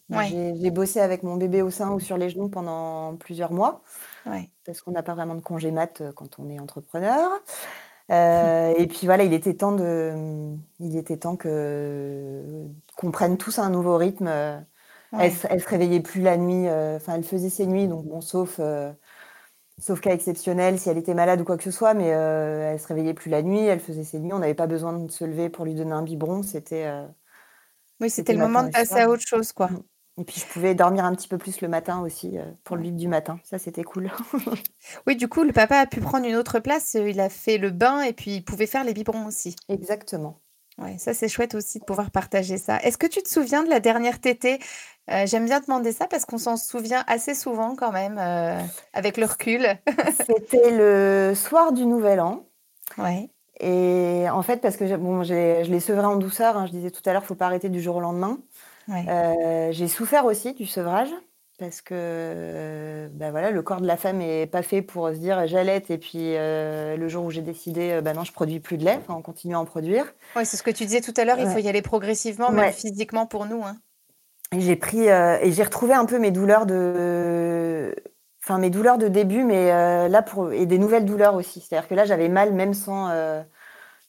J'ai 0.09 0.71
bossé 0.71 1.01
avec 1.01 1.23
mon 1.23 1.35
bébé 1.35 1.61
au 1.61 1.69
sein 1.69 1.91
ou 1.91 1.99
sur 1.99 2.15
les 2.17 2.29
genoux 2.29 2.47
pendant 2.47 3.17
plusieurs 3.17 3.51
mois 3.51 3.83
parce 4.65 4.81
qu'on 4.81 4.91
n'a 4.91 5.03
pas 5.03 5.15
vraiment 5.15 5.35
de 5.35 5.41
congé 5.41 5.71
mat 5.71 5.99
euh, 5.99 6.13
quand 6.13 6.39
on 6.39 6.49
est 6.49 6.59
entrepreneur. 6.59 7.29
Euh, 8.09 8.73
et 8.77 8.87
puis 8.87 9.05
voilà, 9.05 9.25
il 9.25 9.33
était 9.33 9.53
temps 9.53 9.73
de, 9.73 10.55
il 10.79 10.95
était 10.95 11.17
temps 11.17 11.35
que 11.35 12.67
qu'on 12.95 13.11
prenne 13.11 13.37
tous 13.37 13.59
un 13.59 13.69
nouveau 13.69 13.97
rythme. 13.97 14.27
Elle, 14.27 15.31
elle 15.49 15.61
se 15.61 15.69
réveillait 15.69 15.99
plus 15.99 16.21
la 16.21 16.37
nuit, 16.37 16.67
euh, 16.67 16.97
enfin 16.97 17.15
elle 17.15 17.23
faisait 17.23 17.49
ses 17.49 17.65
nuits, 17.65 17.87
donc 17.87 18.05
bon, 18.05 18.21
sauf 18.21 18.61
Sauf 19.79 20.01
cas 20.01 20.11
exceptionnel, 20.11 20.79
si 20.79 20.89
elle 20.89 20.97
était 20.97 21.13
malade 21.13 21.41
ou 21.41 21.43
quoi 21.43 21.55
que 21.55 21.63
ce 21.63 21.69
soit, 21.69 21.93
mais 21.93 22.11
euh, 22.13 22.71
elle 22.71 22.79
se 22.79 22.87
réveillait 22.87 23.13
plus 23.13 23.29
la 23.29 23.43
nuit, 23.43 23.59
elle 23.59 23.79
faisait 23.79 24.03
ses 24.03 24.19
nuits, 24.19 24.33
on 24.33 24.39
n'avait 24.39 24.55
pas 24.55 24.65
besoin 24.65 24.97
de 24.97 25.11
se 25.11 25.23
lever 25.23 25.49
pour 25.49 25.65
lui 25.65 25.75
donner 25.75 25.91
un 25.91 26.01
biberon, 26.01 26.41
c'était. 26.41 26.87
Euh, 26.87 27.05
oui, 27.99 28.09
c'était 28.09 28.33
le 28.33 28.39
moment 28.39 28.63
de 28.63 28.71
passer 28.71 28.99
à 28.99 29.09
autre 29.09 29.25
chose, 29.25 29.51
quoi. 29.51 29.67
Mm. 29.67 29.83
Et 30.19 30.23
puis 30.23 30.41
je 30.41 30.47
pouvais 30.47 30.73
dormir 30.73 31.05
un 31.05 31.13
petit 31.13 31.27
peu 31.27 31.37
plus 31.37 31.61
le 31.61 31.67
matin 31.67 32.01
aussi, 32.01 32.39
euh, 32.39 32.45
pour 32.63 32.75
le 32.75 32.81
bib 32.81 32.95
du 32.95 33.07
matin. 33.07 33.39
Ça, 33.43 33.59
c'était 33.59 33.83
cool. 33.83 34.09
oui, 35.07 35.15
du 35.15 35.27
coup, 35.27 35.43
le 35.43 35.53
papa 35.53 35.77
a 35.77 35.85
pu 35.85 35.99
prendre 35.99 36.25
une 36.25 36.35
autre 36.35 36.59
place. 36.59 36.95
Il 36.95 37.19
a 37.19 37.29
fait 37.29 37.59
le 37.59 37.69
bain 37.69 38.01
et 38.01 38.13
puis 38.13 38.37
il 38.37 38.43
pouvait 38.43 38.65
faire 38.65 38.83
les 38.83 38.95
biberons 38.95 39.27
aussi. 39.27 39.55
Exactement. 39.69 40.39
Ouais, 40.77 40.97
ça 40.99 41.13
c'est 41.13 41.27
chouette 41.27 41.55
aussi 41.55 41.79
de 41.79 41.85
pouvoir 41.85 42.11
partager 42.11 42.57
ça. 42.57 42.77
Est-ce 42.81 42.97
que 42.97 43.07
tu 43.07 43.23
te 43.23 43.29
souviens 43.29 43.63
de 43.63 43.69
la 43.69 43.79
dernière 43.79 44.19
tétée? 44.21 44.59
Euh, 45.09 45.25
J'aime 45.25 45.45
bien 45.45 45.59
demander 45.59 45.91
ça 45.91 46.05
parce 46.07 46.25
qu'on 46.25 46.37
s'en 46.37 46.55
souvient 46.55 47.03
assez 47.07 47.33
souvent 47.33 47.75
quand 47.75 47.91
même, 47.91 48.17
euh, 48.19 48.59
avec 48.93 49.17
le 49.17 49.25
recul. 49.25 49.67
C'était 50.25 50.69
le 50.71 51.33
soir 51.33 51.71
du 51.71 51.85
Nouvel 51.85 52.19
An. 52.19 52.45
Ouais. 52.97 53.29
Et 53.59 54.25
en 54.29 54.43
fait, 54.43 54.57
parce 54.57 54.77
que 54.77 54.95
bon, 54.97 55.23
je 55.23 55.63
l'ai 55.63 55.79
sevré 55.79 56.05
en 56.05 56.17
douceur, 56.17 56.57
hein, 56.57 56.67
je 56.67 56.71
disais 56.71 56.91
tout 56.91 57.01
à 57.07 57.13
l'heure, 57.13 57.23
il 57.23 57.25
ne 57.25 57.27
faut 57.27 57.35
pas 57.35 57.47
arrêter 57.47 57.69
du 57.69 57.81
jour 57.81 57.95
au 57.95 58.01
lendemain. 58.01 58.37
Ouais. 58.87 59.05
Euh, 59.09 59.71
j'ai 59.71 59.87
souffert 59.87 60.25
aussi 60.25 60.53
du 60.53 60.65
sevrage 60.65 61.09
parce 61.57 61.81
que 61.81 63.09
bah 63.13 63.31
voilà, 63.31 63.51
le 63.51 63.61
corps 63.61 63.81
de 63.81 63.87
la 63.87 63.97
femme 63.97 64.21
est 64.21 64.45
pas 64.45 64.61
fait 64.61 64.81
pour 64.81 65.09
se 65.09 65.15
dire 65.15 65.47
j'allaite 65.47 65.89
et 65.89 65.97
puis 65.97 66.35
euh, 66.35 66.95
le 66.95 67.07
jour 67.07 67.25
où 67.25 67.31
j'ai 67.31 67.41
décidé 67.41 67.99
bah 68.01 68.13
non 68.13 68.23
je 68.23 68.31
produis 68.31 68.59
plus 68.59 68.77
de 68.77 68.85
lait, 68.85 68.99
enfin, 69.01 69.15
on 69.15 69.21
continue 69.21 69.55
à 69.55 69.59
en 69.59 69.65
produire. 69.65 70.05
Oui, 70.35 70.45
c'est 70.45 70.57
ce 70.57 70.63
que 70.63 70.71
tu 70.71 70.85
disais 70.85 71.01
tout 71.01 71.13
à 71.17 71.25
l'heure, 71.25 71.39
il 71.39 71.47
faut 71.47 71.57
y 71.57 71.67
aller 71.67 71.81
progressivement, 71.81 72.51
même 72.51 72.71
physiquement 72.71 73.25
pour 73.25 73.45
nous. 73.45 73.63
Hein. 73.63 73.77
Et 74.51 74.61
j'ai 74.61 74.75
pris 74.75 75.09
euh, 75.09 75.37
et 75.41 75.51
j'ai 75.51 75.63
retrouvé 75.63 75.93
un 75.93 76.05
peu 76.05 76.19
mes 76.19 76.31
douleurs 76.31 76.65
de, 76.65 77.93
enfin 78.43 78.59
mes 78.59 78.69
douleurs 78.69 78.97
de 78.97 79.07
début, 79.07 79.43
mais 79.43 79.67
là 80.07 80.21
pour 80.21 80.51
et 80.51 80.65
des 80.65 80.77
nouvelles 80.77 81.05
douleurs 81.05 81.35
aussi. 81.35 81.61
C'est-à-dire 81.61 81.87
que 81.87 81.95
là 81.95 82.05
j'avais 82.05 82.29
mal 82.29 82.53
même 82.53 82.73
sans 82.73 83.11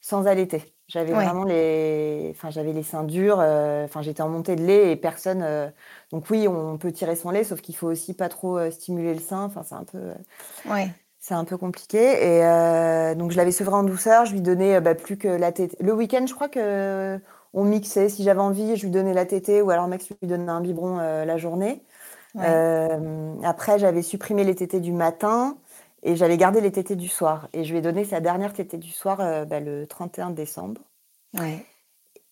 sans 0.01 0.27
allaiter. 0.27 0.63
J'avais 0.89 1.13
vraiment 1.13 1.45
les, 1.45 2.33
enfin 2.35 2.49
j'avais 2.49 2.73
les 2.73 2.83
seins 2.83 3.03
durs, 3.03 3.37
enfin 3.37 4.01
j'étais 4.01 4.21
en 4.21 4.29
montée 4.29 4.55
de 4.55 4.63
lait 4.63 4.91
et 4.91 4.95
personne 4.97 5.71
donc 6.11 6.29
oui, 6.31 6.47
on 6.47 6.77
peut 6.77 6.91
tirer 6.91 7.15
son 7.15 7.29
lait, 7.29 7.43
sauf 7.43 7.61
qu'il 7.61 7.75
faut 7.75 7.87
aussi 7.87 8.13
pas 8.13 8.29
trop 8.29 8.57
euh, 8.57 8.71
stimuler 8.71 9.13
le 9.13 9.19
sein. 9.19 9.43
Enfin, 9.43 9.61
c'est 9.63 9.75
un 9.75 9.83
peu, 9.83 9.97
euh, 9.97 10.85
c'est 11.19 11.35
un 11.35 11.45
peu 11.45 11.57
compliqué. 11.57 11.99
Et 11.99 12.43
euh, 12.43 13.13
donc 13.13 13.31
je 13.31 13.37
l'avais 13.37 13.51
sevré 13.51 13.75
en 13.75 13.83
douceur. 13.83 14.25
Je 14.25 14.33
lui 14.33 14.41
donnais 14.41 14.81
bah, 14.81 14.95
plus 14.95 15.17
que 15.17 15.27
la 15.27 15.51
tétée. 15.51 15.77
Le 15.79 15.93
week-end, 15.93 16.25
je 16.25 16.33
crois 16.33 16.49
que 16.49 17.19
on 17.53 17.63
mixait. 17.63 18.09
Si 18.09 18.23
j'avais 18.23 18.39
envie, 18.39 18.75
je 18.75 18.83
lui 18.83 18.91
donnais 18.91 19.13
la 19.13 19.25
tétée 19.25 19.61
ou 19.61 19.69
alors 19.69 19.87
Max 19.87 20.09
lui 20.09 20.27
donnait 20.27 20.49
un 20.49 20.61
biberon 20.61 20.97
la 20.97 21.37
journée. 21.37 21.83
après, 22.35 23.77
j'avais 23.77 24.01
supprimé 24.01 24.43
les 24.43 24.55
tétés 24.55 24.79
du 24.79 24.91
matin 24.91 25.57
et 26.03 26.15
j'avais 26.15 26.37
gardé 26.37 26.61
les 26.61 26.71
tétés 26.71 26.95
du 26.95 27.07
soir. 27.07 27.49
Et 27.53 27.63
je 27.63 27.71
lui 27.71 27.79
ai 27.79 27.81
donné 27.81 28.05
sa 28.05 28.19
dernière 28.19 28.53
tétée 28.53 28.77
du 28.77 28.91
soir 28.91 29.17
bah, 29.45 29.59
le 29.59 29.85
31 29.87 30.31
décembre. 30.31 30.81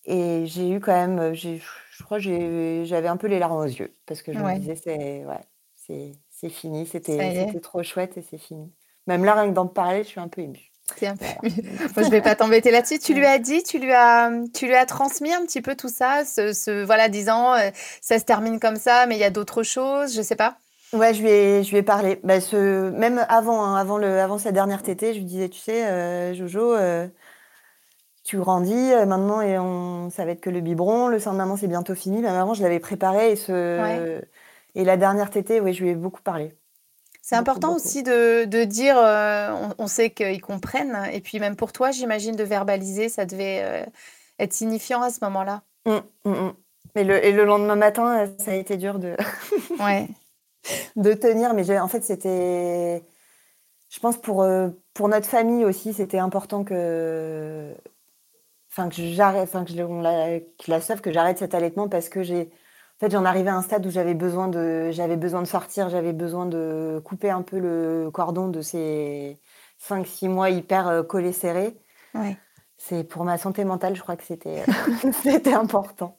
Et 0.06 0.46
j'ai 0.46 0.70
eu 0.70 0.80
quand 0.80 0.94
même, 0.94 1.34
j'ai 1.34 1.62
je 1.92 2.04
crois 2.04 2.20
que 2.20 2.84
j'avais 2.86 3.08
un 3.08 3.18
peu 3.18 3.28
les 3.28 3.40
larmes 3.40 3.58
aux 3.58 3.64
yeux 3.64 3.94
parce 4.06 4.22
que 4.22 4.32
je 4.32 4.40
me 4.40 4.60
disais 4.60 4.76
c'est 4.76 5.26
ouais, 5.26 6.14
c'est 6.30 6.50
fini, 6.50 6.86
c'était 6.86 7.60
trop 7.62 7.84
chouette 7.84 8.18
et 8.18 8.22
c'est 8.22 8.38
fini. 8.38 8.72
Même 9.08 9.24
là, 9.24 9.34
rien 9.36 9.50
que 9.50 9.54
d'en 9.54 9.68
parler, 9.68 10.04
je 10.04 10.10
suis 10.10 10.20
un 10.20 10.28
peu 10.28 10.42
émue. 10.42 10.72
Tiens, 10.96 11.16
je 11.44 12.10
vais 12.10 12.22
pas 12.22 12.36
t'embêter 12.36 12.72
là-dessus. 12.72 13.00
Tu 13.00 13.14
lui 13.14 13.26
as 13.26 13.40
dit, 13.40 13.64
tu 13.64 13.80
lui 13.80 13.92
as, 13.92 14.32
tu 14.54 14.68
lui 14.68 14.76
as 14.76 14.86
transmis 14.86 15.34
un 15.34 15.46
petit 15.46 15.62
peu 15.62 15.76
tout 15.76 15.90
ça, 15.90 16.24
ce, 16.26 16.84
voilà, 16.86 17.10
disant, 17.10 17.54
euh, 17.56 17.70
ça 18.02 18.20
se 18.20 18.24
termine 18.24 18.60
comme 18.60 18.78
ça, 18.78 19.06
mais 19.06 19.16
il 19.16 19.20
y 19.20 19.26
a 19.26 19.30
d'autres 19.30 19.64
choses, 19.64 20.16
je 20.16 20.22
sais 20.22 20.36
pas. 20.36 20.58
Ouais, 20.94 21.14
je 21.14 21.22
lui 21.22 21.30
ai, 21.30 21.64
je 21.64 21.72
lui 21.72 21.78
ai 21.78 21.84
parlé. 21.84 22.20
Bah, 22.24 22.40
ce, 22.40 22.90
même 22.92 23.26
avant, 23.30 23.64
hein, 23.64 23.76
avant 23.76 23.98
le, 23.98 24.20
avant 24.20 24.38
sa 24.38 24.52
dernière 24.52 24.84
tétée, 24.84 25.14
je 25.14 25.20
lui 25.20 25.26
disais, 25.26 25.50
tu 25.50 25.60
sais, 25.60 25.86
euh, 25.86 26.34
Jojo, 26.34 26.74
euh, 26.74 27.08
tu 28.24 28.38
grandis 28.38 28.92
maintenant 29.06 29.42
et 29.42 29.58
on, 29.58 30.10
ça 30.10 30.26
va 30.26 30.32
être 30.32 30.42
que 30.42 30.50
le 30.50 30.62
biberon, 30.62 31.08
le 31.08 31.20
sein 31.20 31.32
de 31.32 31.38
maman 31.38 31.56
c'est 31.58 31.68
bientôt 31.68 31.96
fini. 31.96 32.22
Même 32.22 32.36
avant, 32.36 32.54
je 32.54 32.62
l'avais 32.62 32.80
préparé 32.80 33.32
et 33.32 33.36
ce, 33.36 34.22
et 34.76 34.84
la 34.84 34.98
dernière 34.98 35.32
tétée, 35.32 35.60
oui, 35.60 35.74
je 35.74 35.84
lui 35.84 35.90
ai 35.90 35.96
beaucoup 35.96 36.22
parlé. 36.22 36.54
C'est 37.24 37.36
important 37.36 37.76
aussi 37.76 38.04
de, 38.04 38.64
dire, 38.64 38.96
euh, 38.98 39.52
on, 39.78 39.88
sait 39.88 40.12
qu'ils 40.12 40.40
comprennent, 40.40 41.10
et 41.12 41.20
puis 41.20 41.40
même 41.40 41.58
pour 41.58 41.74
toi, 41.74 41.92
j'imagine, 41.92 42.38
de 42.38 42.44
verbaliser, 42.44 43.10
ça 43.10 43.26
devait 43.26 43.60
euh, 43.64 43.86
être 44.40 44.54
signifiant 44.54 45.02
à 45.02 45.10
ce 45.10 45.18
moment-là. 45.26 45.64
Mmh, 45.86 45.98
mmh, 46.24 46.32
mmh. 46.32 46.54
Et, 46.96 47.04
le, 47.04 47.26
et, 47.26 47.32
le, 47.34 47.44
lendemain 47.44 47.76
matin, 47.76 48.20
euh, 48.20 48.28
ça 48.38 48.52
a 48.52 48.54
été 48.54 48.78
dur 48.78 48.98
de, 48.98 49.18
ouais. 49.82 50.08
de 50.96 51.14
tenir, 51.14 51.54
mais 51.54 51.80
en 51.80 51.88
fait, 51.88 52.04
c'était, 52.04 53.04
je 53.90 54.00
pense 54.00 54.18
pour, 54.18 54.46
pour 54.94 55.10
notre 55.10 55.28
famille 55.28 55.66
aussi, 55.66 55.94
c'était 55.94 56.20
important 56.20 56.64
que, 56.64 57.74
enfin 58.72 58.90
que 58.90 58.96
j'arrête, 58.96 59.44
enfin 59.44 59.66
que, 59.66 59.74
la, 59.74 60.40
que 60.40 60.72
la 60.72 60.80
que 60.80 61.12
j'arrête 61.12 61.38
cet 61.40 61.54
allaitement 61.54 61.88
parce 61.90 62.10
que 62.10 62.24
j'ai 62.24 62.52
en 62.98 63.00
fait, 63.06 63.12
j'en 63.12 63.26
arrivais 63.26 63.52
à 63.52 63.56
un 63.56 63.62
stade 63.62 63.86
où 63.86 63.92
j'avais 63.92 64.16
besoin 64.16 64.48
de, 64.48 64.90
j'avais 64.90 65.18
besoin 65.18 65.44
de 65.44 65.48
sortir, 65.48 65.88
j'avais 65.88 66.14
besoin 66.14 66.48
de 66.48 67.00
couper 67.06 67.30
un 67.30 67.44
peu 67.44 67.60
le 67.60 68.10
cordon 68.12 68.48
de 68.48 68.62
ces 68.62 69.40
5-6 69.88 70.30
mois 70.30 70.50
hyper 70.50 70.88
euh, 70.88 71.04
collés 71.04 71.32
serrés. 71.32 71.78
C'est 72.76 73.04
pour 73.04 73.24
ma 73.24 73.38
santé 73.38 73.66
mentale, 73.66 73.96
je 73.96 74.02
crois 74.02 74.16
que 74.16 74.24
c'était, 74.24 74.64
c'était 75.24 75.54
important. 75.54 76.18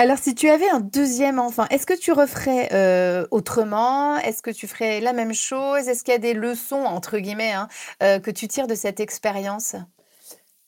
Alors, 0.00 0.18
si 0.18 0.36
tu 0.36 0.48
avais 0.48 0.70
un 0.70 0.78
deuxième 0.78 1.40
enfant, 1.40 1.64
est-ce 1.70 1.84
que 1.84 1.98
tu 1.98 2.12
referais 2.12 2.68
euh, 2.72 3.26
autrement? 3.32 4.16
Est-ce 4.18 4.42
que 4.42 4.52
tu 4.52 4.68
ferais 4.68 5.00
la 5.00 5.12
même 5.12 5.34
chose? 5.34 5.88
Est-ce 5.88 6.04
qu'il 6.04 6.12
y 6.12 6.14
a 6.14 6.20
des 6.20 6.34
leçons, 6.34 6.84
entre 6.84 7.18
guillemets, 7.18 7.50
hein, 7.50 7.66
euh, 8.04 8.20
que 8.20 8.30
tu 8.30 8.46
tires 8.46 8.68
de 8.68 8.76
cette 8.76 9.00
expérience? 9.00 9.74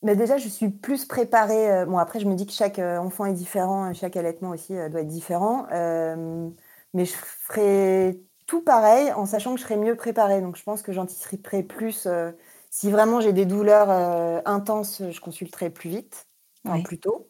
Mais 0.03 0.16
déjà, 0.16 0.37
je 0.37 0.49
suis 0.49 0.68
plus 0.68 1.05
préparée. 1.05 1.70
Euh, 1.70 1.87
bon, 1.87 1.99
après, 1.99 2.18
je 2.18 2.26
me 2.26 2.35
dis 2.35 2.45
que 2.45 2.53
chaque 2.53 2.81
enfant 2.81 3.24
est 3.24 3.33
différent, 3.35 3.95
chaque 3.95 4.16
allaitement 4.16 4.51
aussi 4.51 4.72
doit 4.72 5.03
être 5.03 5.07
différent. 5.07 5.68
mais 6.93 7.05
je 7.05 7.14
ferai 7.14 8.18
tout 8.49 8.62
pareil 8.62 9.12
en 9.12 9.26
sachant 9.26 9.55
que 9.55 9.61
je 9.61 9.62
serai 9.64 9.76
mieux 9.76 9.95
préparée. 9.95 10.41
Donc, 10.41 10.57
je 10.57 10.64
pense 10.64 10.83
que 10.83 10.93
j'anticiperai 10.93 11.62
plus. 11.62 12.09
si 12.68 12.91
vraiment 12.91 13.20
j'ai 13.20 13.33
des 13.33 13.47
douleurs 13.47 13.91
intenses, 14.45 15.03
je 15.09 15.20
consulterai 15.20 15.70
plus 15.70 15.89
vite, 15.89 16.26
plus 16.83 16.99
tôt. 16.99 17.30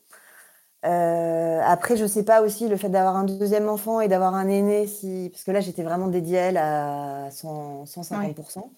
Après, 0.82 1.96
je 1.96 2.06
sais 2.06 2.24
pas 2.24 2.42
aussi 2.42 2.68
le 2.68 2.76
fait 2.76 2.88
d'avoir 2.88 3.16
un 3.16 3.24
deuxième 3.24 3.68
enfant 3.68 4.00
et 4.00 4.08
d'avoir 4.08 4.34
un 4.34 4.48
aîné, 4.48 4.86
si... 4.86 5.28
parce 5.32 5.44
que 5.44 5.50
là, 5.50 5.60
j'étais 5.60 5.82
vraiment 5.82 6.08
dédiée 6.08 6.38
à 6.38 6.42
elle 6.42 6.56
à 6.56 7.28
150%. 7.30 8.70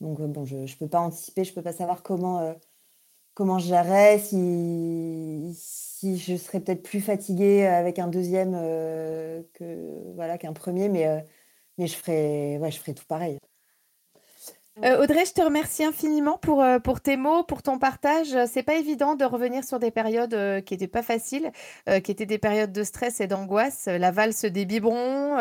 Donc, 0.00 0.20
bon, 0.20 0.44
je 0.44 0.56
ne 0.56 0.78
peux 0.78 0.88
pas 0.88 1.00
anticiper, 1.00 1.44
je 1.44 1.50
ne 1.50 1.54
peux 1.54 1.62
pas 1.62 1.72
savoir 1.72 2.02
comment 2.02 2.54
comment 3.34 3.58
je 3.58 3.68
gérerais, 3.68 4.18
si, 4.18 5.52
si 5.56 6.18
je 6.18 6.36
serais 6.36 6.60
peut-être 6.60 6.82
plus 6.82 7.00
fatiguée 7.00 7.66
avec 7.66 7.98
un 7.98 8.08
deuxième 8.08 8.52
euh, 8.54 9.42
que 9.54 10.12
voilà 10.14 10.38
qu'un 10.38 10.52
premier, 10.52 10.88
mais, 10.88 11.06
euh, 11.06 11.20
mais 11.78 11.86
je 11.86 11.96
ferais, 11.96 12.58
ouais, 12.58 12.70
je 12.70 12.78
ferais 12.78 12.94
tout 12.94 13.06
pareil. 13.06 13.38
Euh, 14.82 15.02
Audrey, 15.02 15.24
je 15.26 15.32
te 15.32 15.42
remercie 15.42 15.84
infiniment 15.84 16.38
pour, 16.38 16.64
pour 16.82 17.00
tes 17.00 17.16
mots, 17.16 17.42
pour 17.42 17.62
ton 17.62 17.78
partage. 17.78 18.36
C'est 18.46 18.62
pas 18.62 18.74
évident 18.74 19.14
de 19.14 19.24
revenir 19.24 19.64
sur 19.64 19.78
des 19.78 19.90
périodes 19.90 20.64
qui 20.64 20.74
n'étaient 20.74 20.88
pas 20.88 21.02
faciles, 21.02 21.52
qui 21.86 22.10
étaient 22.10 22.26
des 22.26 22.38
périodes 22.38 22.72
de 22.72 22.82
stress 22.82 23.20
et 23.20 23.26
d'angoisse. 23.26 23.86
La 23.86 24.10
valse 24.10 24.44
des 24.44 24.64
biberons, 24.64 25.36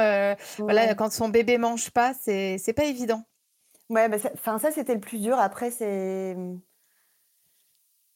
voilà, 0.60 0.96
quand 0.96 1.12
son 1.12 1.30
bébé 1.30 1.58
mange 1.58 1.92
pas, 1.92 2.14
c'est 2.14 2.74
pas 2.76 2.86
évident. 2.86 3.24
Ouais, 3.90 4.08
bah 4.08 4.18
ça, 4.18 4.58
ça 4.58 4.72
c'était 4.72 4.94
le 4.94 5.02
plus 5.02 5.20
dur. 5.20 5.38
Après, 5.40 5.72
c'est 5.72 6.36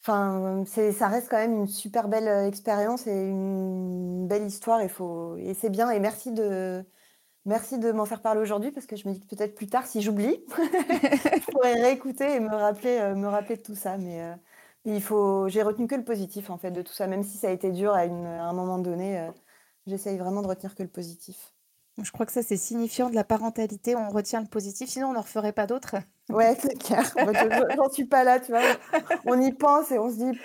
Enfin, 0.07 0.63
c'est, 0.68 0.91
ça 0.91 1.07
reste 1.07 1.30
quand 1.30 1.38
même 1.38 1.55
une 1.61 1.68
super 1.68 2.07
belle 2.07 2.28
euh, 2.28 2.47
expérience 2.47 3.07
et 3.07 3.11
une 3.11 4.28
belle 4.28 4.43
histoire. 4.45 4.82
Et, 4.82 4.88
faut, 4.88 5.36
et 5.38 5.55
c'est 5.55 5.72
bien. 5.72 5.89
Et 5.89 5.99
merci 5.99 6.32
de, 6.32 6.86
merci 7.46 7.80
de 7.80 7.91
m'en 7.91 8.06
faire 8.06 8.22
parler 8.22 8.41
aujourd'hui 8.41 8.72
parce 8.72 8.86
que 8.86 8.96
je 8.96 9.08
me 9.08 9.14
dis 9.14 9.22
que 9.22 9.36
peut-être 9.36 9.56
plus 9.56 9.68
tard, 9.68 9.86
si 9.86 10.02
j'oublie, 10.02 10.43
je 10.58 11.52
pourrais 11.52 11.74
réécouter 11.74 12.36
et 12.36 12.39
me 12.39 12.56
rappeler, 12.56 12.98
euh, 13.00 13.16
me 13.16 13.28
rappeler 13.28 13.58
de 13.58 13.62
tout 13.62 13.76
ça. 13.76 13.98
Mais 13.98 14.22
euh, 14.22 14.36
il 14.86 15.02
faut, 15.02 15.48
j'ai 15.48 15.64
retenu 15.64 15.88
que 15.88 15.96
le 15.96 16.04
positif 16.04 16.50
en 16.50 16.58
fait 16.58 16.72
de 16.72 16.82
tout 16.82 16.93
ça, 16.93 17.08
même 17.08 17.24
si 17.24 17.38
ça 17.38 17.48
a 17.48 17.52
été 17.52 17.72
dur 17.72 17.93
à, 17.93 18.02
un 18.02 18.54
moment 18.54 18.78
donné. 18.78 19.30
j'essaye 19.88 20.18
vraiment 20.18 20.41
de 20.41 20.48
retenir 20.48 20.76
que 20.76 20.84
le 20.84 20.89
positif. 20.89 21.54
Je 22.02 22.12
crois 22.12 22.26
que 22.26 22.34
ça, 22.34 22.43
c'est 22.43 22.58
signifiant 22.58 23.10
de 23.10 23.16
la 23.16 23.24
parentalité. 23.24 23.96
On 23.96 24.10
retient 24.10 24.41
le 24.41 24.48
positif, 24.48 24.89
sinon 24.89 25.08
on 25.08 25.14
n'en 25.14 25.22
referait 25.22 25.54
pas 25.54 25.66
d'autres. 25.66 25.96
Ouais, 26.30 26.58
c'est 26.60 26.78
clair. 26.78 27.10
J'en 27.76 27.89
suis 27.89 28.06
pas 28.06 28.26
là, 28.26 28.39
tu 28.39 28.52
vois. 28.52 28.62
On 29.26 29.39
y 29.39 29.54
pense 29.54 29.91
et 29.91 30.00
on 30.00 30.10
se 30.10 30.16
dit. 30.16 30.39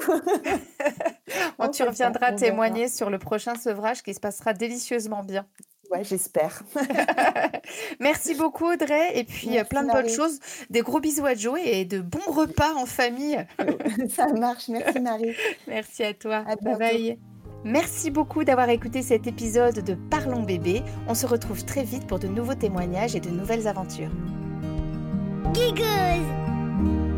tu 1.72 1.82
reviendras 1.82 2.32
témoigner 2.32 2.88
sur 2.88 3.10
le 3.10 3.18
prochain 3.18 3.54
sevrage 3.54 4.02
qui 4.02 4.14
se 4.14 4.20
passera 4.20 4.54
délicieusement 4.54 5.22
bien. 5.22 5.46
Ouais, 5.90 6.04
j'espère. 6.04 6.62
Merci 8.00 8.34
beaucoup 8.34 8.66
Audrey 8.72 9.18
et 9.18 9.24
puis 9.24 9.58
euh, 9.58 9.64
plein 9.64 9.84
de 9.84 9.92
bonnes 9.92 10.08
choses, 10.08 10.38
des 10.70 10.80
gros 10.80 11.00
bisous 11.00 11.26
à 11.26 11.34
Joe 11.34 11.58
et 11.64 11.84
de 11.84 12.00
bons 12.00 12.32
repas 12.32 12.74
en 12.74 12.86
famille. 12.86 13.44
Ça 14.14 14.26
marche, 14.28 14.68
merci 14.68 15.00
Marie. 15.00 15.34
Merci 15.68 16.04
à 16.04 16.14
toi. 16.14 16.44
bye 16.62 16.78
bye. 16.78 17.18
Merci 17.64 18.10
beaucoup 18.10 18.44
d'avoir 18.44 18.68
écouté 18.68 19.00
cet 19.00 19.26
épisode 19.26 19.82
de 19.82 19.94
Parlons 20.10 20.42
bébé. 20.42 20.82
On 21.08 21.14
se 21.14 21.26
retrouve 21.26 21.64
très 21.64 21.82
vite 21.82 22.06
pour 22.06 22.18
de 22.18 22.28
nouveaux 22.28 22.54
témoignages 22.54 23.16
et 23.16 23.20
de 23.20 23.30
nouvelles 23.30 23.66
aventures. 23.66 24.10
Giggles 25.54 27.13